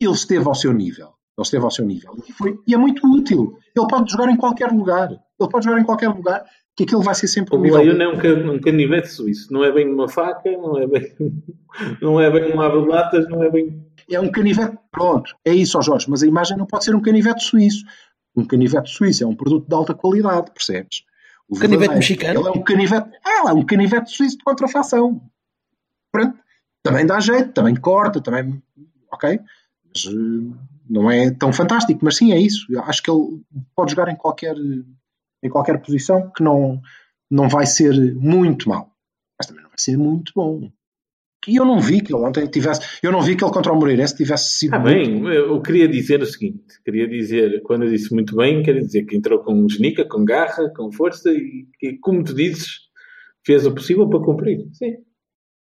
ele 0.00 0.12
esteve 0.12 0.46
ao 0.46 0.54
seu 0.54 0.72
nível. 0.72 1.14
Ele 1.42 1.46
esteve 1.46 1.64
ao 1.64 1.70
seu 1.70 1.84
nível. 1.84 2.14
E, 2.28 2.32
foi, 2.32 2.58
e 2.66 2.74
é 2.74 2.76
muito 2.76 3.06
útil. 3.12 3.56
Ele 3.76 3.86
pode 3.88 4.10
jogar 4.10 4.28
em 4.30 4.36
qualquer 4.36 4.70
lugar. 4.70 5.10
Ele 5.10 5.50
pode 5.50 5.64
jogar 5.64 5.80
em 5.80 5.84
qualquer 5.84 6.08
lugar, 6.08 6.44
que 6.76 6.84
aquilo 6.84 7.02
vai 7.02 7.14
ser 7.14 7.26
sempre 7.26 7.54
O 7.54 7.58
o 7.58 7.62
nível. 7.62 7.82
Lion 7.82 8.00
é 8.00 8.08
um, 8.08 8.16
ca- 8.18 8.28
um 8.52 8.60
canivete 8.60 9.08
suíço. 9.08 9.52
Não 9.52 9.64
é 9.64 9.72
bem 9.72 9.92
uma 9.92 10.08
faca, 10.08 10.50
não 10.52 10.78
é 10.78 10.86
bem, 10.86 11.12
não 12.00 12.20
é 12.20 12.30
bem 12.30 12.54
um 12.54 12.60
abre-latas, 12.60 13.28
não 13.28 13.42
é 13.42 13.50
bem. 13.50 13.84
É 14.10 14.20
um 14.20 14.30
canivete, 14.30 14.76
pronto, 14.90 15.34
é 15.44 15.52
isso, 15.54 15.78
ó 15.78 15.80
Jorge, 15.82 16.06
mas 16.10 16.22
a 16.22 16.26
imagem 16.26 16.56
não 16.56 16.66
pode 16.66 16.84
ser 16.84 16.94
um 16.94 17.00
canivete 17.00 17.42
suíço. 17.44 17.84
Um 18.36 18.44
canivete 18.44 18.90
suíço 18.90 19.24
é 19.24 19.26
um 19.26 19.34
produto 19.34 19.66
de 19.68 19.74
alta 19.74 19.94
qualidade, 19.94 20.50
percebes? 20.52 21.02
O 21.48 21.58
Canivete 21.58 21.94
mexicano? 21.94 22.40
Ele 22.40 22.48
é 22.48 22.50
um 22.52 22.62
canivete, 22.62 23.10
ah, 23.24 23.50
é 23.50 23.52
um 23.52 23.62
canivete 23.64 24.10
suíço 24.10 24.38
de 24.38 24.44
contrafação. 24.44 25.20
Pronto, 26.10 26.38
também 26.82 27.04
dá 27.06 27.20
jeito, 27.20 27.52
também 27.52 27.74
corta, 27.76 28.20
também, 28.20 28.62
ok? 29.12 29.38
Mas 29.94 30.06
eh, 30.06 30.56
não 30.92 31.10
é 31.10 31.30
tão 31.30 31.52
fantástico, 31.52 32.00
mas 32.02 32.16
sim, 32.16 32.32
é 32.32 32.38
isso. 32.38 32.66
Eu 32.70 32.82
acho 32.82 33.02
que 33.02 33.10
ele 33.10 33.40
pode 33.74 33.92
jogar 33.92 34.08
em 34.10 34.16
qualquer, 34.16 34.54
em 34.56 35.48
qualquer 35.48 35.78
posição 35.80 36.30
que 36.30 36.42
não, 36.42 36.80
não 37.30 37.48
vai 37.48 37.66
ser 37.66 37.92
muito 38.14 38.68
mal, 38.68 38.90
mas 39.38 39.46
também 39.46 39.62
não 39.62 39.70
vai 39.70 39.78
ser 39.78 39.96
muito 39.96 40.32
bom. 40.34 40.70
E 41.48 41.56
eu 41.56 41.64
não 41.64 41.80
vi 41.80 42.00
que 42.00 42.14
ele 42.14 42.22
ontem 42.22 42.46
tivesse. 42.46 42.80
Eu 43.02 43.10
não 43.10 43.20
vi 43.20 43.34
que 43.34 43.42
ele 43.42 43.52
contra 43.52 43.72
o 43.72 43.76
Moreirense 43.76 44.14
tivesse 44.16 44.52
sido. 44.58 44.74
Ah, 44.74 44.78
muito- 44.78 45.10
bem, 45.24 45.34
eu 45.34 45.60
queria 45.60 45.88
dizer 45.88 46.22
o 46.22 46.26
seguinte: 46.26 46.62
queria 46.84 47.08
dizer, 47.08 47.60
quando 47.62 47.82
eu 47.84 47.90
disse 47.90 48.14
muito 48.14 48.36
bem, 48.36 48.62
queria 48.62 48.80
dizer 48.80 49.04
que 49.04 49.16
entrou 49.16 49.40
com 49.40 49.68
genica, 49.68 50.04
com 50.04 50.24
garra, 50.24 50.70
com 50.76 50.92
força 50.92 51.32
e 51.32 51.66
que, 51.80 51.98
como 51.98 52.22
tu 52.22 52.32
dizes, 52.32 52.68
fez 53.44 53.66
o 53.66 53.74
possível 53.74 54.08
para 54.08 54.20
cumprir. 54.20 54.68
Sim. 54.72 54.98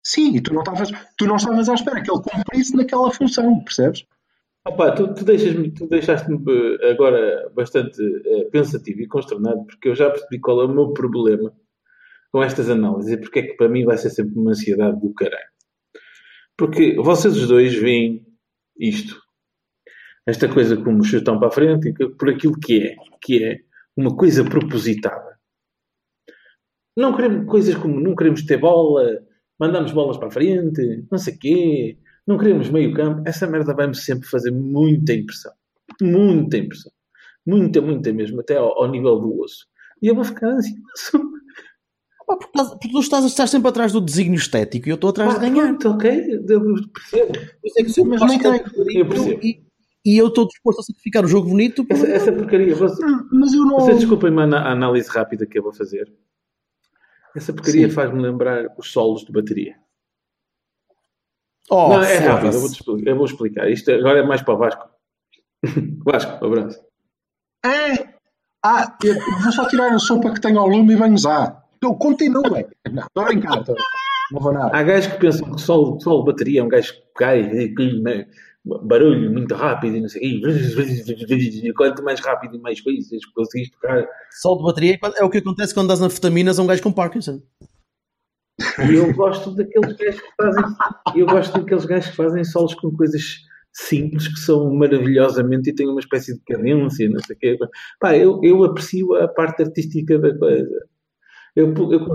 Sim, 0.03 0.35
e 0.35 0.41
tu 0.41 0.53
não 0.53 0.61
estavas, 0.63 0.91
tu 1.17 1.25
não 1.25 1.37
estavas 1.37 1.69
à 1.69 1.73
espera 1.75 2.01
que 2.01 2.11
ele 2.11 2.21
cumprisse 2.23 2.75
naquela 2.75 3.09
função, 3.11 3.63
percebes? 3.63 4.03
Opa, 4.67 4.91
tu, 4.91 5.13
tu, 5.13 5.23
tu 5.23 5.87
deixaste-me 5.87 6.43
eh, 6.81 6.91
agora 6.91 7.49
bastante 7.55 8.01
eh, 8.01 8.49
pensativo 8.51 9.01
e 9.01 9.07
consternado 9.07 9.65
porque 9.65 9.89
eu 9.89 9.95
já 9.95 10.09
percebi 10.09 10.39
qual 10.39 10.61
é 10.61 10.65
o 10.65 10.73
meu 10.73 10.93
problema 10.93 11.53
com 12.31 12.43
estas 12.43 12.69
análises 12.69 13.13
e 13.13 13.17
porque 13.17 13.39
é 13.39 13.43
que 13.43 13.53
para 13.53 13.69
mim 13.69 13.85
vai 13.85 13.97
ser 13.97 14.09
sempre 14.09 14.37
uma 14.37 14.51
ansiedade 14.51 14.99
do 14.99 15.13
caralho. 15.13 15.49
Porque 16.57 16.95
vocês 16.97 17.35
os 17.37 17.47
dois 17.47 17.73
veem 17.73 18.25
isto, 18.77 19.19
esta 20.27 20.47
coisa 20.47 20.75
como 20.77 21.03
chutão 21.03 21.39
para 21.39 21.47
a 21.47 21.51
frente 21.51 21.93
por 22.17 22.29
aquilo 22.29 22.59
que 22.59 22.83
é, 22.83 22.95
que 23.21 23.43
é 23.43 23.59
uma 23.95 24.15
coisa 24.15 24.43
propositada. 24.43 25.39
Não 26.97 27.15
queremos 27.15 27.49
coisas 27.49 27.75
como 27.75 27.99
não 27.99 28.13
queremos 28.13 28.43
ter 28.43 28.57
bola, 28.57 29.19
mandamos 29.59 29.93
bolas 29.93 30.17
para 30.17 30.27
a 30.27 30.31
frente, 30.31 31.05
não 31.09 31.17
sei 31.17 31.37
quê, 31.37 31.97
não 32.27 32.37
queremos 32.37 32.69
meio 32.69 32.93
campo. 32.93 33.21
Essa 33.25 33.47
merda 33.47 33.73
vai-me 33.73 33.95
sempre 33.95 34.27
fazer 34.27 34.51
muita 34.51 35.13
impressão. 35.13 35.51
Muita 36.01 36.57
impressão. 36.57 36.91
Muita, 37.45 37.81
muita 37.81 38.13
mesmo, 38.13 38.41
até 38.41 38.57
ao, 38.57 38.83
ao 38.83 38.89
nível 38.91 39.19
do 39.19 39.39
osso. 39.41 39.65
E 40.01 40.07
eu 40.07 40.15
vou 40.15 40.23
ficar 40.23 40.47
ansioso. 40.49 40.79
Pá, 42.27 42.35
Porque, 42.37 42.51
porque 42.53 42.91
tu 42.91 42.99
estás, 42.99 43.25
estás 43.25 43.49
sempre 43.49 43.69
atrás 43.69 43.91
do 43.91 43.99
desígnio 43.99 44.37
estético 44.37 44.87
e 44.87 44.91
eu 44.91 44.95
estou 44.95 45.09
atrás 45.09 45.31
de 45.31 45.37
Ah, 45.37 45.49
ganhar. 45.49 45.67
pronto, 45.77 45.89
ok, 45.89 46.43
eu 46.47 46.61
percebo. 46.93 47.33
Isso 47.65 47.79
é 47.79 47.83
que 47.83 47.99
eu 47.99 48.05
Mas 48.05 48.21
de 48.37 48.97
Eu 48.99 49.07
percebo. 49.07 49.39
e, 49.43 49.63
e 50.05 50.17
eu 50.17 50.27
estou 50.27 50.47
disposto 50.47 50.79
a 50.79 50.83
sacrificar 50.83 51.25
o 51.25 51.27
jogo 51.27 51.49
bonito 51.49 51.83
Essa, 51.89 52.07
essa 52.07 52.31
porcaria, 52.31 52.75
você, 52.75 53.03
Mas 53.31 53.51
eu 53.53 53.65
não. 53.65 53.79
Vocês 53.79 53.97
desculpem-me 53.97 54.41
a 54.41 54.71
análise 54.71 55.09
rápida 55.09 55.47
que 55.47 55.57
eu 55.57 55.63
vou 55.63 55.73
fazer. 55.73 56.11
Essa 57.35 57.51
porcaria 57.51 57.89
faz-me 57.89 58.21
lembrar 58.21 58.65
os 58.77 58.91
solos 58.91 59.23
de 59.25 59.31
bateria. 59.31 59.75
Oh, 61.69 61.89
não, 61.89 62.01
é 62.01 62.17
rápido, 62.17 62.53
eu 62.53 62.59
vou, 62.59 62.69
explicar, 62.69 63.09
eu 63.09 63.15
vou 63.15 63.25
explicar. 63.25 63.69
Isto 63.69 63.91
agora 63.91 64.19
é 64.19 64.23
mais 64.23 64.41
para 64.41 64.53
o 64.53 64.57
Vasco. 64.57 64.89
Vasco, 66.05 66.45
um 66.45 66.47
abraço. 66.47 66.79
É. 67.65 68.09
Ah, 68.65 68.97
eu 69.03 69.15
vou 69.41 69.51
só 69.51 69.67
tirar 69.67 69.93
a 69.93 69.99
sopa 69.99 70.33
que 70.33 70.41
tenho 70.41 70.59
ao 70.59 70.67
lume 70.67 70.93
e 70.93 70.95
vamos 70.95 71.23
lá. 71.23 71.63
Eu 71.81 71.95
continuo. 71.95 72.43
Não, 72.91 73.03
estou 73.03 73.25
brincar. 73.25 73.63
Não 74.31 74.39
vou 74.39 74.51
nada. 74.51 74.75
Há 74.75 74.83
gajos 74.83 75.13
que 75.13 75.19
pensam 75.19 75.51
que 75.51 75.61
solo, 75.61 75.99
solo 76.01 76.19
de 76.21 76.31
bateria 76.31 76.59
é 76.59 76.63
um 76.63 76.67
gajo 76.67 76.93
que 76.93 77.01
cai, 77.15 77.39
eh, 77.39 77.67
que, 77.69 78.01
barulho 78.65 79.31
muito 79.31 79.55
rápido 79.55 79.95
e 79.95 80.01
não 80.01 80.09
sei 80.09 80.39
o 80.39 80.41
quê. 80.41 81.35
E 81.63 81.73
Quanto 81.73 82.03
mais 82.03 82.19
rápido 82.19 82.55
e 82.55 82.59
mais 82.59 82.81
coisas 82.81 83.25
conseguis 83.33 83.69
tocar. 83.71 84.05
Sol 84.41 84.57
de 84.57 84.63
bateria 84.63 84.99
é 85.17 85.23
o 85.23 85.29
que 85.29 85.37
acontece 85.37 85.73
quando 85.73 85.87
dás 85.87 86.01
anfetaminas 86.01 86.59
a 86.59 86.63
um 86.63 86.67
gajo 86.67 86.83
com 86.83 86.91
Parkinson. 86.91 87.41
E 88.89 88.95
eu 88.95 89.13
gosto 89.13 89.55
daqueles 89.55 89.95
gajos 89.95 90.21
que 90.21 90.35
fazem. 90.37 90.63
Eu 91.15 91.25
gosto 91.25 91.59
daqueles 91.59 91.85
gajos 91.85 92.09
que 92.09 92.15
fazem 92.15 92.43
solos 92.43 92.73
com 92.75 92.91
coisas 92.91 93.21
simples 93.71 94.27
que 94.27 94.39
são 94.39 94.73
maravilhosamente 94.73 95.69
e 95.69 95.75
têm 95.75 95.87
uma 95.87 95.99
espécie 95.99 96.33
de 96.33 96.41
cadência, 96.45 97.09
não 97.09 97.19
sei 97.19 97.35
o 97.35 97.39
quê. 97.39 97.57
Pá, 97.99 98.15
eu, 98.15 98.39
eu 98.43 98.63
aprecio 98.63 99.15
a 99.15 99.27
parte 99.27 99.63
artística 99.63 100.17
da 100.17 100.37
coisa. 100.37 100.87
Eu, 101.55 101.73
eu, 101.91 102.07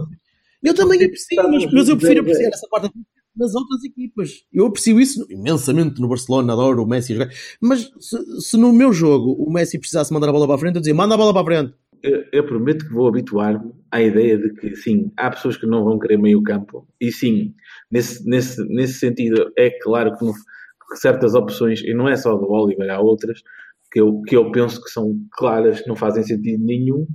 Eu 0.63 0.75
também 0.75 1.05
aprecio, 1.05 1.51
mas, 1.51 1.73
mas 1.73 1.89
eu 1.89 1.97
prefiro 1.97 2.21
apreciar 2.21 2.49
essa 2.49 2.67
parte 2.69 2.91
das 3.37 3.55
outras 3.55 3.83
equipas. 3.85 4.45
Eu 4.53 4.67
aprecio 4.67 5.01
isso 5.01 5.27
imensamente 5.29 6.01
no 6.01 6.09
Barcelona, 6.09 6.53
adoro 6.53 6.83
o 6.83 6.87
Messi 6.87 7.15
jogar. 7.15 7.31
Mas 7.61 7.91
se, 7.99 8.41
se 8.41 8.57
no 8.57 8.73
meu 8.73 8.93
jogo 8.93 9.33
o 9.33 9.53
Messi 9.53 9.79
precisasse 9.79 10.13
mandar 10.13 10.29
a 10.29 10.33
bola 10.33 10.47
para 10.47 10.55
a 10.55 10.59
frente, 10.59 10.77
eu 10.77 10.81
dizia, 10.81 10.95
manda 10.95 11.15
a 11.15 11.19
bola 11.19 11.33
para 11.33 11.43
a 11.43 11.45
frente. 11.45 11.75
Eu, 12.05 12.25
eu 12.33 12.47
prometo 12.47 12.87
que 12.87 12.93
vou 12.93 13.09
habituar-me 13.09 13.73
à 13.91 14.03
ideia 14.03 14.37
de 14.37 14.53
que, 14.53 14.77
sim, 14.77 15.11
há 15.17 15.31
pessoas 15.31 15.57
que 15.57 15.67
não 15.67 15.85
vão 15.85 15.99
querer 15.99 16.19
meio 16.19 16.43
campo. 16.43 16.87
E 17.01 17.11
sim, 17.11 17.55
nesse, 17.91 18.29
nesse, 18.29 18.63
nesse 18.69 18.99
sentido, 18.99 19.51
é 19.57 19.71
claro 19.71 20.15
que, 20.17 20.25
no, 20.25 20.33
que 20.33 20.97
certas 20.97 21.35
opções, 21.35 21.83
e 21.83 21.95
não 21.95 22.07
é 22.07 22.15
só 22.17 22.37
do 22.37 22.51
Oliver, 22.51 22.91
há 22.91 23.01
outras, 23.01 23.43
que 23.91 24.01
eu, 24.01 24.21
que 24.23 24.37
eu 24.37 24.53
penso 24.53 24.83
que 24.83 24.91
são 24.91 25.19
claras, 25.33 25.81
que 25.81 25.89
não 25.89 25.97
fazem 25.97 26.23
sentido 26.23 26.63
nenhum. 26.63 27.07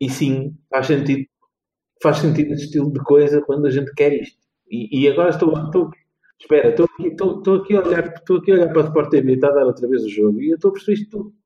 E 0.00 0.08
sim, 0.08 0.56
faz 0.70 0.86
sentido, 0.86 1.26
faz 2.02 2.18
sentido 2.18 2.54
esse 2.54 2.64
estilo 2.64 2.90
de 2.92 3.00
coisa 3.00 3.42
quando 3.42 3.66
a 3.66 3.70
gente 3.70 3.92
quer 3.94 4.12
isto. 4.14 4.38
E, 4.70 5.02
e 5.02 5.08
agora 5.08 5.30
estou, 5.30 5.52
estou 5.66 5.90
espera, 6.40 6.70
estou 6.70 6.86
aqui, 6.86 7.08
estou, 7.08 7.38
estou 7.38 7.56
aqui 7.56 7.76
a 7.76 7.82
olhar, 7.82 8.14
estou 8.14 8.38
aqui 8.38 8.52
a 8.52 8.54
olhar 8.54 8.68
para 8.72 8.82
a 8.82 8.84
Sport 8.86 9.10
TV, 9.10 9.34
está 9.34 9.48
a 9.48 9.54
dar 9.54 9.66
outra 9.66 9.86
vez 9.86 10.02
o 10.04 10.08
jogo, 10.08 10.40
e 10.40 10.50
eu 10.50 10.54
estou 10.54 10.70
a 10.70 10.72
perceber 10.72 10.94
isto 10.94 11.10
tudo. 11.10 11.39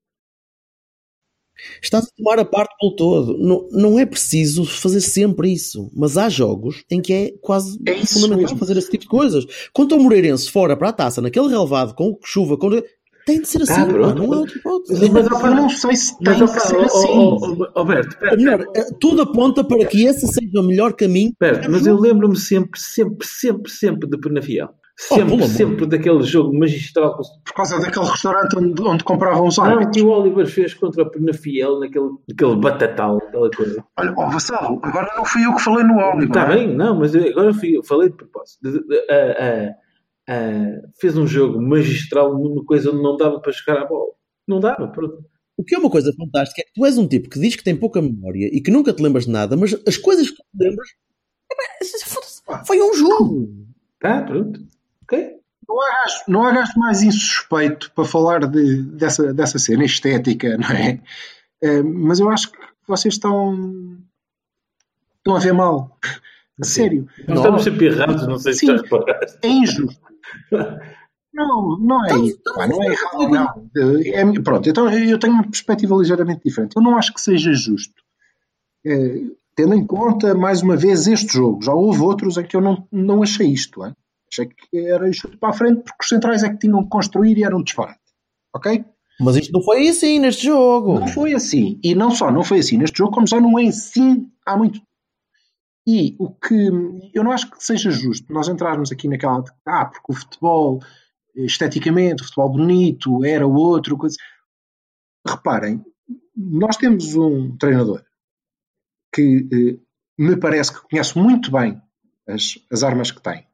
Estás 1.82 2.04
a 2.04 2.08
tomar 2.16 2.38
a 2.38 2.44
parte 2.44 2.74
pelo 2.80 2.94
todo. 2.96 3.38
Não, 3.38 3.68
não 3.70 3.98
é 3.98 4.04
preciso 4.06 4.64
fazer 4.64 5.00
sempre 5.00 5.52
isso. 5.52 5.90
Mas 5.94 6.16
há 6.16 6.28
jogos 6.28 6.84
em 6.90 7.00
que 7.00 7.12
é 7.12 7.32
quase 7.40 7.78
É 7.86 7.94
isso 7.94 8.14
fundamental 8.14 8.42
mesmo. 8.42 8.58
fazer 8.58 8.76
esse 8.76 8.90
tipo 8.90 9.02
de 9.04 9.08
coisas. 9.08 9.44
Quanto 9.72 9.94
ao 9.94 10.00
Moreirense 10.00 10.50
fora 10.50 10.76
para 10.76 10.88
a 10.88 10.92
taça, 10.92 11.20
naquele 11.22 11.48
relevado, 11.48 11.94
com 11.94 12.18
chuva, 12.24 12.56
com... 12.56 12.70
tem 13.26 13.40
de 13.40 13.48
ser 13.48 13.62
assim. 13.62 13.72
Ah, 13.80 13.86
pronto. 13.86 14.22
não 14.22 14.28
outra 14.40 14.58
hipótese. 14.58 15.08
Mas, 15.10 15.26
Eu 15.26 15.54
não 15.54 15.68
sei 15.70 15.96
se 15.96 16.18
tem 16.18 16.34
que 16.46 16.60
ser 16.60 16.76
assim. 16.76 17.06
ó, 17.08 17.38
ó, 17.38 17.70
Alberto, 17.80 18.16
Ou 18.30 18.36
melhor, 18.36 18.66
eh, 18.74 18.86
tudo 19.00 19.22
aponta 19.22 19.64
para 19.64 19.84
que 19.86 20.04
esse 20.04 20.26
seja 20.26 20.60
o 20.60 20.62
melhor 20.62 20.92
caminho. 20.94 21.30
Espera, 21.30 21.68
mas 21.68 21.86
eu 21.86 21.98
lembro-me 21.98 22.36
sempre, 22.36 22.78
sempre, 22.80 23.26
sempre, 23.26 23.70
sempre 23.70 24.08
de 24.08 24.18
Penafiel. 24.18 24.68
Oh, 25.10 25.14
Sempre, 25.16 25.34
amor. 25.34 25.48
sempre 25.48 25.86
daquele 25.86 26.22
jogo 26.22 26.56
magistral. 26.56 27.16
Por 27.16 27.52
causa 27.54 27.80
daquele 27.80 28.06
restaurante 28.06 28.56
onde, 28.56 28.80
onde 28.80 29.02
compravam 29.02 29.48
os 29.48 29.56
Não, 29.58 29.64
árbitros. 29.64 29.96
que 29.96 30.02
o 30.02 30.08
Oliver 30.08 30.46
fez 30.46 30.72
contra 30.72 31.02
o 31.02 31.10
Penafiel, 31.10 31.80
naquele, 31.80 32.10
naquele 32.28 32.56
batatal, 32.56 33.18
aquela 33.18 33.50
coisa. 33.50 33.84
Olha, 33.98 34.14
ó 34.16 34.30
Vassalo, 34.30 34.78
agora 34.84 35.12
não 35.16 35.24
fui 35.24 35.44
eu 35.44 35.54
que 35.56 35.62
falei 35.62 35.84
no 35.84 35.96
Oliver. 35.98 36.28
Está 36.28 36.46
bem, 36.46 36.72
não, 36.72 36.96
mas 37.00 37.12
eu- 37.14 37.28
agora 37.28 37.52
fui, 37.52 37.76
eu 37.76 37.82
falei 37.82 38.08
de 38.08 38.16
propósito. 38.16 38.60
De- 38.62 38.86
de- 38.86 39.06
ah, 39.10 39.74
ah, 40.28 40.88
fez 41.00 41.16
um 41.16 41.26
jogo 41.26 41.60
magistral 41.60 42.32
numa 42.38 42.64
coisa 42.64 42.90
onde 42.92 43.02
não 43.02 43.16
dava 43.16 43.40
para 43.40 43.52
chegar 43.52 43.82
à 43.82 43.86
bola. 43.86 44.12
Não 44.46 44.60
dava, 44.60 44.86
pronto. 44.88 45.24
O 45.56 45.64
que 45.64 45.74
é 45.74 45.78
uma 45.78 45.90
coisa 45.90 46.12
fantástica 46.16 46.60
é 46.62 46.64
que 46.64 46.72
tu 46.72 46.84
és 46.86 46.96
um 46.98 47.06
tipo 47.08 47.28
que 47.28 47.40
diz 47.40 47.56
que 47.56 47.64
tem 47.64 47.74
pouca 47.76 48.00
memória 48.00 48.46
e 48.52 48.60
que 48.60 48.70
nunca 48.70 48.92
te 48.92 49.02
lembras 49.02 49.24
de 49.24 49.32
nada, 49.32 49.56
mas 49.56 49.76
as 49.86 49.96
coisas 49.96 50.30
que 50.30 50.36
tu 50.36 50.42
te 50.56 50.64
lembras. 50.68 50.88
foda-se, 52.04 52.42
Foi 52.66 52.80
um 52.80 52.94
jogo. 52.94 53.48
Tá, 54.00 54.22
pronto. 54.22 54.60
Ok? 55.04 55.36
Não 55.66 55.80
há 55.80 55.90
gajo, 56.02 56.16
não 56.28 56.42
há 56.42 56.52
gajo 56.52 56.72
mais 56.78 57.02
insuspeito 57.02 57.90
para 57.94 58.04
falar 58.04 58.46
de, 58.46 58.82
dessa, 58.82 59.32
dessa 59.32 59.58
cena 59.58 59.84
estética, 59.84 60.58
não 60.58 60.68
é? 60.70 61.00
Eh, 61.62 61.82
mas 61.82 62.18
eu 62.20 62.28
acho 62.28 62.52
que 62.52 62.58
vocês 62.86 63.14
estão, 63.14 63.96
estão 65.18 65.36
a 65.36 65.38
ver 65.38 65.54
mal. 65.54 65.96
A 66.60 66.64
sério. 66.64 67.08
Nós 67.26 67.38
estamos 67.38 67.64
sempre 67.64 67.86
errados, 67.86 68.26
não 68.28 68.38
sei 68.38 68.52
se 68.52 68.60
Sim. 68.60 68.66
já 68.66 68.76
reparaste. 68.76 69.38
É 69.42 69.48
injusto. 69.48 70.00
Não, 71.36 71.76
não 71.80 72.04
é 72.04 72.10
Então, 72.10 72.24
isso. 72.26 72.40
Pá, 72.54 72.64
não 72.68 72.80
é 72.80 72.86
errado, 72.86 73.28
não. 73.28 73.70
É- 74.36 74.40
pronto, 74.40 74.68
então 74.68 74.88
eu 74.88 75.18
tenho 75.18 75.32
uma 75.32 75.42
perspectiva 75.42 75.96
ligeiramente 75.96 76.42
diferente. 76.44 76.76
Eu 76.76 76.82
não 76.82 76.96
acho 76.96 77.12
que 77.12 77.20
seja 77.20 77.52
justo. 77.52 77.92
Eh, 78.86 79.22
tendo 79.56 79.74
em 79.74 79.84
conta, 79.84 80.32
mais 80.32 80.62
uma 80.62 80.76
vez, 80.76 81.08
este 81.08 81.32
jogo. 81.32 81.60
Já 81.60 81.72
houve 81.74 82.00
outros 82.02 82.36
em 82.36 82.44
que 82.44 82.54
eu 82.54 82.60
não, 82.60 82.86
não 82.92 83.20
achei 83.20 83.48
isto. 83.48 83.84
hein? 83.84 83.96
Achei 84.34 84.46
que 84.48 84.78
era 84.78 85.12
chute 85.12 85.36
para 85.36 85.50
a 85.50 85.52
frente 85.52 85.82
porque 85.84 86.02
os 86.02 86.08
centrais 86.08 86.42
é 86.42 86.50
que 86.50 86.58
tinham 86.58 86.82
que 86.82 86.90
construir 86.90 87.38
e 87.38 87.44
era 87.44 87.56
um 87.56 87.62
disparate. 87.62 88.00
Ok? 88.54 88.84
Mas 89.20 89.36
isto 89.36 89.52
não 89.52 89.62
foi 89.62 89.88
assim 89.88 90.18
neste 90.18 90.46
jogo. 90.46 90.98
Não 90.98 91.06
foi 91.06 91.34
assim. 91.34 91.78
E 91.84 91.94
não 91.94 92.10
só 92.10 92.32
não 92.32 92.42
foi 92.42 92.58
assim 92.58 92.76
neste 92.76 92.98
jogo, 92.98 93.12
como 93.12 93.26
já 93.26 93.40
não 93.40 93.58
é 93.58 93.68
assim 93.68 94.28
há 94.44 94.56
muito 94.56 94.80
tempo. 94.80 94.86
E 95.86 96.16
o 96.18 96.30
que 96.30 96.68
eu 97.12 97.22
não 97.22 97.30
acho 97.30 97.50
que 97.50 97.62
seja 97.62 97.90
justo 97.90 98.32
nós 98.32 98.48
entrarmos 98.48 98.90
aqui 98.90 99.06
naquela 99.06 99.40
de 99.40 99.52
ah, 99.66 99.84
porque 99.84 100.12
o 100.12 100.14
futebol, 100.14 100.80
esteticamente, 101.36 102.22
o 102.22 102.24
futebol 102.24 102.50
bonito, 102.50 103.24
era 103.24 103.46
outro, 103.46 103.96
coisa. 103.96 104.16
Reparem, 105.26 105.84
nós 106.34 106.76
temos 106.76 107.14
um 107.14 107.56
treinador 107.56 108.02
que 109.14 109.46
eh, 109.52 109.78
me 110.18 110.36
parece 110.36 110.72
que 110.72 110.88
conhece 110.88 111.18
muito 111.18 111.52
bem 111.52 111.80
as, 112.26 112.58
as 112.72 112.82
armas 112.82 113.10
que 113.10 113.22
tem 113.22 113.46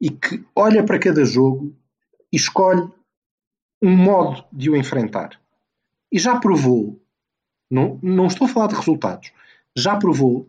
e 0.00 0.10
que 0.10 0.44
olha 0.54 0.84
para 0.84 0.98
cada 0.98 1.24
jogo 1.24 1.74
e 2.32 2.36
escolhe 2.36 2.88
um 3.82 3.96
modo 3.96 4.44
de 4.52 4.70
o 4.70 4.76
enfrentar. 4.76 5.40
E 6.10 6.18
já 6.18 6.38
provou, 6.38 7.00
não, 7.70 7.98
não 8.02 8.26
estou 8.26 8.46
a 8.46 8.50
falar 8.50 8.68
de 8.68 8.76
resultados, 8.76 9.32
já 9.76 9.96
provou 9.96 10.48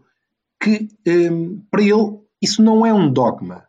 que 0.62 0.88
hum, 1.08 1.62
para 1.70 1.82
ele 1.82 2.20
isso 2.42 2.62
não 2.62 2.86
é 2.86 2.94
um 2.94 3.12
dogma. 3.12 3.68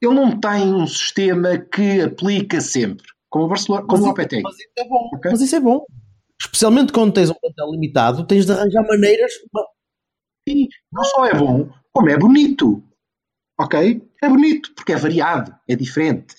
Ele 0.00 0.14
não 0.14 0.38
tem 0.38 0.72
um 0.72 0.86
sistema 0.86 1.58
que 1.58 2.02
aplica 2.02 2.60
sempre, 2.60 3.06
como 3.28 3.46
o 3.46 3.48
Barcelona, 3.48 3.84
como 3.84 3.96
o 3.96 4.06
Mas 4.06 4.08
Lopetegui. 4.08 4.42
Mas 4.42 4.54
isso 4.54 4.70
é 4.76 4.84
bom. 4.88 5.10
Ok? 5.14 5.30
Mas 5.30 5.40
isso 5.40 5.56
é 5.56 5.60
bom. 5.60 5.84
Especialmente 6.40 6.92
quando 6.92 7.12
tens 7.12 7.30
um 7.30 7.34
plantel 7.34 7.70
limitado, 7.72 8.26
tens 8.26 8.46
de 8.46 8.52
arranjar 8.52 8.86
maneiras. 8.86 9.32
E 10.48 10.68
não 10.92 11.04
só 11.04 11.26
é 11.26 11.34
bom, 11.34 11.68
como 11.92 12.08
é 12.08 12.16
bonito. 12.16 12.82
Ok? 13.60 14.02
É 14.22 14.28
bonito, 14.28 14.72
porque 14.74 14.92
é 14.92 14.96
variado, 14.96 15.54
é 15.68 15.74
diferente. 15.74 16.34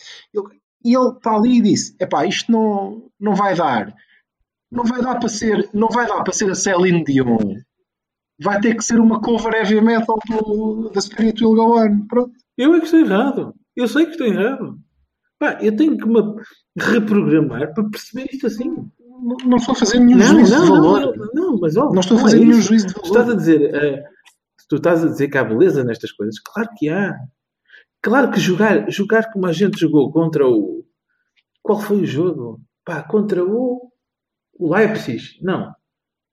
E 0.85 0.95
ele 0.95 1.09
está 1.09 1.35
ali 1.35 1.57
e 1.57 1.61
disse: 1.61 1.95
epá, 1.99 2.25
isto 2.25 2.51
não, 2.51 3.09
não 3.19 3.35
vai 3.35 3.55
dar. 3.55 3.93
Não 4.71 4.83
vai 4.83 5.01
dar 5.01 5.19
para 5.19 5.27
ser, 5.29 5.69
não 5.73 5.89
vai 5.89 6.07
dar 6.07 6.23
para 6.23 6.31
ser 6.33 6.49
a 6.51 6.55
Celine 6.55 7.03
Dion. 7.03 7.37
Vai 8.41 8.61
ter 8.61 8.75
que 8.75 8.83
ser 8.83 8.99
uma 8.99 9.19
cover 9.19 9.53
heavy 9.53 9.81
metal 9.81 10.17
do, 10.29 10.89
da 10.93 11.01
Spirit 11.01 11.43
Will 11.43 11.55
Go 11.55 11.77
On. 11.79 12.05
Pronto. 12.07 12.31
Eu 12.57 12.73
é 12.75 12.79
que 12.79 12.85
estou 12.85 12.99
errado. 13.01 13.53
Eu 13.75 13.87
sei 13.87 14.05
que 14.05 14.11
estou 14.11 14.27
errado. 14.27 14.77
Pá, 15.37 15.57
eu 15.61 15.75
tenho 15.75 15.97
que 15.97 16.05
me 16.07 16.21
reprogramar 16.77 17.73
para 17.73 17.83
perceber 17.89 18.27
isto 18.31 18.47
assim. 18.47 18.69
Não, 19.21 19.35
não 19.45 19.57
estou 19.57 19.73
a 19.73 19.75
fazer 19.75 19.99
nenhum 19.99 20.17
Não, 20.19 20.25
juízo 20.27 20.55
não, 20.55 20.63
de 20.63 20.69
valor. 20.71 21.17
não, 21.17 21.27
não, 21.33 21.59
mas 21.59 21.75
ó, 21.75 21.91
Não 21.91 21.99
estou 21.99 22.17
a 22.17 22.19
é 22.21 22.23
fazer 22.23 22.39
nenhum 22.39 22.51
isso. 22.51 22.67
juízo 22.69 22.87
de 22.87 22.93
valor. 22.93 23.07
estás 23.07 23.29
a 23.29 23.33
dizer, 23.35 23.75
eh, 23.75 24.03
tu 24.69 24.75
estás 24.77 25.03
a 25.03 25.07
dizer 25.07 25.27
que 25.27 25.37
há 25.37 25.43
beleza 25.43 25.83
nestas 25.83 26.11
coisas? 26.11 26.39
Claro 26.39 26.69
que 26.77 26.87
há. 26.87 27.17
Claro 28.01 28.31
que 28.31 28.39
jogar, 28.39 28.89
jogar 28.89 29.31
como 29.33 29.47
a 29.47 29.51
gente 29.51 29.79
jogou 29.79 30.11
contra 30.11 30.47
o. 30.47 30.85
Qual 31.61 31.79
foi 31.79 31.97
o 31.97 32.05
jogo? 32.05 32.61
Pá, 32.85 33.03
contra 33.03 33.43
o. 33.43 33.91
O 34.57 34.73
Leipzig? 34.73 35.39
Não. 35.41 35.73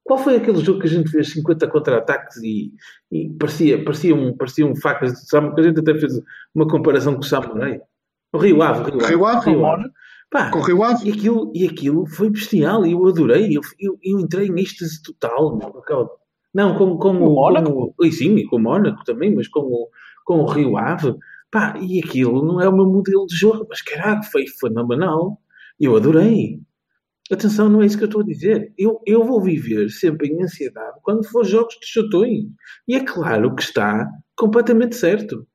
Qual 0.04 0.18
foi 0.18 0.36
aquele 0.36 0.58
jogo 0.62 0.80
que 0.80 0.86
a 0.86 0.90
gente 0.90 1.10
fez 1.10 1.32
50 1.32 1.66
contra-ataques 1.68 2.36
e, 2.36 2.72
e 3.10 3.28
parecia, 3.30 3.82
parecia, 3.84 4.14
um, 4.14 4.36
parecia 4.36 4.64
um 4.64 4.76
facas 4.76 5.12
de 5.12 5.28
Samurai? 5.28 5.54
Que 5.54 5.60
a 5.60 5.64
gente 5.64 5.80
até 5.80 5.98
fez 5.98 6.12
uma 6.54 6.68
comparação 6.68 7.14
com 7.14 7.20
o 7.20 7.24
Samurai. 7.24 7.80
O 8.32 8.38
Rio 8.38 8.62
Ave. 8.62 8.90
O 8.90 8.98
Rio 8.98 9.26
Ave, 9.26 9.50
Rio 9.50 9.56
Rio 9.56 9.66
Ave. 9.66 9.90
Pá, 10.30 10.50
Com 10.50 10.58
o 10.58 10.62
Rio 10.62 10.82
Ave. 10.82 11.08
e 11.08 11.12
aquilo, 11.12 11.52
e 11.54 11.66
aquilo 11.66 12.06
foi 12.06 12.30
bestial, 12.30 12.86
e 12.86 12.92
eu 12.92 13.06
adorei. 13.06 13.56
Eu, 13.56 13.62
eu, 13.78 13.98
eu 14.02 14.20
entrei 14.20 14.48
em 14.48 14.60
êxtase 14.60 15.02
total. 15.02 15.56
meu, 15.56 15.72
com 16.54 16.58
aquela- 16.58 16.70
Não, 16.70 16.76
com, 16.98 17.08
O. 17.10 17.34
Mónaco? 17.34 17.70
Com 17.72 17.94
o 17.98 18.06
e 18.06 18.12
sim, 18.12 18.44
com 18.46 18.56
o 18.56 18.60
Mónaco 18.60 19.04
também, 19.04 19.34
mas 19.34 19.48
com 19.48 19.60
o, 19.60 19.88
com 20.24 20.40
o 20.40 20.46
Rio 20.46 20.76
Ave. 20.76 21.14
Pá, 21.50 21.74
e 21.80 22.00
aquilo 22.00 22.44
não 22.44 22.60
é 22.60 22.68
o 22.68 22.74
meu 22.74 22.86
modelo 22.86 23.26
de 23.26 23.36
jogo, 23.36 23.66
mas 23.68 23.80
caraca, 23.82 24.22
foi 24.24 24.46
fenomenal. 24.60 25.40
Eu 25.78 25.96
adorei. 25.96 26.60
Atenção, 27.30 27.68
não 27.68 27.82
é 27.82 27.86
isso 27.86 27.98
que 27.98 28.04
eu 28.04 28.08
estou 28.08 28.22
a 28.22 28.24
dizer. 28.24 28.72
Eu, 28.78 29.00
eu 29.06 29.24
vou 29.24 29.40
viver 29.42 29.88
sempre 29.90 30.28
em 30.28 30.42
ansiedade 30.42 30.98
quando 31.02 31.24
for 31.28 31.44
jogos 31.44 31.74
de 31.80 31.86
chatões. 31.86 32.44
E 32.86 32.94
é 32.94 33.00
claro 33.04 33.54
que 33.54 33.62
está 33.62 34.08
completamente 34.36 34.94
certo. 34.96 35.46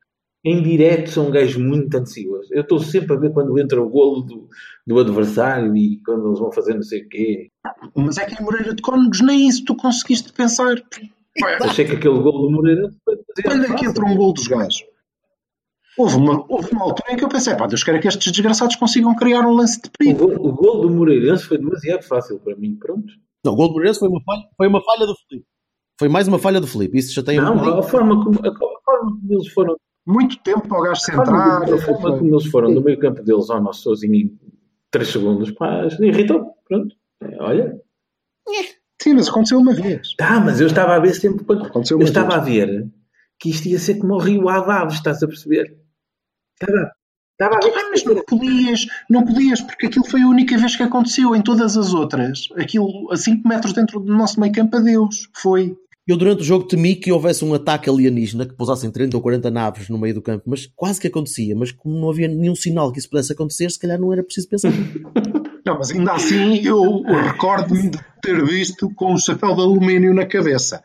Em 0.44 0.60
direto 0.60 1.10
são 1.10 1.28
um 1.28 1.30
gajo 1.30 1.60
muito 1.60 1.94
ansioso. 1.96 2.48
Eu 2.50 2.62
estou 2.62 2.80
sempre 2.80 3.14
a 3.14 3.18
ver 3.18 3.32
quando 3.32 3.56
entra 3.58 3.80
o 3.80 3.88
golo 3.88 4.22
do, 4.22 4.48
do 4.84 4.98
adversário 4.98 5.76
e 5.76 6.00
quando 6.04 6.26
eles 6.26 6.38
vão 6.40 6.50
fazer 6.50 6.74
não 6.74 6.82
sei 6.82 7.02
o 7.02 7.08
quê. 7.08 7.48
Mas 7.94 8.18
é 8.18 8.26
que 8.26 8.40
em 8.40 8.44
Moreira 8.44 8.74
de 8.74 8.82
Cónegos 8.82 9.20
nem 9.20 9.46
isso 9.48 9.64
tu 9.64 9.76
conseguiste 9.76 10.32
pensar. 10.32 10.82
Achei 11.60 11.84
que 11.84 11.92
aquele 11.92 12.18
golo 12.18 12.42
do 12.46 12.50
Moreira 12.50 12.90
foi 13.04 13.16
demasiado 13.36 13.70
Olha 13.70 13.78
que 13.78 13.86
entra 13.86 14.04
um 14.04 14.16
gol 14.16 14.32
dos 14.32 14.48
gajos. 14.48 14.84
Houve 15.96 16.16
uma, 16.16 16.44
houve 16.48 16.72
uma 16.72 16.84
altura 16.84 17.12
em 17.12 17.16
que 17.16 17.24
eu 17.24 17.28
pensei, 17.28 17.54
pá, 17.54 17.66
Deus 17.66 17.84
queira 17.84 18.00
que 18.00 18.08
estes 18.08 18.32
desgraçados 18.32 18.76
consigam 18.76 19.14
criar 19.14 19.46
um 19.46 19.54
lance 19.54 19.80
de 19.80 19.88
O 19.88 19.92
perigo. 19.92 20.26
gol, 20.26 20.48
o 20.48 20.52
gol 20.52 20.80
do 20.80 20.90
Moreirense 20.90 21.44
foi 21.44 21.58
demasiado 21.58 22.02
fácil 22.02 22.40
para 22.40 22.56
mim. 22.56 22.74
Pronto. 22.76 23.12
Não, 23.44 23.52
o 23.52 23.56
gol 23.56 23.68
do 23.68 23.74
Moreirense 23.74 24.00
foi 24.00 24.08
uma 24.08 24.22
falha, 24.24 24.42
foi 24.56 24.66
uma 24.68 24.82
falha 24.82 25.06
do 25.06 25.14
Felipe. 25.28 25.46
Foi 25.98 26.08
mais 26.08 26.26
uma 26.26 26.38
falha 26.38 26.60
do 26.60 26.66
Felipe. 26.66 26.98
Isso 26.98 27.12
já 27.14 27.22
tem 27.22 27.38
um 27.38 27.44
Não, 27.44 27.78
a 27.78 27.82
forma 27.82 28.24
como, 28.24 28.38
a, 28.42 28.48
a 28.48 28.54
forma 28.54 29.10
como 29.20 29.32
eles 29.32 29.48
foram 29.52 29.76
Muito 30.06 30.36
tempo 30.42 30.66
para 30.68 30.78
o 30.78 30.82
gajo 30.82 31.00
centrar. 31.00 31.62
a 31.62 31.78
forma 31.78 32.18
como 32.18 32.34
eles 32.34 32.46
foram 32.46 32.74
do 32.74 32.82
meio 32.82 32.98
campo 32.98 33.22
deles 33.22 33.48
ao 33.50 33.62
nosso 33.62 33.82
sozinho 33.82 34.14
em 34.14 34.38
3 34.90 35.08
segundos, 35.08 35.50
pá, 35.52 35.86
irritou. 36.00 36.54
Pronto. 36.68 36.94
É, 37.22 37.36
Olha. 37.42 37.80
Sim, 39.00 39.14
mas 39.14 39.28
aconteceu 39.28 39.58
uma 39.58 39.74
vez. 39.74 40.14
Tá, 40.16 40.38
mas 40.40 40.60
eu 40.60 40.66
estava 40.66 40.94
a 40.94 40.98
ver 41.00 41.14
sempre. 41.14 41.44
quando- 41.44 41.66
Aconteceu 41.66 41.98
Eu 41.98 42.04
estava 42.04 42.38
vez. 42.40 42.62
a 42.62 42.66
ver 42.66 42.90
que 43.38 43.50
isto 43.50 43.66
ia 43.68 43.78
ser 43.78 43.96
como 43.98 44.14
o 44.14 44.18
Rio 44.18 44.48
Ave 44.48 44.70
Aves, 44.70 44.94
estás 44.94 45.22
a 45.22 45.26
perceber? 45.26 45.76
Estava, 46.60 46.92
Estava 47.32 47.56
a 47.56 47.60
ver. 47.60 47.72
Ah, 47.76 47.88
mas 47.90 48.04
não 48.04 48.22
podias, 48.24 48.86
não 49.10 49.24
podias, 49.24 49.60
porque 49.60 49.86
aquilo 49.86 50.04
foi 50.06 50.22
a 50.22 50.28
única 50.28 50.56
vez 50.58 50.76
que 50.76 50.82
aconteceu. 50.84 51.34
Em 51.34 51.42
todas 51.42 51.76
as 51.76 51.92
outras, 51.94 52.48
aquilo 52.56 53.10
a 53.10 53.16
5 53.16 53.46
metros 53.48 53.72
dentro 53.72 53.98
do 53.98 54.12
nosso 54.14 54.38
meio 54.40 54.52
campo, 54.52 54.76
adeus. 54.76 55.28
Foi. 55.36 55.76
Eu 56.06 56.16
durante 56.16 56.40
o 56.40 56.44
jogo 56.44 56.66
temi 56.66 56.96
que 56.96 57.12
houvesse 57.12 57.44
um 57.44 57.54
ataque 57.54 57.88
alienígena 57.88 58.44
que 58.44 58.54
pousassem 58.54 58.90
30 58.90 59.16
ou 59.16 59.22
40 59.22 59.50
naves 59.50 59.88
no 59.88 59.98
meio 59.98 60.14
do 60.14 60.22
campo, 60.22 60.44
mas 60.46 60.66
quase 60.74 61.00
que 61.00 61.06
acontecia. 61.06 61.54
Mas 61.54 61.70
como 61.70 61.98
não 61.98 62.10
havia 62.10 62.26
nenhum 62.26 62.56
sinal 62.56 62.90
que 62.90 62.98
isso 62.98 63.08
pudesse 63.08 63.32
acontecer, 63.32 63.70
se 63.70 63.78
calhar 63.78 64.00
não 64.00 64.12
era 64.12 64.22
preciso 64.22 64.48
pensar. 64.48 64.72
Não, 65.64 65.78
mas 65.78 65.92
ainda 65.92 66.14
assim 66.14 66.56
eu 66.66 67.02
recordo-me 67.02 67.88
de 67.88 67.98
ter 68.20 68.44
visto 68.44 68.92
com 68.96 69.14
um 69.14 69.16
chapéu 69.16 69.54
de 69.54 69.60
alumínio 69.60 70.12
na 70.12 70.26
cabeça. 70.26 70.82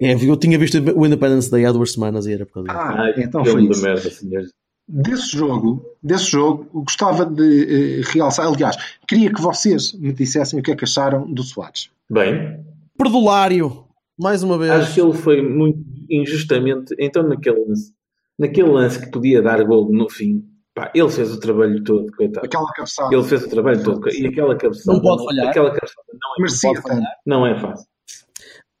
É, 0.00 0.14
eu 0.14 0.36
tinha 0.38 0.58
visto 0.58 0.78
o 0.78 1.04
Independence 1.04 1.50
Day 1.50 1.66
há 1.66 1.70
duas 1.70 1.92
semanas 1.92 2.26
e 2.26 2.32
era 2.32 2.46
por 2.46 2.54
causa 2.54 2.68
disso. 2.68 2.80
Ah, 2.80 3.12
então 3.18 3.44
foi 3.44 3.64
isso. 3.64 3.82
merda, 3.82 4.10
senhores. 4.10 4.48
Desse 4.88 5.36
jogo, 5.36 5.84
desse 6.02 6.30
jogo, 6.30 6.66
gostava 6.72 7.26
de 7.26 8.00
eh, 8.00 8.02
realçar. 8.12 8.46
Aliás, 8.46 8.76
queria 9.06 9.30
que 9.30 9.42
vocês 9.42 9.92
me 9.92 10.14
dissessem 10.14 10.58
o 10.58 10.62
que 10.62 10.72
é 10.72 10.76
que 10.76 10.84
acharam 10.84 11.30
do 11.30 11.42
Soares. 11.42 11.90
Bem, 12.10 12.64
Perdulário, 12.96 13.83
mais 14.18 14.42
uma 14.42 14.58
vez. 14.58 14.70
acho 14.70 14.94
que 14.94 15.00
ele 15.00 15.12
foi 15.12 15.42
muito 15.42 15.78
injustamente. 16.10 16.94
Então, 16.98 17.22
naquele 17.26 17.64
lance, 17.66 17.92
naquele 18.38 18.68
lance 18.68 19.00
que 19.00 19.10
podia 19.10 19.40
dar 19.42 19.62
gol 19.64 19.90
no 19.92 20.08
fim, 20.08 20.44
pá, 20.74 20.90
ele 20.94 21.08
fez 21.10 21.32
o 21.32 21.40
trabalho 21.40 21.82
todo, 21.84 22.06
coitado. 22.16 22.46
Aquela 22.46 22.70
cabeçada. 22.72 23.14
Ele 23.14 23.24
fez 23.24 23.44
o 23.44 23.48
trabalho 23.48 23.82
todo. 23.82 24.08
E 24.10 24.26
aquela 24.26 24.56
cabeçada. 24.56 24.92
Não 24.96 25.02
pode 25.02 25.24
falhar. 25.24 25.48
Aquela 25.48 25.70
cabeçada 25.70 26.02
não 26.12 26.30
é, 26.38 26.40
Merecia 26.42 26.70
pode 26.72 26.82
falhar. 26.82 27.12
não 27.26 27.46
é 27.46 27.58
fácil. 27.60 27.86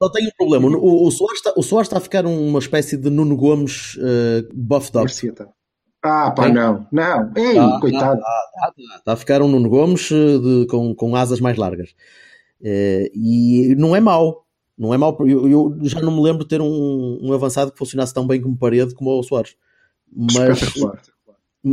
Só 0.02 0.10
tem 0.10 0.26
um 0.26 0.30
problema. 0.36 0.68
O, 0.76 1.06
o, 1.06 1.10
Soares 1.10 1.38
está, 1.38 1.52
o 1.56 1.62
Soares 1.62 1.86
está 1.86 1.98
a 1.98 2.00
ficar 2.00 2.26
uma 2.26 2.58
espécie 2.58 2.96
de 2.96 3.08
Nuno 3.08 3.36
Gomes 3.36 3.94
uh, 3.96 4.46
buffed 4.52 4.90
up. 4.98 5.04
Merecia. 5.04 5.32
Ah, 6.04 6.30
pá, 6.32 6.48
não. 6.50 6.86
Não. 6.92 7.32
Ei, 7.34 7.56
Ah, 7.56 7.78
coitado. 7.80 8.20
Está 8.98 9.12
a 9.14 9.16
ficar 9.16 9.40
um 9.40 9.48
Nuno 9.48 9.70
Gomes 9.70 10.10
eh, 10.12 10.38
de- 10.38 10.66
com, 10.66 10.94
com 10.94 11.16
asas 11.16 11.40
mais 11.40 11.56
largas. 11.56 11.94
Eh, 12.62 13.10
e 13.14 13.74
não 13.78 13.96
é 13.96 14.00
mau. 14.00 14.43
Não 14.76 14.92
é 14.92 14.96
mau. 14.98 15.16
Eu, 15.20 15.48
eu 15.48 15.78
já 15.82 16.00
não 16.00 16.14
me 16.16 16.22
lembro 16.22 16.42
de 16.42 16.48
ter 16.48 16.60
um, 16.60 17.18
um 17.22 17.32
avançado 17.32 17.70
que 17.72 17.78
funcionasse 17.78 18.12
tão 18.12 18.26
bem 18.26 18.40
como 18.40 18.56
parede 18.56 18.94
como 18.94 19.10
o 19.18 19.22
Soares. 19.22 19.56
Mas 20.12 20.60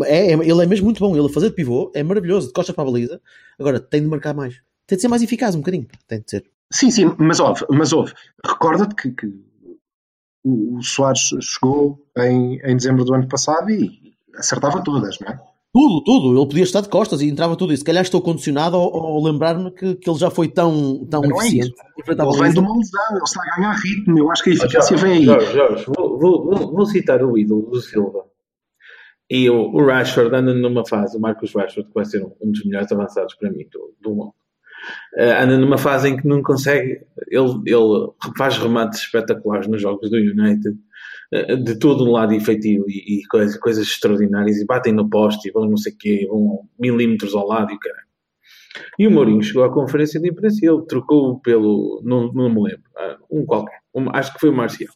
é, 0.06 0.32
é- 0.32 0.34
ele 0.34 0.64
é 0.64 0.66
mesmo 0.66 0.86
muito 0.86 1.00
bom. 1.00 1.16
Ele 1.16 1.26
a 1.26 1.30
fazer 1.30 1.50
de 1.50 1.56
pivô 1.56 1.92
é 1.94 2.04
maravilhoso, 2.04 2.48
de 2.48 2.54
costas 2.54 2.76
para 2.76 2.84
a 2.84 2.92
baliza. 2.92 3.22
Agora 3.60 3.80
tem 3.80 4.02
de 4.02 4.08
marcar 4.08 4.34
mais. 4.34 4.62
Tem 4.88 4.96
de 4.96 5.02
ser 5.02 5.08
mais 5.08 5.22
eficaz 5.22 5.56
um 5.56 5.60
bocadinho. 5.60 5.88
Tem 6.08 6.20
de 6.22 6.30
ser. 6.30 6.46
Sim, 6.72 6.90
sim, 6.92 7.14
mas 7.18 7.40
houve. 7.40 7.66
Mas 7.70 7.92
houve. 7.92 8.14
Recorda-te 8.46 8.96
que, 8.96 9.12
que 9.12 9.28
o, 10.44 10.78
o 10.78 10.82
Soares 10.84 11.30
chegou 11.42 12.06
em, 12.18 12.60
em 12.64 12.76
dezembro 12.78 13.04
do 13.04 13.14
ano 13.14 13.28
passado 13.28 13.70
e 13.70 14.14
acertava 14.36 14.84
todas, 14.84 15.20
não 15.20 15.28
é? 15.28 15.40
Tudo, 15.74 16.04
tudo. 16.04 16.38
Ele 16.38 16.48
podia 16.48 16.64
estar 16.64 16.82
de 16.82 16.90
costas 16.90 17.22
e 17.22 17.30
entrava 17.30 17.56
tudo. 17.56 17.72
E 17.72 17.78
se 17.78 17.84
calhar 17.84 18.04
estou 18.04 18.22
condicionado 18.22 18.76
ao, 18.76 18.94
ao 18.94 19.24
lembrar-me 19.24 19.72
que, 19.72 19.96
que 19.96 20.10
ele 20.10 20.20
já 20.20 20.30
foi 20.30 20.50
tão, 20.50 21.06
tão 21.06 21.22
não 21.22 21.42
é 21.42 21.46
eficiente. 21.48 21.74
Enfrentava 22.00 22.30
Ele 22.32 22.42
vem 22.42 22.52
de 22.54 22.60
uma 22.60 22.78
lesão, 22.78 23.02
ele 23.12 23.24
está 23.24 23.42
a 23.42 23.56
ganhar 23.56 23.72
ritmo. 23.74 24.20
Eu 24.20 24.32
acho 24.32 24.44
que 24.44 24.50
a 24.50 24.54
Jorge, 24.54 24.68
eficácia 24.68 24.98
vem 24.98 25.12
aí. 25.14 25.24
Jorge, 25.24 25.54
Jorge, 25.54 25.86
vou, 25.96 26.20
vou- 26.20 26.72
vou- 26.74 26.86
citar 26.86 27.24
o 27.24 27.38
ídolo 27.38 27.70
do 27.70 27.80
Silva. 27.80 28.26
E 29.30 29.50
o, 29.50 29.72
o 29.72 29.86
Rashford 29.86 30.36
anda 30.36 30.54
numa 30.54 30.86
fase, 30.86 31.18
o 31.18 31.22
Marcos 31.22 31.54
Rashford, 31.56 31.88
que 31.88 31.96
vai 31.96 32.04
ser 32.04 32.22
um, 32.22 32.34
um 32.44 32.52
dos 32.52 32.66
melhores 32.66 32.92
avançados 32.92 33.34
para 33.36 33.50
mim 33.50 33.66
do, 33.72 33.94
do 34.02 34.14
mundo, 34.14 34.34
eh, 35.16 35.42
anda 35.42 35.58
numa 35.58 35.78
fase 35.78 36.10
em 36.10 36.18
que 36.18 36.28
não 36.28 36.44
consegue. 36.44 37.00
Ele, 37.30 37.62
ele 37.66 38.10
faz 38.38 38.58
remates 38.58 39.00
espetaculares 39.00 39.68
nos 39.70 39.82
jogos 39.82 40.10
do 40.10 40.18
United, 40.18 40.76
de 41.64 41.80
todo 41.80 42.04
um 42.06 42.12
lado 42.12 42.34
efetivo 42.34 42.86
e, 42.90 43.20
e 43.22 43.26
coisas, 43.28 43.58
coisas 43.58 43.88
extraordinárias, 43.88 44.58
e 44.58 44.66
batem 44.66 44.92
no 44.94 45.10
poste 45.10 45.48
e 45.48 45.52
vão 45.52 45.70
não 45.70 45.78
sei 45.78 45.94
o 45.94 45.98
quê, 45.98 46.28
vão 46.30 46.68
milímetros 46.80 47.34
ao 47.34 47.48
lado 47.48 47.72
e 47.72 47.76
o 47.76 47.80
caralho. 47.80 48.06
E 48.98 49.08
o 49.08 49.12
Mourinho 49.12 49.42
chegou 49.44 49.64
à 49.64 49.72
conferência 49.74 50.20
de 50.20 50.30
imprensa 50.30 50.60
e 50.64 50.68
ele 50.70 50.86
trocou 50.88 51.40
pelo. 51.42 52.02
Não, 52.06 52.32
não 52.34 52.50
me 52.50 52.62
lembro. 52.70 52.84
ah, 52.98 53.18
Um 53.30 53.46
qualquer. 53.46 53.80
Um- 53.94 54.10
acho 54.14 54.34
que 54.34 54.40
foi 54.40 54.50
o 54.50 54.54
Marcial. 54.56 54.94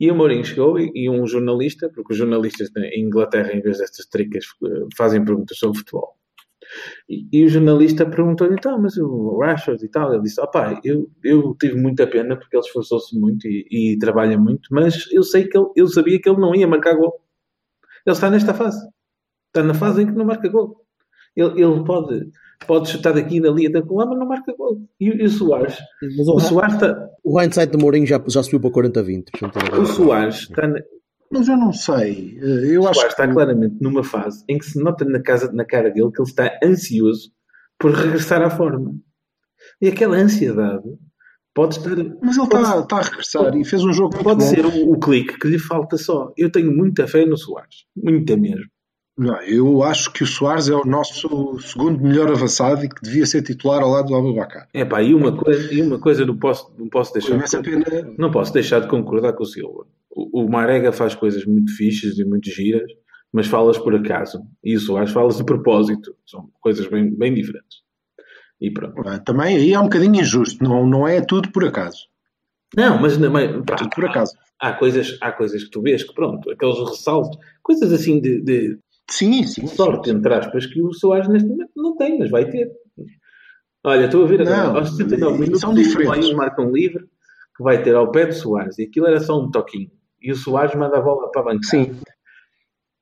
E 0.00 0.10
o 0.10 0.14
Mourinho 0.14 0.44
chegou 0.44 0.78
e, 0.78 0.90
e 0.94 1.08
um 1.10 1.26
jornalista, 1.26 1.88
porque 1.94 2.12
os 2.12 2.18
jornalistas 2.18 2.70
na- 2.74 2.86
Inglaterra, 2.96 3.52
em 3.52 3.60
vez 3.60 3.78
destas 3.78 4.06
tricas, 4.06 4.44
eh, 4.64 4.86
fazem 4.96 5.24
perguntas 5.24 5.56
sobre 5.58 5.78
futebol. 5.78 6.16
E, 7.08 7.26
e 7.32 7.44
o 7.44 7.48
jornalista 7.48 8.06
perguntou-lhe, 8.06 8.54
então, 8.54 8.80
mas 8.80 8.96
o 8.96 9.38
Rashford 9.40 9.84
e 9.84 9.88
tal, 9.88 10.12
ele 10.12 10.22
disse, 10.22 10.40
opá, 10.40 10.80
eu, 10.84 11.08
eu 11.22 11.54
tive 11.60 11.80
muita 11.80 12.06
pena 12.06 12.36
porque 12.36 12.56
ele 12.56 12.64
esforçou-se 12.64 13.18
muito 13.18 13.46
e, 13.46 13.66
e 13.94 13.98
trabalha 13.98 14.38
muito, 14.38 14.68
mas 14.72 15.06
eu 15.12 15.22
sei 15.22 15.46
que 15.48 15.56
ele, 15.56 15.66
eu 15.76 15.86
sabia 15.88 16.20
que 16.20 16.28
ele 16.28 16.40
não 16.40 16.54
ia 16.54 16.66
marcar 16.66 16.94
gol. 16.94 17.20
Ele 18.06 18.14
está 18.14 18.30
nesta 18.30 18.52
fase. 18.54 18.78
Está 19.48 19.62
na 19.62 19.74
fase 19.74 20.02
em 20.02 20.06
que 20.06 20.12
não 20.12 20.24
marca 20.24 20.48
gol. 20.48 20.84
Ele, 21.36 21.62
ele 21.62 21.84
pode, 21.84 22.28
pode 22.66 22.88
chutar 22.90 23.12
daqui 23.12 23.36
e 23.36 23.40
dali 23.40 23.66
até 23.66 23.82
com 23.82 23.96
lá, 23.96 24.06
mas 24.06 24.18
não 24.18 24.26
marca 24.26 24.54
gol. 24.56 24.80
E, 25.00 25.06
e 25.08 25.24
o 25.24 25.28
Soares, 25.28 25.78
Mas 26.16 26.28
o 26.28 26.34
o, 26.34 26.40
Soares 26.40 26.74
está, 26.74 27.08
o 27.24 27.40
hindsight 27.42 27.72
de 27.72 27.78
Mourinho 27.82 28.06
já, 28.06 28.22
já 28.28 28.42
subiu 28.42 28.60
para 28.60 28.70
40-20. 28.70 29.24
portanto, 29.38 29.80
o 29.80 29.86
Soares 29.86 30.34
está, 30.40 30.66
na- 30.68 30.80
Mas 31.30 31.48
eu 31.48 31.56
não 31.56 31.72
sei. 31.72 32.38
Eh, 32.40 32.74
Eu 32.74 32.82
o 32.82 32.88
acho 32.88 32.94
Soares 32.94 33.12
está 33.14 33.26
que 33.26 33.32
claramente 33.34 33.76
numa 33.80 34.04
fase 34.04 34.44
em 34.48 34.58
que 34.58 34.66
se 34.66 34.78
nota 34.82 35.04
na, 35.04 35.20
casa, 35.20 35.50
na 35.52 35.64
cara 35.64 35.90
dele 35.90 36.10
que 36.12 36.20
ele 36.20 36.28
está 36.28 36.58
ansioso 36.62 37.30
por 37.78 37.92
regressar 37.92 38.42
à 38.42 38.50
forma. 38.50 38.94
E 39.80 39.88
aquela 39.88 40.16
ansiedade 40.16 40.84
pode 41.54 41.78
estar. 41.78 41.90
Mas 42.22 42.36
ele 42.36 42.44
está, 42.46 42.80
está 42.80 42.96
a 42.98 43.02
regressar 43.02 43.56
e 43.56 43.64
fez 43.64 43.82
um 43.82 43.92
jogo 43.92 44.14
muito 44.14 44.24
Pode 44.24 44.44
bom. 44.44 44.50
ser 44.50 44.64
o, 44.66 44.92
o 44.92 44.98
clique 44.98 45.38
que 45.38 45.48
lhe 45.48 45.58
falta 45.58 45.96
só. 45.96 46.32
Eu 46.36 46.50
tenho 46.50 46.70
muita 46.70 47.06
fé 47.06 47.24
no 47.24 47.36
Soares. 47.36 47.84
Muita 47.96 48.36
mesmo. 48.36 48.66
Não, 49.16 49.40
eu 49.42 49.80
acho 49.84 50.12
que 50.12 50.24
o 50.24 50.26
Soares 50.26 50.68
é 50.68 50.74
o 50.74 50.84
nosso 50.84 51.56
segundo 51.60 52.02
melhor 52.02 52.28
avançado 52.32 52.84
e 52.84 52.88
que 52.88 53.00
devia 53.00 53.24
ser 53.24 53.42
titular 53.42 53.80
ao 53.80 53.90
lado 53.90 54.08
do 54.08 54.16
Abubacar. 54.16 54.68
É 54.74 54.84
pá, 54.84 55.00
e 55.04 55.14
uma 55.14 55.36
coisa, 55.36 55.72
e 55.72 55.80
uma 55.80 56.00
coisa 56.00 56.26
não, 56.26 56.36
posso, 56.36 56.74
não 56.76 56.88
posso 56.88 57.12
deixar 57.12 57.38
de, 57.62 58.18
não 58.18 58.32
posso 58.32 58.52
deixar 58.52 58.80
de 58.80 58.88
concordar 58.88 59.32
com 59.34 59.44
o 59.44 59.46
Silva. 59.46 59.86
O, 60.34 60.48
Marega 60.48 60.92
faz 60.92 61.14
coisas 61.14 61.44
muito 61.46 61.74
fixas 61.76 62.18
e 62.18 62.24
muito 62.24 62.50
giras, 62.50 62.90
mas 63.32 63.46
falas 63.46 63.78
por 63.78 63.94
acaso. 63.94 64.40
E 64.62 64.74
o 64.76 64.80
Soares 64.80 65.12
falas 65.12 65.36
de 65.36 65.44
propósito. 65.44 66.16
São 66.26 66.50
coisas 66.60 66.86
bem, 66.88 67.14
bem 67.16 67.32
diferentes. 67.32 67.78
E 68.60 68.70
pronto. 68.72 68.94
Também 69.24 69.56
aí 69.56 69.72
é 69.72 69.78
um 69.78 69.84
bocadinho 69.84 70.20
injusto. 70.20 70.62
Não, 70.62 70.86
não 70.86 71.06
é 71.06 71.20
tudo 71.20 71.50
por 71.52 71.64
acaso. 71.64 71.98
Não, 72.76 73.00
mas, 73.00 73.16
mas 73.18 73.64
pá, 73.64 73.76
Tudo 73.76 73.90
por 73.90 74.04
acaso. 74.06 74.32
há 74.60 74.72
coisas, 74.72 75.16
há 75.20 75.30
coisas 75.30 75.62
que 75.64 75.70
tu 75.70 75.80
vês 75.80 76.02
que 76.02 76.12
pronto, 76.12 76.50
aqueles 76.50 76.78
ressaltos, 76.78 77.38
coisas 77.62 77.92
assim 77.92 78.20
de, 78.20 78.42
de 78.42 78.78
Sim, 79.08 79.44
sim. 79.44 79.66
sorte, 79.66 80.10
entre 80.10 80.34
aspas, 80.34 80.66
que 80.66 80.82
o 80.82 80.92
Soares 80.92 81.28
neste 81.28 81.48
momento 81.48 81.70
não 81.76 81.96
tem, 81.96 82.18
mas 82.18 82.30
vai 82.30 82.50
ter. 82.50 82.68
Olha, 83.84 84.06
estou 84.06 84.24
a 84.24 84.26
ver 84.26 84.42
agora, 84.42 84.64
Não, 84.64 84.76
aos 84.78 84.90
79 84.96 85.38
minutos, 85.38 85.60
são 85.60 85.74
diferentes. 85.74 86.16
Higuaín 86.16 86.34
marca 86.34 86.62
um 86.62 86.72
livre 86.72 87.04
que 87.56 87.62
vai 87.62 87.82
ter 87.82 87.94
ao 87.94 88.10
pé 88.10 88.26
do 88.26 88.32
Soares, 88.32 88.78
e 88.78 88.84
aquilo 88.84 89.06
era 89.06 89.20
só 89.20 89.38
um 89.38 89.50
toquinho. 89.50 89.90
E 90.24 90.32
o 90.32 90.36
Soares 90.36 90.74
manda 90.74 90.96
a 90.98 91.00
bola 91.02 91.30
para 91.30 91.42
a 91.42 91.44
bancada. 91.44 91.66
Sim. 91.68 91.94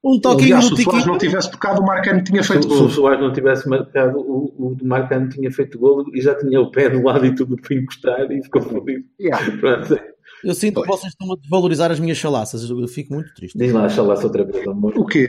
Um 0.04 0.20
toquinho 0.20 0.56
Aliás, 0.56 0.64
se 0.64 0.70
do 0.70 0.74
o 0.74 0.82
Soares 0.82 0.98
Tiquinho. 1.02 1.12
não 1.12 1.18
tivesse 1.18 1.50
tocado, 1.52 1.80
o 1.80 1.86
Marcano 1.86 2.24
tinha 2.24 2.42
Se, 2.42 2.48
feito 2.52 2.68
se 2.68 2.74
o 2.74 2.78
gol. 2.80 2.90
Soares 2.90 3.20
não 3.20 3.32
tivesse 3.32 3.68
marcado, 3.68 4.18
o, 4.18 4.46
o 4.58 4.76
Marcano 4.84 5.28
tinha 5.28 5.50
feito 5.52 5.78
golo 5.78 6.04
e 6.12 6.20
já 6.20 6.34
tinha 6.34 6.60
o 6.60 6.70
pé 6.72 6.90
do 6.90 7.02
lado 7.04 7.24
e 7.24 7.32
tudo 7.34 7.56
para 7.56 7.76
encostar 7.76 8.30
e 8.32 8.42
ficou 8.42 8.62
fodido. 8.62 9.04
Yeah. 9.20 9.56
Pronto. 9.60 10.00
Eu 10.44 10.54
sinto 10.54 10.82
que 10.82 10.88
vocês 10.88 11.12
estão 11.12 11.32
a 11.32 11.36
desvalorizar 11.36 11.92
as 11.92 12.00
minhas 12.00 12.18
chalaças. 12.18 12.68
Eu 12.68 12.88
fico 12.88 13.14
muito 13.14 13.32
triste. 13.32 13.56
Diz 13.56 13.72
lá, 13.72 13.88
chalaça 13.88 14.24
outra 14.26 14.44
vez, 14.44 14.66
amor. 14.66 14.92
O 14.98 15.06
quê? 15.06 15.28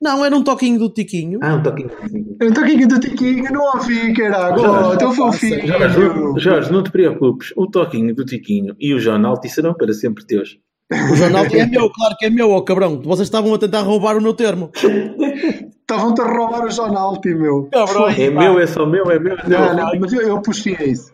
Não, 0.00 0.24
era 0.24 0.36
um 0.36 0.44
toquinho 0.44 0.78
do 0.78 0.88
Tiquinho. 0.90 1.40
Ah, 1.42 1.54
um 1.54 1.62
toquinho. 1.64 1.90
assim. 2.04 2.36
Eu 2.38 2.48
estou 2.50 2.62
aqui 2.62 2.86
do 2.86 3.00
Tiquinho, 3.00 3.50
não 3.50 3.62
ouvi, 3.76 4.12
caralho. 4.12 4.62
Oh, 4.92 4.96
tão 4.96 5.12
fofinho. 5.12 5.66
Jorge, 5.66 5.98
não- 5.98 6.38
Jorge, 6.38 6.72
não 6.72 6.82
te 6.84 6.90
preocupes. 6.92 7.52
O 7.56 7.66
toquinho 7.66 8.14
do 8.14 8.24
Tiquinho 8.24 8.76
e 8.78 8.94
o 8.94 9.00
Jonalti 9.00 9.48
serão 9.48 9.74
para 9.74 9.92
sempre 9.94 10.24
teus. 10.24 10.58
O 10.92 11.16
jornal 11.16 11.44
é 11.46 11.66
meu, 11.66 11.90
claro 11.90 12.14
que 12.18 12.26
é 12.26 12.30
meu, 12.30 12.50
ó 12.50 12.60
cabrão. 12.60 13.00
Vocês 13.02 13.26
estavam 13.26 13.52
a 13.52 13.58
tentar 13.58 13.80
roubar 13.82 14.16
o 14.16 14.20
meu 14.22 14.34
termo. 14.34 14.70
Estavam-te 14.74 16.20
a 16.20 16.24
roubar 16.24 16.64
o 16.64 16.70
Jonalti, 16.70 17.34
meu. 17.34 17.68
Cabrão. 17.72 18.08
É 18.08 18.30
meu, 18.30 18.58
é 18.60 18.66
só 18.66 18.86
meu, 18.86 19.10
é 19.10 19.18
meu. 19.18 19.34
É 19.36 19.48
Não, 19.48 19.74
meu. 19.74 19.74
não, 19.74 20.00
mas 20.00 20.12
eu, 20.12 20.20
eu 20.22 20.40
puxei 20.42 20.74
isso. 20.74 21.12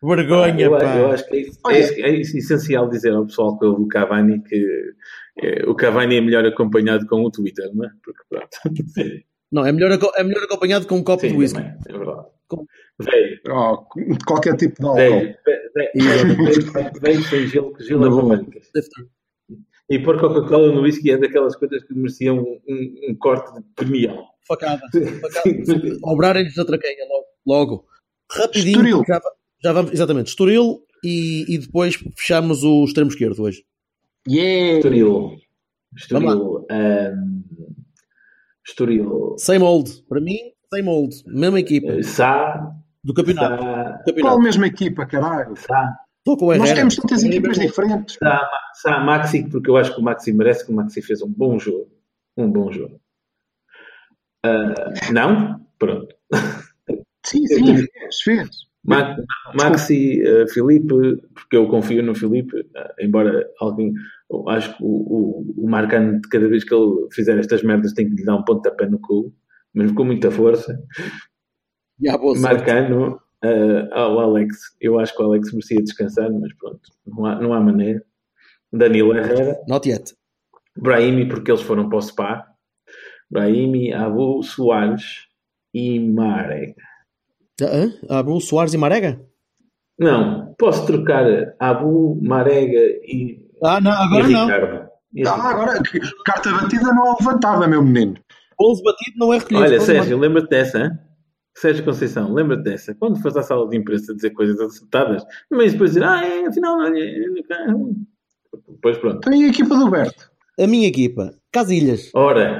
Vergonha, 0.00 0.66
eu, 0.66 0.70
pá. 0.70 0.96
eu 0.96 1.10
acho 1.10 1.26
que 1.28 1.50
é, 1.68 1.72
é 1.72 2.00
é 2.10 2.20
isso 2.20 2.38
essencial 2.38 2.88
dizer 2.88 3.12
ao 3.12 3.26
pessoal 3.26 3.58
que 3.58 3.64
ouve 3.66 3.82
o 3.82 3.88
Cavani 3.88 4.40
que 4.44 4.64
eh, 5.42 5.64
o 5.66 5.74
Cavani 5.74 6.18
é 6.18 6.20
melhor 6.20 6.46
acompanhado 6.46 7.04
com 7.08 7.20
o 7.24 7.30
Twitter, 7.32 7.68
não 7.74 7.84
é? 7.84 7.88
Porque 8.04 8.20
pronto. 8.30 8.48
Sim, 8.94 9.22
Não, 9.50 9.64
é 9.66 9.72
melhor, 9.72 9.98
é 10.16 10.22
melhor 10.22 10.44
acompanhado 10.44 10.86
com 10.86 10.96
um 10.96 11.02
copo 11.02 11.26
de 11.26 11.34
whisky. 11.34 11.58
também, 11.58 11.74
é 11.88 11.92
verdade. 11.98 12.26
Com- 12.46 12.66
Velho, 13.00 13.40
Oh, 13.50 13.78
qualquer 14.26 14.54
tipo 14.56 14.74
de 14.80 14.86
álcool. 14.86 14.96
velho, 14.98 15.34
sem 17.28 17.46
gelo 17.46 17.72
que 17.74 17.84
gelo. 17.84 18.20
Américas. 18.20 18.70
E 19.90 19.98
pôr 19.98 20.20
Coca-Cola 20.20 20.70
no 20.72 20.82
whisky 20.82 21.10
é 21.10 21.16
daquelas 21.16 21.56
coisas 21.56 21.82
que 21.82 21.94
mereciam 21.94 22.38
um, 22.38 22.60
um, 22.68 23.10
um 23.10 23.14
corte 23.16 23.54
de 23.54 23.62
premial. 23.74 24.26
Facada. 24.46 24.82
Facada. 24.92 25.98
Obrarem-lhes 26.02 26.58
a 26.58 26.64
traqueia 26.64 27.06
logo. 27.08 27.26
logo. 27.46 27.86
Rapidinho. 28.30 28.76
Estoril. 28.80 29.02
Já, 29.08 29.20
já 29.64 29.72
vamos, 29.72 29.92
exatamente. 29.92 30.26
Estoril 30.28 30.82
e, 31.02 31.44
e 31.48 31.58
depois 31.58 31.96
fechamos 32.16 32.62
o 32.64 32.84
extremo 32.84 33.10
esquerdo 33.10 33.42
hoje. 33.42 33.64
Yeah. 34.28 34.76
Estoril. 34.76 35.38
Estoril. 35.96 36.66
ahm, 36.70 37.42
Estoril. 38.66 39.36
Same 39.38 39.64
old. 39.64 40.02
Para 40.06 40.20
mim, 40.20 40.38
same 40.72 40.88
old. 40.88 41.14
Mesma 41.26 41.60
equipa. 41.60 42.02
Sá. 42.02 42.77
Do 43.04 43.14
campeonato. 43.14 43.62
Sá. 43.62 43.82
Do 43.82 44.04
Qual 44.04 44.04
campeonato. 44.04 44.40
mesma 44.42 44.66
equipa, 44.66 45.06
caralho? 45.06 45.56
Sá. 45.56 45.96
Estou 46.18 46.36
com 46.36 46.46
o 46.46 46.56
Nós 46.56 46.72
temos 46.72 46.96
tantas 46.96 47.22
equipas 47.24 47.58
diferentes. 47.58 48.16
Sá, 48.22 48.50
Sá 48.74 49.00
Maxi, 49.00 49.48
porque 49.48 49.70
eu 49.70 49.76
acho 49.76 49.94
que 49.94 50.00
o 50.00 50.04
Maxi 50.04 50.32
merece, 50.32 50.66
que 50.66 50.72
o 50.72 50.74
Maxi 50.74 51.00
fez 51.00 51.22
um 51.22 51.32
bom 51.32 51.58
jogo. 51.58 51.88
Um 52.36 52.50
bom 52.50 52.70
jogo. 52.70 53.00
Ah, 54.44 54.74
não? 55.12 55.60
Pronto. 55.78 56.14
Sim, 57.24 57.46
sim, 57.46 57.76
fez, 57.76 58.20
fez. 58.22 58.48
Ma- 58.84 59.16
Maxi, 59.54 60.22
eh, 60.22 60.46
Filipe, 60.48 60.88
porque 61.34 61.56
eu 61.56 61.68
confio 61.68 62.02
no 62.02 62.14
Filipe, 62.14 62.56
eh, 62.74 62.94
embora 63.04 63.46
alguém, 63.60 63.92
acho 64.48 64.76
que 64.76 64.82
o, 64.82 64.86
o, 64.86 65.54
o 65.64 65.68
Marcano, 65.68 66.20
cada 66.30 66.48
vez 66.48 66.64
que 66.64 66.74
ele 66.74 67.08
fizer 67.12 67.38
estas 67.38 67.62
merdas, 67.62 67.92
tem 67.92 68.08
que 68.08 68.14
lhe 68.14 68.24
dar 68.24 68.36
um 68.36 68.44
pontapé 68.44 68.86
no 68.86 68.98
cu, 69.00 69.34
mas 69.74 69.92
com 69.92 70.04
muita 70.04 70.30
força. 70.30 70.78
E 72.00 72.08
há 72.08 72.16
boa. 72.16 72.38
Marcano, 72.38 73.20
eh, 73.42 73.88
ao 73.92 74.18
Alex, 74.20 74.56
eu 74.80 74.98
acho 74.98 75.14
que 75.16 75.22
o 75.22 75.26
Alex 75.26 75.52
merecia 75.52 75.82
descansar, 75.82 76.30
mas 76.32 76.52
pronto, 76.54 76.80
não 77.06 77.26
há, 77.26 77.34
não 77.40 77.52
há 77.52 77.60
maneira. 77.60 78.02
Danilo 78.72 79.16
Herrera, 79.16 79.58
Not 79.66 79.88
yet. 79.88 80.14
Brahimi, 80.76 81.26
porque 81.28 81.50
eles 81.50 81.62
foram 81.62 81.88
para 81.88 81.98
o 81.98 82.02
Spa, 82.02 82.46
Brahimi, 83.30 83.92
Abu, 83.92 84.42
Soares 84.42 85.26
e 85.74 85.98
Marek. 86.00 86.74
Hã? 87.60 87.92
Abu 88.08 88.40
Soares 88.40 88.74
e 88.74 88.78
Marega? 88.78 89.20
Não, 89.98 90.54
posso 90.58 90.86
trocar 90.86 91.24
Abu, 91.58 92.18
Marega 92.22 92.78
e, 93.02 93.40
Ah, 93.64 93.80
não, 93.80 93.90
e 93.90 93.94
agora 93.94 94.28
não. 94.28 94.46
Ricardo. 94.46 94.88
Ah, 95.26 95.50
agora, 95.50 95.82
carta 96.24 96.50
batida 96.52 96.92
não 96.92 97.12
é 97.12 97.16
levantada, 97.18 97.66
meu 97.66 97.82
menino. 97.82 98.14
11 98.60 98.82
batido 98.84 99.16
não 99.18 99.32
é 99.32 99.38
recolhido. 99.38 99.64
Olha, 99.64 99.76
11 99.78 99.86
Sérgio, 99.86 100.18
lembra-te 100.18 100.48
dessa, 100.50 100.78
hein? 100.78 100.90
Sérgio 101.60 101.84
Conceição, 101.84 102.32
lembra-te 102.32 102.62
dessa. 102.62 102.94
Quando 102.94 103.20
fores 103.20 103.36
à 103.36 103.42
sala 103.42 103.68
de 103.68 103.76
imprensa 103.76 104.14
dizer 104.14 104.30
coisas 104.30 104.60
acertadas, 104.60 105.24
mas 105.50 105.72
depois 105.72 105.90
dizer, 105.90 106.04
ah, 106.04 106.24
é, 106.24 106.46
afinal, 106.46 106.76
não 106.76 106.86
é. 106.86 106.92
Depois 108.68 108.96
pronto. 108.98 109.28
Tem 109.28 109.44
a 109.44 109.48
equipa 109.48 109.76
do 109.76 109.90
Berto. 109.90 110.30
A 110.58 110.66
minha 110.66 110.88
equipa, 110.88 111.34
Casilhas. 111.52 112.10
Ora? 112.14 112.58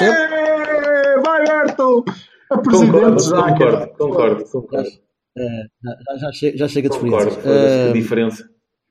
É, 0.00 1.20
vai, 1.20 1.44
Berto! 1.44 2.04
A 2.50 2.56
concordo, 2.58 3.14
presidente 3.14 3.30
concordo, 3.30 3.88
concordo, 3.96 4.44
concordo. 4.44 4.88
Eh, 5.38 5.64
já, 5.82 6.16
já, 6.18 6.32
chega, 6.32 6.58
já 6.58 6.68
chega 6.68 6.88
de 6.90 6.98
Concordo, 6.98 7.38
Eh, 7.44 7.92
diferença. 7.92 8.48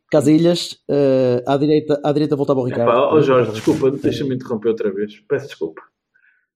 Casilhas, 0.10 0.78
eh, 0.90 1.44
à, 1.46 1.56
direita, 1.58 2.02
à 2.04 2.12
direita 2.12 2.36
voltava 2.36 2.60
o 2.60 2.64
Ricardo. 2.66 2.90
Epá, 2.90 3.14
ó 3.14 3.22
Jorge, 3.22 3.52
desculpa, 3.52 3.92
deixa-me 3.92 4.36
interromper 4.36 4.70
outra 4.70 4.92
vez. 4.92 5.20
Peço 5.28 5.48
desculpa. 5.48 5.82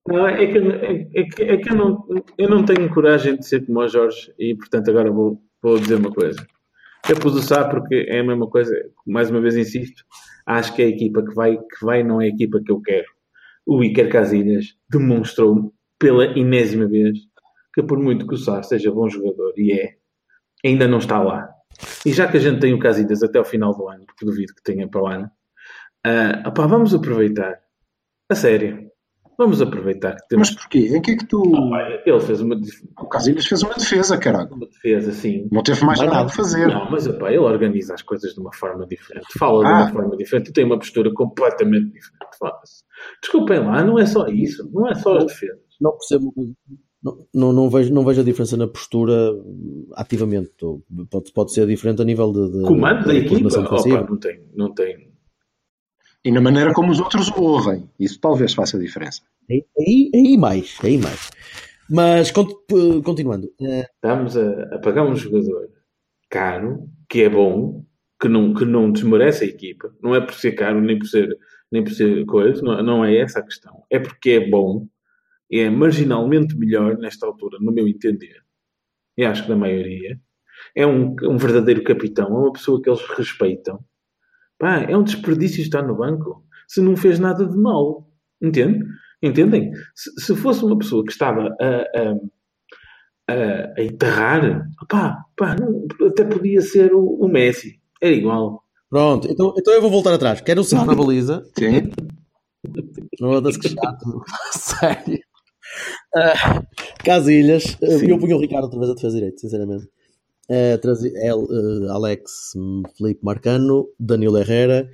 Não, 0.08 0.28
é 0.28 0.45
que, 0.45 0.58
é, 0.58 1.24
que, 1.24 1.43
é 1.43 1.58
que 1.58 1.72
eu, 1.72 1.76
não, 1.76 2.06
eu 2.38 2.49
não 2.49 2.64
tenho 2.64 2.93
coragem 2.93 3.38
de 3.38 3.45
ser 3.45 3.66
como 3.66 3.80
o 3.80 3.88
Jorge 3.88 4.32
e, 4.38 4.56
portanto, 4.56 4.89
agora 4.89 5.12
vou, 5.12 5.41
vou 5.62 5.80
dizer 5.80 5.95
uma 5.95 6.12
coisa. 6.12 6.45
Eu 7.10 7.20
pus 7.20 7.36
o 7.36 7.41
Sá 7.41 7.68
porque 7.68 8.06
é 8.08 8.20
a 8.20 8.24
mesma 8.24 8.47
coisa, 8.47 8.74
mais 9.06 9.30
uma 9.32 9.41
vez 9.41 9.56
insisto, 9.56 10.03
acho 10.45 10.76
que 10.76 10.82
é 10.82 10.86
a 10.86 10.89
equipa 10.89 11.24
que 11.24 11.34
vai, 11.34 11.58
que 11.58 11.86
vai 11.86 12.03
não 12.03 12.22
é 12.22 12.26
a 12.26 12.30
equipa 12.30 12.62
que 12.64 12.72
eu 12.72 12.82
quero. 12.82 13.08
O 13.66 13.84
Iker 13.84 14.10
Casilhas 14.10 14.76
demonstrou 14.89 15.74
pela 15.97 16.38
enésima 16.38 16.88
vez 16.88 17.18
que 17.74 17.82
por 17.84 17.99
muito 17.99 18.28
que 18.28 18.36
o 18.36 18.38
Sá 18.38 18.62
seja 18.64 18.91
bom 18.91 19.10
jogador, 19.10 19.53
e 19.58 19.74
é, 19.74 19.95
ainda 20.64 20.88
não 20.88 20.99
está 20.99 21.22
lá. 21.22 21.49
E 22.06 22.14
já 22.14 22.28
que 22.28 22.38
a 22.38 22.39
gente 22.39 22.60
tem 22.60 22.74
o 22.74 22.80
Casilhas 22.80 23.22
até 23.22 23.38
ao 23.38 23.45
final 23.45 23.76
do 23.76 23.89
ano, 23.89 24.06
porque 24.06 24.26
duvido 24.26 24.53
que 24.53 24.64
tenha 24.64 24.88
para 24.88 25.01
o 25.01 25.08
ano, 25.08 25.30
ah, 26.06 26.47
opá, 26.47 26.68
vamos 26.68 26.93
aproveitar. 26.93 27.60
A 28.30 28.36
sério. 28.36 28.89
Vamos 29.38 29.62
aproveitar 29.62 30.16
que 30.16 30.28
temos. 30.30 30.50
Mas 30.50 30.58
porquê? 30.58 30.80
Em 30.96 31.02
que 31.02 31.12
é 31.12 31.18
que 31.18 31.26
tu. 31.28 31.42
Opá, 31.42 31.90
ele 32.06 32.20
fez 32.22 32.40
uma, 32.42 32.56
O 33.00 33.06
Casilhas 33.08 33.46
fez 33.46 33.62
uma 33.64 33.74
defesa, 33.74 34.18
caralho. 34.18 34.50
uma 34.54 34.66
defesa 34.68 35.12
assim. 35.12 35.48
Não 35.52 35.62
teve 35.64 35.84
mais 35.86 36.00
é 36.00 36.06
nada 36.06 36.26
a 36.26 36.30
fazer. 36.30 36.68
Não, 36.68 36.90
mas 36.90 37.06
opá, 37.08 37.30
ele 37.30 37.40
organiza 37.40 37.94
as 37.94 38.02
coisas 38.02 38.34
de 38.34 38.40
uma 38.40 38.54
forma 38.54 38.86
diferente. 38.88 39.26
Fala 39.38 39.64
de 39.66 39.70
Ah. 39.72 39.76
uma 39.84 39.92
forma 39.92 40.16
diferente 40.18 40.50
e 40.50 40.54
tem 40.54 40.64
uma 40.66 40.78
postura 40.80 41.12
completamente 41.14 41.86
diferente. 41.92 42.38
Fala-se. 42.40 42.84
Desculpem 43.22 43.60
lá, 43.60 43.84
não 43.84 44.00
é 44.00 44.06
só 44.06 44.26
isso. 44.28 44.70
Não 44.74 44.88
é 44.88 44.96
só 44.96 45.18
as 45.18 45.26
defesas. 45.26 45.60
Não 45.82 45.92
percebo. 45.92 46.34
Não, 47.04 47.28
não, 47.34 47.54
não 47.54 47.70
vejo, 47.70 47.94
não 47.94 48.04
vejo 48.04 48.22
a 48.22 48.24
diferença 48.24 48.58
na 48.58 48.68
postura 48.68 49.14
ativamente. 49.96 50.52
Pode, 51.12 51.32
pode 51.34 51.54
ser 51.54 51.68
diferente 51.68 52.02
a 52.02 52.06
nível 52.06 52.32
de. 52.32 52.52
de 52.52 52.64
Comando 52.64 53.06
da 53.06 53.12
de 53.12 53.20
equipa, 53.20 53.48
opá, 53.60 54.08
não 54.10 54.18
tem. 54.18 54.42
Não 54.56 54.74
tem. 54.74 55.14
E 56.26 56.32
na 56.32 56.42
maneira 56.42 56.74
como 56.74 56.92
os 56.92 57.00
outros 57.00 57.30
o 57.30 57.42
ouvem. 57.44 57.90
Isso 58.00 58.20
talvez 58.20 58.54
faça 58.54 58.80
diferença. 58.80 59.22
Aí, 59.50 59.64
aí, 60.14 60.38
mais, 60.38 60.78
aí 60.84 60.98
mais. 60.98 61.30
Mas 61.90 62.32
p- 62.32 63.02
continuando. 63.04 63.48
eh, 63.62 63.88
Estamos 63.94 64.36
a, 64.36 64.76
a 64.76 64.80
pagar 64.80 65.04
um 65.06 65.16
jogador 65.16 65.70
caro, 66.30 66.90
que 67.08 67.22
é 67.24 67.30
bom, 67.30 67.86
que 68.20 68.28
não, 68.28 68.54
que 68.56 68.66
não 68.66 68.92
desmerece 68.92 69.44
a 69.44 69.48
equipa. 69.48 69.94
Não 70.02 70.16
é 70.16 70.20
por 70.22 70.34
ser 70.34 70.54
caro, 70.54 70.82
nem 70.82 70.98
por 70.98 71.06
ser, 71.06 71.30
nem 71.72 71.84
por 71.84 71.92
ser 71.94 72.26
coisa, 72.26 72.60
não, 72.64 72.82
não 72.84 73.06
é 73.06 73.16
essa 73.18 73.40
a 73.40 73.44
questão. 73.44 73.84
É 73.90 74.00
porque 74.00 74.32
é 74.32 74.50
bom, 74.50 74.88
é 75.52 75.70
marginalmente 75.70 76.58
melhor 76.58 76.98
nesta 76.98 77.28
altura, 77.28 77.60
no 77.62 77.72
meu 77.72 77.88
entender. 77.88 78.42
E 79.16 79.24
acho 79.24 79.44
que 79.44 79.50
na 79.50 79.56
maioria. 79.56 80.20
É 80.74 80.88
um, 80.88 81.16
um 81.24 81.38
verdadeiro 81.38 81.84
capitão, 81.84 82.28
é 82.28 82.40
uma 82.40 82.54
pessoa 82.54 82.82
que 82.82 82.90
eles 82.90 83.02
respeitam. 83.16 83.80
Pá, 84.58 84.80
é 84.82 84.95
um 84.95 85.03
desperdício 85.03 85.62
estar 85.62 85.82
no 85.84 85.95
banco. 85.95 86.43
Se 86.68 86.82
não 86.82 86.95
fez 86.95 87.20
nada 87.20 87.45
de 87.45 87.58
mal. 87.58 88.10
Entende? 88.41 88.80
Entendem? 89.22 89.72
Se, 89.95 90.12
se 90.20 90.36
fosse 90.36 90.64
uma 90.64 90.78
pessoa 90.78 91.03
que 91.03 91.12
estava 91.12 91.56
a, 91.60 91.66
a, 91.68 93.34
a, 93.34 93.74
a 93.78 93.84
enterrar, 93.84 94.68
pá, 94.89 95.18
pá, 95.36 95.56
não- 95.56 95.86
até 96.08 96.24
podia 96.24 96.62
ser 96.62 96.93
o, 96.93 97.03
o 97.06 97.28
Messi. 97.28 97.80
Era 98.01 98.14
igual. 98.14 98.64
pronto, 98.89 99.28
então, 99.32 99.53
então 99.58 99.74
eu 99.74 99.82
vou 99.82 99.89
voltar 99.89 100.14
atrás. 100.14 100.41
Quero 100.41 100.62
o 100.62 100.64
Sá 100.64 100.86
na 100.86 100.93
baliza. 100.95 101.43
Sim. 101.58 101.89
Foda-se 103.20 103.60
que 103.60 103.70
chato. 103.70 104.22
Sério. 104.53 105.20
Ah, 106.16 106.64
Casilhas. 107.03 107.64
Sim. 107.64 108.10
eu 108.10 108.18
punho 108.20 108.38
o 108.38 108.39
Ricardo 108.39 108.66
outra 108.66 108.80
vez 108.80 108.91
a 108.91 108.95
defesa 108.95 109.16
direito, 109.16 109.39
sinceramente. 109.41 109.88
Trazi- 110.82 111.14
El- 111.16 111.48
eh, 111.50 111.91
Alex 111.91 112.54
Felipe 112.98 113.20
Marcano, 113.24 113.89
Danilo 114.00 114.38
Herrera, 114.38 114.89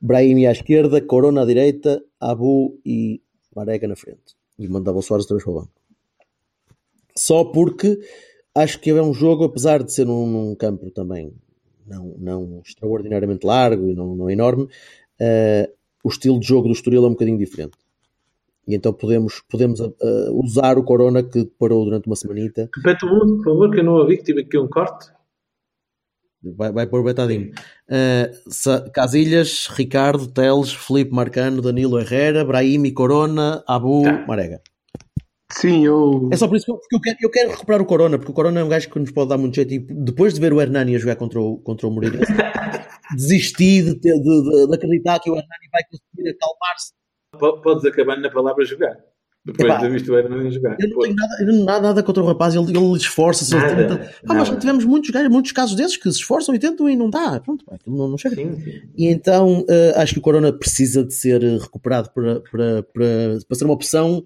Brahimi 0.00 0.46
à 0.46 0.52
esquerda, 0.52 1.00
Corona 1.00 1.42
à 1.42 1.44
direita, 1.44 2.02
Abu 2.20 2.78
e 2.84 3.20
Marega 3.54 3.86
na 3.88 3.96
frente. 3.96 4.36
E 4.58 4.68
mandava 4.68 4.98
o 4.98 5.02
Soares 5.02 5.24
outra 5.24 5.36
vez 5.36 5.44
para 5.44 5.52
o 5.52 5.56
banco. 5.60 5.72
Só 7.16 7.44
porque 7.44 7.98
acho 8.54 8.80
que 8.80 8.90
é 8.90 9.02
um 9.02 9.12
jogo, 9.12 9.44
apesar 9.44 9.82
de 9.82 9.92
ser 9.92 10.06
num, 10.06 10.26
num 10.26 10.54
campo 10.54 10.90
também 10.90 11.32
não, 11.86 12.14
não 12.18 12.62
extraordinariamente 12.64 13.46
largo 13.46 13.88
e 13.88 13.94
não, 13.94 14.14
não 14.14 14.30
enorme, 14.30 14.68
eh, 15.20 15.70
o 16.02 16.08
estilo 16.08 16.38
de 16.40 16.46
jogo 16.46 16.68
do 16.68 16.72
Estoril 16.74 17.04
é 17.04 17.08
um 17.08 17.12
bocadinho 17.12 17.38
diferente. 17.38 17.76
E 18.72 18.76
então 18.76 18.92
podemos, 18.92 19.42
podemos 19.50 19.80
ah, 19.80 19.92
usar 20.32 20.78
o 20.78 20.82
Corona 20.84 21.22
que 21.22 21.44
parou 21.58 21.84
durante 21.84 22.06
uma 22.06 22.16
semanita. 22.16 22.68
Repete 22.76 23.04
o 23.04 23.08
mundo, 23.10 23.36
por 23.36 23.44
favor, 23.44 23.70
que 23.70 23.80
eu 23.80 23.84
não 23.84 23.92
ouvi 23.94 24.16
que 24.18 24.24
tive 24.24 24.40
aqui 24.42 24.58
um 24.58 24.68
corte. 24.68 25.10
Vai, 26.56 26.72
vai 26.72 26.86
pôr 26.88 27.04
betadinho. 27.04 27.52
Ah, 27.88 28.30
Sa- 28.48 28.88
Casilhas, 28.90 29.68
Ricardo, 29.68 30.26
Teles, 30.26 30.72
Felipe 30.72 31.12
Marcano, 31.14 31.62
Danilo 31.62 32.00
Herrera, 32.00 32.44
Brahimi, 32.44 32.90
Corona, 32.92 33.62
Abu, 33.66 34.02
Tá. 34.02 34.24
Marega. 34.26 34.60
Sim, 35.52 35.84
eu. 35.84 36.30
É 36.32 36.36
só 36.36 36.48
por 36.48 36.56
isso 36.56 36.64
que 36.64 36.72
eu, 36.72 36.78
porque 36.78 36.96
eu, 36.96 37.00
quero, 37.00 37.16
eu 37.22 37.30
quero 37.30 37.50
recuperar 37.50 37.82
o 37.82 37.84
Corona, 37.86 38.16
porque 38.18 38.32
o 38.32 38.34
Corona 38.34 38.58
é 38.60 38.64
um 38.64 38.68
gajo 38.70 38.88
que 38.88 38.98
nos 38.98 39.10
pode 39.12 39.28
dar 39.28 39.36
muito 39.36 39.54
jeito. 39.54 39.74
E 39.74 39.78
depois 39.78 40.32
de 40.32 40.40
ver 40.40 40.50
o 40.52 40.60
Hernani 40.60 40.96
a 40.96 40.98
jogar 40.98 41.16
contra 41.16 41.38
o, 41.38 41.58
contra 41.58 41.86
o 41.86 41.90
Moreirense, 41.90 42.32
desisti 43.14 43.82
de, 43.82 43.94
ter- 44.00 44.18
de- 44.18 44.22
de- 44.42 44.66
de 44.66 44.74
acreditar 44.74 45.20
que 45.20 45.30
o 45.30 45.34
Hernani 45.34 45.68
vai 45.70 45.82
conseguir 45.84 46.30
acalmar-se. 46.30 46.92
Po- 47.38 47.60
Podes 47.60 47.84
acabar 47.84 48.18
na 48.18 48.30
palavra 48.30 48.64
jogar. 48.64 48.96
Depois 49.44 49.68
Epá, 49.68 49.78
de 49.80 49.88
visto 49.88 50.12
o 50.12 50.50
jogar. 50.52 50.76
Eu 50.78 50.88
não 50.88 50.98
tenho 51.00 51.16
nada, 51.16 51.34
eu 51.40 51.46
não 51.46 51.52
tenho 51.54 51.64
nada, 51.64 51.80
nada 51.88 52.02
contra 52.04 52.22
o 52.22 52.26
rapaz, 52.26 52.54
ele, 52.54 52.70
ele 52.78 52.96
esforça-se. 52.96 53.52
Ah, 53.56 53.74
mas 54.34 54.48
nada. 54.48 54.60
tivemos 54.60 54.84
muitos, 54.84 55.10
muitos 55.28 55.50
casos 55.50 55.74
desses 55.74 55.96
que 55.96 56.04
se 56.12 56.18
esforçam 56.18 56.54
e 56.54 56.60
tentam 56.60 56.88
e 56.88 56.94
não 56.94 57.10
dá. 57.10 57.40
Pronto, 57.40 57.64
aquilo 57.68 57.96
não, 57.96 58.08
não 58.08 58.16
chega. 58.18 58.36
Sim, 58.36 58.60
sim. 58.60 58.82
E 58.96 59.08
então 59.08 59.64
eh, 59.68 59.94
acho 59.96 60.12
que 60.12 60.20
o 60.20 60.22
Corona 60.22 60.52
precisa 60.52 61.02
de 61.04 61.12
ser 61.12 61.42
recuperado 61.42 62.10
para, 62.10 62.40
para, 62.40 62.82
para, 62.84 63.38
para 63.48 63.58
ser 63.58 63.64
uma 63.64 63.74
opção 63.74 64.24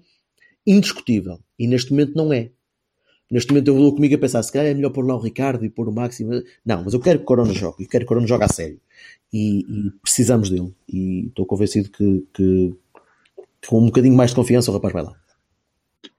indiscutível. 0.67 1.39
E 1.57 1.65
neste 1.67 1.91
momento 1.91 2.13
não 2.15 2.31
é. 2.31 2.51
Neste 3.31 3.49
momento 3.51 3.69
eu 3.69 3.75
vou 3.75 3.93
comigo 3.95 4.13
a 4.15 4.19
pensar, 4.19 4.41
se 4.43 4.51
calhar 4.51 4.67
é 4.67 4.73
melhor 4.73 4.91
pôr 4.91 5.05
lá 5.05 5.15
o 5.15 5.19
Ricardo 5.19 5.65
e 5.65 5.69
pôr 5.69 5.89
o 5.89 5.91
Máximo. 5.91 6.43
Não, 6.63 6.83
mas 6.83 6.93
eu 6.93 6.99
quero 6.99 7.17
que 7.19 7.23
o 7.23 7.27
Corona 7.27 7.53
jogue. 7.53 7.83
Eu 7.83 7.89
quero 7.89 8.03
que 8.03 8.05
o 8.05 8.09
Corona 8.09 8.27
jogue 8.27 8.43
a 8.43 8.47
sério. 8.47 8.79
E, 9.33 9.59
e 9.61 9.91
precisamos 10.01 10.49
dele. 10.49 10.73
E 10.87 11.25
estou 11.27 11.45
convencido 11.45 11.89
que, 11.89 12.25
que 12.33 12.73
com 13.65 13.79
um 13.79 13.85
bocadinho 13.87 14.15
mais 14.15 14.31
de 14.31 14.35
confiança 14.35 14.71
o 14.71 14.73
rapaz 14.73 14.93
vai 14.93 15.03
lá. 15.03 15.13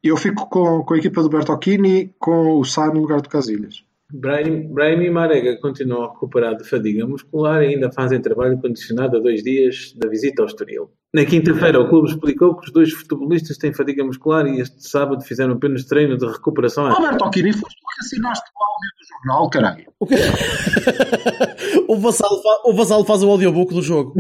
Eu 0.02 0.16
fico 0.16 0.48
com, 0.48 0.82
com 0.82 0.94
a 0.94 0.98
equipa 0.98 1.22
do 1.22 1.28
Bertocchini 1.28 2.14
com 2.18 2.58
o 2.58 2.64
Sá 2.64 2.86
no 2.86 3.00
lugar 3.00 3.20
do 3.20 3.28
Casilhas. 3.28 3.84
Brahim, 4.10 4.72
Brahim 4.72 5.02
e 5.02 5.10
Marega 5.10 5.60
continuam 5.60 6.04
a 6.04 6.12
recuperar 6.12 6.56
de 6.56 6.64
fadiga 6.64 7.06
muscular 7.06 7.62
e 7.62 7.74
ainda 7.74 7.92
fazem 7.92 8.20
trabalho 8.22 8.58
condicionado 8.58 9.18
a 9.18 9.20
dois 9.20 9.42
dias 9.42 9.92
da 9.96 10.08
visita 10.08 10.40
ao 10.40 10.46
Estoril. 10.46 10.90
Na 11.12 11.26
quinta-feira, 11.26 11.78
o 11.78 11.88
clube 11.88 12.08
explicou 12.08 12.56
que 12.56 12.66
os 12.66 12.72
dois 12.72 12.90
futebolistas 12.90 13.58
têm 13.58 13.72
fadiga 13.72 14.02
muscular 14.02 14.46
e 14.46 14.60
este 14.60 14.88
sábado 14.88 15.22
fizeram 15.22 15.54
apenas 15.54 15.84
treino 15.84 16.16
de 16.16 16.26
recuperação. 16.26 16.88
Roberto 16.90 17.22
Alquiri, 17.22 17.52
foste 17.52 17.76
tu 17.76 17.86
que 17.86 18.06
assinaste 18.06 18.50
o 18.50 18.64
áudio 18.64 18.90
do 18.98 19.28
jornal, 19.28 19.50
caralho. 19.50 19.92
O, 20.00 20.06
quê? 20.06 20.16
o, 21.88 21.96
Vassal 21.98 22.42
fa... 22.42 22.62
o 22.64 22.74
Vassal 22.74 23.04
faz 23.04 23.22
o 23.22 23.30
audiobook 23.30 23.74
do 23.74 23.82
jogo. 23.82 24.14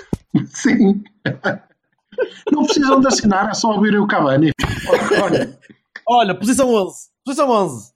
Sim. 0.48 1.02
Não 2.52 2.64
precisam 2.64 3.00
de 3.00 3.06
assinar, 3.06 3.50
é 3.50 3.54
só 3.54 3.72
ouvir 3.72 3.98
o 3.98 4.06
Cavani. 4.06 4.52
Olha, 5.22 5.58
Olha 6.06 6.34
posição 6.34 6.72
11. 6.72 6.96
Posição 7.24 7.50
11. 7.50 7.92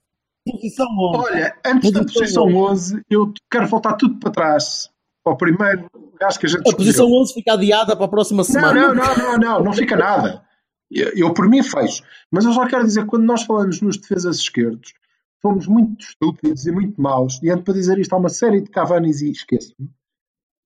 Posição 0.51 0.87
11. 0.87 1.17
Olha, 1.17 1.55
antes 1.65 1.91
da 1.91 2.03
posição 2.03 2.43
11, 2.43 3.03
eu 3.09 3.33
quero 3.51 3.67
voltar 3.67 3.93
tudo 3.93 4.19
para 4.19 4.31
trás. 4.31 4.89
Para 5.23 5.33
o 5.33 5.37
primeiro 5.37 5.85
gajo 6.19 6.39
que 6.39 6.45
a 6.45 6.49
gente 6.49 6.69
A 6.69 6.75
posição 6.75 7.11
11 7.11 7.33
fica 7.33 7.53
adiada 7.53 7.95
para 7.95 8.05
a 8.05 8.09
próxima 8.09 8.43
semana. 8.43 8.73
Não, 8.73 8.95
não, 8.95 9.03
não, 9.03 9.17
não, 9.17 9.37
não, 9.37 9.63
não 9.65 9.73
fica 9.73 9.95
nada. 9.95 10.43
Eu, 10.89 11.11
eu, 11.15 11.33
por 11.33 11.47
mim 11.47 11.61
fecho. 11.61 12.03
Mas 12.31 12.45
eu 12.45 12.53
só 12.53 12.65
quero 12.65 12.85
dizer 12.85 13.01
que 13.01 13.09
quando 13.09 13.25
nós 13.25 13.43
falamos 13.43 13.81
nos 13.81 13.97
defesas 13.97 14.37
esquerdos, 14.37 14.93
fomos 15.41 15.67
muito 15.67 16.01
estúpidos 16.03 16.65
e 16.65 16.71
muito 16.71 16.99
maus. 16.99 17.39
E 17.43 17.49
antes 17.51 17.63
para 17.63 17.73
dizer 17.73 17.99
isto, 17.99 18.13
há 18.13 18.17
uma 18.17 18.29
série 18.29 18.61
de 18.61 18.69
Cavanis 18.69 19.21
e 19.21 19.29
esqueço-me. 19.29 19.89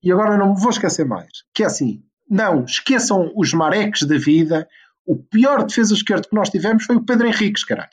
E 0.01 0.11
agora 0.11 0.37
não 0.37 0.53
me 0.53 0.61
vou 0.61 0.69
esquecer 0.69 1.05
mais. 1.05 1.43
Que 1.53 1.63
é 1.63 1.65
assim, 1.65 2.03
não, 2.33 2.65
esqueçam 2.65 3.31
os 3.35 3.53
mareques 3.53 4.07
da 4.07 4.17
vida. 4.17 4.67
O 5.05 5.15
pior 5.15 5.63
defesa 5.63 5.93
esquerdo 5.93 6.27
que 6.27 6.35
nós 6.35 6.49
tivemos 6.49 6.83
foi 6.83 6.95
o 6.95 7.05
Pedro 7.05 7.27
Henriques, 7.27 7.63
caralho. 7.63 7.91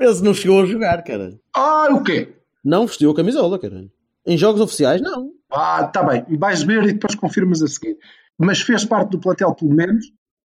Esse 0.00 0.22
não 0.24 0.34
chegou 0.34 0.62
a 0.62 0.66
jogar, 0.66 1.02
caralho. 1.04 1.40
Ah, 1.54 1.88
o 1.92 2.02
quê? 2.02 2.34
Não 2.64 2.88
vestiu 2.88 3.12
a 3.12 3.14
camisola, 3.14 3.56
caralho. 3.56 3.88
Em 4.26 4.36
jogos 4.36 4.60
oficiais, 4.60 5.00
não. 5.00 5.30
Ah, 5.48 5.84
tá 5.84 6.02
bem. 6.02 6.26
Vais 6.36 6.64
ver 6.64 6.82
e 6.88 6.92
depois 6.92 7.14
confirmas 7.14 7.62
a 7.62 7.68
seguir. 7.68 7.96
Mas 8.36 8.60
fez 8.62 8.84
parte 8.84 9.10
do 9.10 9.20
plantel, 9.20 9.54
pelo 9.54 9.72
menos, 9.72 10.06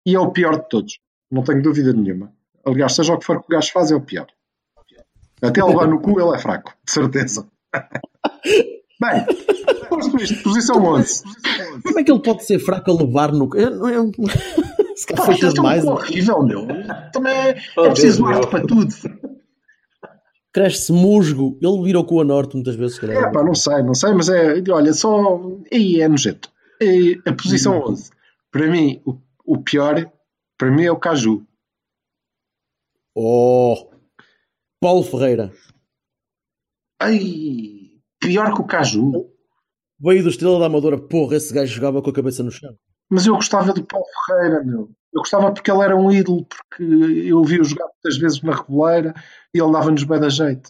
e 0.05 0.13
é 0.13 0.19
o 0.19 0.31
pior 0.31 0.61
de 0.61 0.69
todos. 0.69 0.99
Não 1.31 1.43
tenho 1.43 1.63
dúvida 1.63 1.91
nenhuma. 1.93 2.31
Aliás, 2.63 2.93
seja 2.93 3.13
o 3.13 3.17
que 3.17 3.25
for 3.25 3.39
que 3.39 3.47
o 3.47 3.55
gajo 3.55 3.71
faz, 3.71 3.89
é 3.89 3.95
o 3.95 4.01
pior. 4.01 4.27
Até 5.41 5.63
levar 5.63 5.87
no 5.87 5.99
cu, 5.99 6.21
ele 6.21 6.35
é 6.35 6.39
fraco, 6.39 6.75
de 6.85 6.91
certeza. 6.91 7.47
Bem, 9.03 9.25
posto 9.89 10.17
isto, 10.17 10.43
posição 10.43 10.83
11. 10.83 11.23
Como 11.83 11.99
é 11.99 12.03
que 12.03 12.11
ele 12.11 12.21
pode 12.21 12.45
ser 12.45 12.59
fraco 12.59 12.91
a 12.91 12.93
levar 12.93 13.31
no 13.31 13.49
é 13.57 13.99
um... 13.99 14.11
Se 14.95 15.07
calhar 15.07 15.25
foi 15.25 15.51
demais. 15.51 15.83
É 15.83 15.89
horrível, 15.89 16.43
meu. 16.43 16.67
Também 17.11 17.33
é, 17.33 17.49
é 17.77 17.89
preciso 17.89 18.25
arte 18.25 18.47
para 18.47 18.65
tudo 18.65 18.93
cresce 20.53 20.93
musgo, 20.93 21.57
ele 21.59 21.81
vira 21.83 21.99
o 21.99 22.05
cu 22.05 22.21
a 22.21 22.23
norte 22.23 22.53
muitas 22.53 22.75
vezes. 22.75 23.01
É 23.03 23.31
pá, 23.31 23.43
não 23.43 23.55
sei, 23.55 23.81
não 23.81 23.95
sei, 23.95 24.13
mas 24.13 24.29
é, 24.29 24.61
olha, 24.69 24.93
só 24.93 25.41
aí 25.71 25.99
é 25.99 26.07
nojento. 26.07 26.51
E 26.79 27.19
a 27.25 27.33
posição 27.33 27.79
hum. 27.79 27.91
11, 27.91 28.11
para 28.51 28.67
mim, 28.67 29.01
o, 29.03 29.17
o 29.43 29.57
pior, 29.57 30.11
para 30.57 30.71
mim 30.71 30.85
é 30.85 30.91
o 30.91 30.99
Caju. 30.99 31.45
Oh, 33.15 33.89
Paulo 34.79 35.03
Ferreira. 35.03 35.51
Ai, 36.99 37.72
pior 38.23 38.53
que 38.53 38.61
o 38.61 38.65
Caju. 38.65 39.29
Veio 39.99 40.23
do 40.23 40.29
Estrela 40.29 40.59
da 40.59 40.65
Amadora, 40.65 40.97
porra, 40.97 41.35
esse 41.35 41.53
gajo 41.53 41.73
jogava 41.73 42.01
com 42.01 42.09
a 42.09 42.13
cabeça 42.13 42.43
no 42.43 42.51
chão. 42.51 42.73
Mas 43.09 43.25
eu 43.25 43.35
gostava 43.35 43.73
do 43.73 43.85
Paulo 43.85 44.05
Ferreira, 44.25 44.63
meu. 44.63 44.89
Eu 45.13 45.19
gostava 45.19 45.51
porque 45.51 45.69
ele 45.69 45.83
era 45.83 45.95
um 45.95 46.11
ídolo, 46.11 46.45
porque 46.45 46.83
eu 46.83 47.43
vi-o 47.43 47.63
jogar 47.63 47.85
muitas 47.85 48.17
vezes 48.17 48.41
na 48.41 48.55
Reboleira 48.55 49.13
e 49.53 49.61
ele 49.61 49.71
dava-nos 49.71 50.03
bem 50.03 50.19
da 50.19 50.29
jeito. 50.29 50.69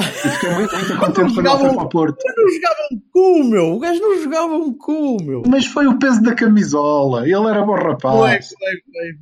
E 0.00 0.02
fiquei 0.02 0.50
muito, 0.50 0.76
muito 0.76 0.98
contente 0.98 1.34
quando 1.34 1.46
ele 1.46 1.58
foi 1.58 1.74
para 1.74 1.84
o 1.84 1.88
Porto. 1.88 2.18
Não 2.36 2.50
jogava 2.50 2.78
um 2.92 3.00
cu, 3.12 3.44
meu. 3.44 3.74
O 3.74 3.78
gajo 3.78 4.00
não 4.00 4.22
jogava 4.22 4.54
um 4.54 4.72
cu, 4.76 5.22
meu. 5.22 5.42
Mas 5.46 5.66
foi 5.66 5.86
o 5.86 5.98
peso 5.98 6.22
da 6.22 6.34
camisola. 6.34 7.22
Ele 7.22 7.48
era 7.48 7.64
bom 7.64 7.74
rapaz. 7.74 8.48
Foi, 8.48 8.72
foi, 8.90 9.12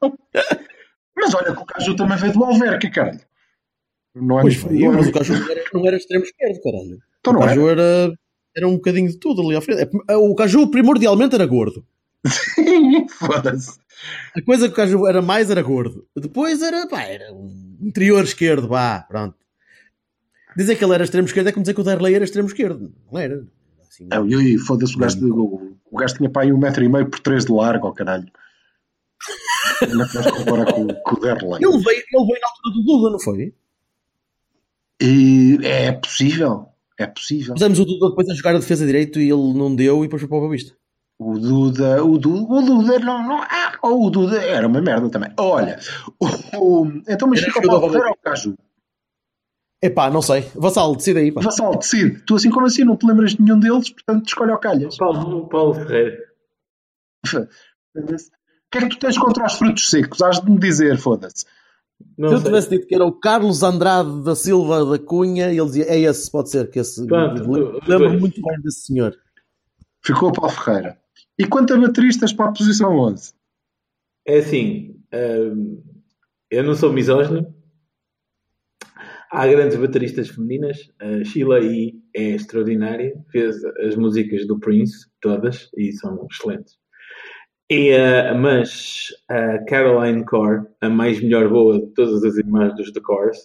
foi. 0.00 0.12
mas 1.16 1.34
olha 1.34 1.54
que 1.54 1.62
o 1.62 1.66
Caju 1.66 1.96
também 1.96 2.16
veio 2.16 2.32
do 2.32 2.44
Alverca, 2.44 2.90
caralho. 2.90 3.20
Não 4.20 4.38
é 4.38 4.42
pois 4.42 4.56
foi, 4.56 4.78
não 4.78 4.92
mas 4.92 5.08
o 5.08 5.12
Caju 5.12 5.32
não 5.34 5.50
era, 5.50 5.64
não 5.72 5.86
era 5.86 5.96
extremo 5.96 6.24
esquerdo, 6.24 6.60
caralho. 6.62 6.98
Então 7.20 7.32
o 7.34 7.38
Caju 7.40 7.68
era? 7.68 7.82
era? 7.82 8.12
era 8.56 8.68
um 8.68 8.74
bocadinho 8.74 9.08
de 9.08 9.18
tudo 9.18 9.42
ali 9.42 9.56
à 9.56 9.60
frente. 9.60 9.88
É, 10.08 10.16
o 10.16 10.34
Caju 10.34 10.70
primordialmente 10.70 11.34
era 11.34 11.46
gordo. 11.46 11.84
Sim, 12.26 13.06
foda-se. 13.18 13.78
A 14.36 14.42
coisa 14.42 14.68
que 14.68 14.74
o 14.74 14.76
gajo 14.76 15.06
era 15.06 15.22
mais 15.22 15.50
era 15.50 15.62
gordo. 15.62 16.06
Depois 16.16 16.62
era, 16.62 16.86
pá, 16.86 17.02
era 17.02 17.32
um 17.32 17.78
interior 17.80 18.22
esquerdo, 18.24 18.68
vá, 18.68 19.04
pronto. 19.08 19.36
Dizer 20.56 20.76
que 20.76 20.84
ele 20.84 20.94
era 20.94 21.04
extremo 21.04 21.26
esquerdo 21.26 21.48
é 21.48 21.52
como 21.52 21.62
dizer 21.62 21.74
que 21.74 21.80
o 21.80 21.84
Derlei 21.84 22.14
era 22.14 22.24
extremo 22.24 22.48
esquerdo. 22.48 22.92
Não 23.10 23.18
era. 23.18 23.44
Assim, 23.88 24.06
não, 24.10 24.26
e 24.28 24.58
foda-se, 24.58 24.96
o 24.96 24.98
gajo, 24.98 25.18
o, 25.32 25.76
o 25.90 25.96
gajo 25.96 26.16
tinha 26.16 26.30
pá 26.30 26.42
aí 26.42 26.52
um 26.52 26.58
metro 26.58 26.82
e 26.82 26.88
meio 26.88 27.08
por 27.08 27.20
três 27.20 27.44
de 27.44 27.52
largo, 27.52 27.86
ao 27.86 27.94
caralho. 27.94 28.30
Como 29.78 30.02
é 30.02 30.08
que 30.08 30.14
vais 30.14 30.30
comparar 30.30 30.72
com, 30.72 30.86
com 30.88 31.16
o 31.16 31.20
Derlei? 31.20 31.60
Ele 31.62 31.84
veio, 31.84 32.02
ele 32.12 32.26
veio 32.26 32.40
na 32.40 32.48
altura 32.48 32.74
do 32.74 32.82
Duda, 32.84 33.10
não 33.10 33.20
foi? 33.20 33.54
E 35.00 35.58
é 35.62 35.92
possível. 35.92 36.68
É 36.98 37.06
possível. 37.06 37.54
Pusemos 37.54 37.78
o 37.78 37.84
Duda 37.84 38.08
depois 38.08 38.28
a 38.28 38.34
jogar 38.34 38.56
a 38.56 38.58
defesa 38.58 38.84
direito 38.84 39.20
e 39.20 39.30
ele 39.30 39.54
não 39.54 39.74
deu 39.74 40.00
e 40.00 40.08
depois 40.08 40.20
foi 40.20 40.28
para 40.28 40.36
o 40.36 40.40
Boa 40.40 40.52
Vista. 40.52 40.76
O 41.20 41.38
Duda, 41.38 42.04
o 42.04 42.16
Duda, 42.16 42.52
o 42.52 42.62
Duda 42.62 42.98
não, 43.00 43.26
não 43.26 43.42
ah, 43.42 43.78
o 43.82 44.08
Duda 44.08 44.40
era 44.40 44.66
uma 44.66 44.80
merda 44.80 45.08
também. 45.08 45.32
Olha, 45.36 45.78
o, 46.20 46.26
o, 46.56 46.86
então 47.08 47.28
mas 47.28 47.40
fica 47.40 47.60
para 47.60 47.76
o 47.76 48.16
Caju. 48.22 48.54
Epá, 49.82 50.10
não 50.10 50.22
sei. 50.22 50.42
Vassal, 50.54 50.94
decide 50.96 51.18
aí. 51.18 51.32
Pá. 51.32 51.40
Vassal, 51.40 51.76
decide. 51.76 52.20
Tu 52.24 52.34
assim 52.34 52.50
como 52.50 52.66
assim 52.66 52.84
não 52.84 52.96
te 52.96 53.06
lembras 53.06 53.32
de 53.32 53.42
nenhum 53.42 53.58
deles, 53.58 53.90
portanto 53.90 54.26
escolhe 54.26 54.52
o 54.52 54.58
Calhas. 54.58 54.96
Paulo, 54.96 55.48
Paulo 55.48 55.74
Ferreira. 55.74 56.18
O 57.26 58.70
que 58.70 58.78
é 58.78 58.80
que 58.82 58.88
tu 58.88 58.98
tens 58.98 59.18
contra 59.18 59.46
os 59.46 59.54
frutos 59.54 59.88
secos? 59.88 60.20
Has 60.20 60.40
de 60.40 60.50
me 60.50 60.58
dizer, 60.58 60.98
foda-se. 60.98 61.44
Se 62.00 62.34
eu 62.34 62.42
tivesse 62.42 62.70
dito 62.70 62.86
que 62.86 62.94
era 62.94 63.04
o 63.04 63.12
Carlos 63.12 63.62
Andrade 63.62 64.22
da 64.22 64.34
Silva 64.34 64.84
da 64.84 64.98
Cunha, 64.98 65.50
ele 65.50 65.64
dizia, 65.64 65.84
é 65.84 66.00
esse, 66.00 66.30
pode 66.30 66.50
ser, 66.50 66.68
que 66.68 66.78
esse. 66.78 67.00
Lembro 67.00 68.20
muito 68.20 68.42
bem 68.42 68.60
desse 68.60 68.86
senhor. 68.86 69.16
Ficou 70.04 70.32
Paulo 70.32 70.50
Ferreira. 70.50 70.98
E 71.38 71.46
quanto 71.46 71.74
a 71.74 71.76
bateristas 71.76 72.32
para 72.32 72.46
a 72.46 72.52
posição 72.52 72.98
11? 72.98 73.32
É 74.26 74.38
assim, 74.38 75.00
hum, 75.14 75.82
eu 76.50 76.64
não 76.64 76.74
sou 76.74 76.92
misógino. 76.92 77.54
Há 79.30 79.46
grandes 79.46 79.78
bateristas 79.78 80.28
femininas. 80.28 80.90
A 81.00 81.22
Sheila 81.24 81.60
E 81.60 82.00
é 82.14 82.30
extraordinária. 82.30 83.14
Fez 83.30 83.62
as 83.86 83.94
músicas 83.94 84.46
do 84.46 84.58
Prince, 84.58 85.06
todas, 85.20 85.68
e 85.76 85.92
são 85.92 86.26
excelentes. 86.30 86.78
E, 87.70 87.92
uh, 87.92 88.34
mas 88.34 89.08
a 89.28 89.58
Caroline 89.64 90.24
Core, 90.24 90.66
a 90.80 90.88
mais 90.88 91.20
melhor 91.20 91.48
boa 91.50 91.78
de 91.78 91.86
todas 91.92 92.24
as 92.24 92.36
irmãs 92.36 92.74
dos 92.76 92.90
The 92.92 93.00
Cores, 93.00 93.38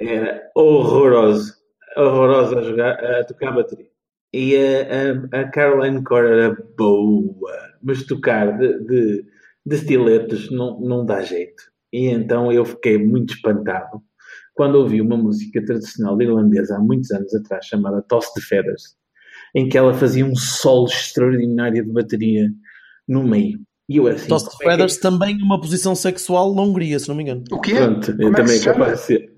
era 0.00 0.50
horrorosa, 0.56 1.54
horrorosa 1.96 2.60
a, 2.60 2.62
jogar, 2.62 3.04
a 3.04 3.24
tocar 3.24 3.52
bateria. 3.52 3.90
E 4.32 4.56
a, 4.56 5.36
a, 5.36 5.40
a 5.42 5.50
Caroline 5.50 6.02
Core 6.02 6.26
era 6.26 6.56
boa, 6.76 7.52
mas 7.82 8.04
tocar 8.04 8.58
de, 8.58 8.78
de, 8.86 9.24
de 9.66 9.76
estiletos 9.76 10.50
não, 10.50 10.80
não 10.80 11.04
dá 11.04 11.20
jeito. 11.20 11.62
E 11.92 12.06
então 12.06 12.50
eu 12.50 12.64
fiquei 12.64 12.98
muito 12.98 13.34
espantado 13.34 14.02
quando 14.54 14.76
ouvi 14.76 15.00
uma 15.00 15.16
música 15.16 15.64
tradicional 15.64 16.20
irlandesa 16.20 16.76
há 16.76 16.80
muitos 16.80 17.10
anos 17.10 17.34
atrás, 17.34 17.66
chamada 17.66 18.02
Toss 18.02 18.32
the 18.32 18.40
Feathers, 18.40 18.96
em 19.54 19.68
que 19.68 19.76
ela 19.76 19.92
fazia 19.92 20.24
um 20.24 20.34
solo 20.34 20.86
extraordinário 20.86 21.84
de 21.84 21.92
bateria 21.92 22.48
no 23.08 23.22
meio. 23.22 23.58
E 23.88 23.96
eu 23.96 24.06
assim. 24.06 24.28
Toss 24.28 24.44
the 24.44 24.64
Feathers 24.64 24.94
é 24.94 24.96
que... 24.96 25.02
também 25.02 25.36
uma 25.42 25.60
posição 25.60 25.94
sexual 25.94 26.54
na 26.54 26.62
Hungria, 26.62 26.98
se 26.98 27.08
não 27.08 27.14
me 27.14 27.22
engano. 27.22 27.44
O 27.50 27.60
quê? 27.60 27.74
Pronto, 27.74 28.14
eu 28.18 28.28
é 28.28 28.32
também 28.32 28.58
é 28.58 28.64
capaz 28.64 29.00
de 29.00 29.06
ser. 29.06 29.34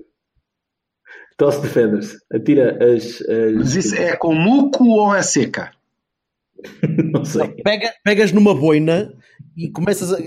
Toss 1.36 1.58
the 1.60 1.68
feathers. 1.68 2.16
Atira 2.32 2.78
as, 2.82 3.20
as. 3.20 3.54
Mas 3.54 3.74
isso 3.76 3.94
é 3.94 4.16
com 4.16 4.34
muco 4.34 4.84
ou 4.84 5.14
é 5.14 5.22
seca? 5.22 5.72
não 7.12 7.24
sei. 7.24 7.48
Não, 7.48 7.56
pega, 7.56 7.92
pegas 8.02 8.32
numa 8.32 8.54
boina 8.54 9.12
e 9.56 9.70
começas 9.70 10.12
a. 10.12 10.18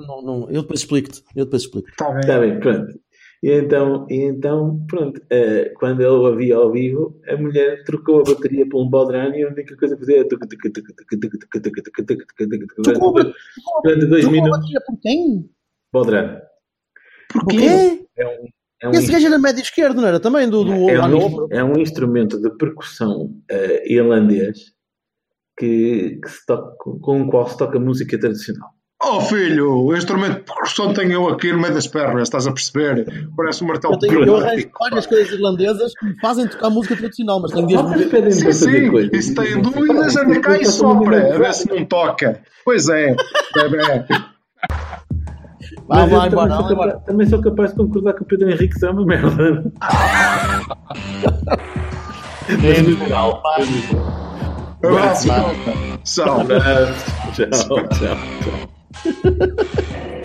Não, 0.00 0.22
não, 0.22 0.50
eu 0.50 0.62
depois 0.62 0.80
explico-te. 0.80 1.22
Eu 1.34 1.44
depois 1.46 1.62
explico. 1.62 1.88
Está 1.88 2.10
bem. 2.10 2.20
Está 2.20 2.40
bem, 2.40 2.60
pronto. 2.60 3.00
E 3.42 3.52
então, 3.52 4.06
e 4.10 4.16
então 4.22 4.84
pronto, 4.88 5.18
uh, 5.18 5.74
quando 5.78 6.00
ele 6.00 6.10
o 6.10 6.26
havia 6.26 6.56
ao 6.56 6.72
vivo, 6.72 7.20
a 7.28 7.36
mulher 7.36 7.84
trocou 7.84 8.20
a 8.20 8.24
bateria 8.24 8.68
por 8.68 8.82
um 8.82 8.90
Baudran 8.90 9.34
e 9.36 9.44
a 9.44 9.48
única 9.48 9.76
coisa 9.76 9.94
que 9.96 10.00
fazia 10.00 10.24
durante 13.84 14.06
dois 14.06 14.24
minutos. 14.24 14.54
a 14.54 14.58
bateria 14.58 14.80
por 14.84 14.98
quem? 15.00 15.50
Baudran. 15.92 16.40
Porquê? 17.32 18.06
É 18.16 18.26
um 18.26 18.48
é 18.80 18.88
um 18.88 18.92
Esse 18.92 19.10
gajo 19.10 19.26
era 19.26 19.38
médio 19.38 19.62
esquerdo, 19.62 20.00
não 20.00 20.08
era? 20.08 20.20
Também 20.20 20.48
do, 20.48 20.62
do 20.62 20.88
é, 20.88 21.00
um, 21.04 21.48
é 21.50 21.64
um 21.64 21.78
instrumento 21.78 22.40
de 22.40 22.50
percussão 22.56 23.34
uh, 23.50 23.84
irlandês 23.84 24.72
que, 25.58 26.20
que 26.22 26.30
se 26.30 26.46
toca, 26.46 26.76
com 27.00 27.22
o 27.22 27.28
qual 27.28 27.48
se 27.48 27.58
toca 27.58 27.80
música 27.80 28.18
tradicional. 28.18 28.70
Oh 29.00 29.20
filho, 29.20 29.84
o 29.84 29.96
instrumento 29.96 30.38
de 30.38 30.40
percussão 30.40 30.92
tenho 30.92 31.12
eu 31.12 31.28
aqui 31.28 31.52
no 31.52 31.60
meio 31.60 31.72
das 31.72 31.86
pernas, 31.86 32.22
estás 32.24 32.48
a 32.48 32.52
perceber? 32.52 33.28
Parece 33.36 33.62
um 33.62 33.68
martelo 33.68 33.94
Eu, 33.94 33.98
tenho, 34.00 34.24
eu 34.24 34.36
arranjo 34.36 34.68
várias 34.78 35.06
coisas 35.06 35.32
irlandesas 35.32 35.92
que 35.94 36.04
me 36.06 36.18
fazem 36.20 36.48
tocar 36.48 36.68
música 36.68 36.96
tradicional, 36.96 37.40
mas 37.40 37.52
tenho 37.52 37.66
de 37.68 37.76
as 37.76 37.82
Vocês 37.82 38.10
pedem 38.10 38.30
Sim, 38.32 38.52
sim, 38.52 38.90
coisas. 38.90 39.12
e 39.12 39.22
se 39.22 39.34
tem 39.36 39.62
dúvidas, 39.62 40.16
anda 40.16 40.40
cá 40.40 40.58
e 40.58 40.64
sopra, 40.66 41.32
a 41.34 41.38
ver 41.38 41.54
se 41.54 41.68
não 41.70 41.84
toca. 41.84 42.42
Pois 42.64 42.88
é, 42.88 43.14
bebê. 43.54 43.78
Vai 45.86 46.08
também, 46.10 46.26
embora, 46.26 46.50
sou 46.50 46.62
vai 46.64 46.72
embora. 46.72 46.90
capaz, 46.90 47.04
também 47.06 47.26
sou 47.28 47.40
capaz 47.40 47.70
de 47.70 47.76
concordar 47.76 48.12
que 48.14 48.22
o 48.22 48.26
Pedro 48.26 48.50
Henrique 48.50 48.84
é 48.84 48.90
uma 48.90 49.06
merda. 49.06 49.72
Mas 52.48 52.82
no 52.82 52.96
geral. 52.96 53.42
Abraço, 54.82 55.28
Vai. 55.28 55.40
Abraço. 55.44 56.04
Tchau, 56.04 56.46
tchau, 56.46 57.88
tchau. 57.88 58.77
Ha 59.04 59.10
ha 59.24 59.30
ha 59.40 59.46
ha! 59.76 60.17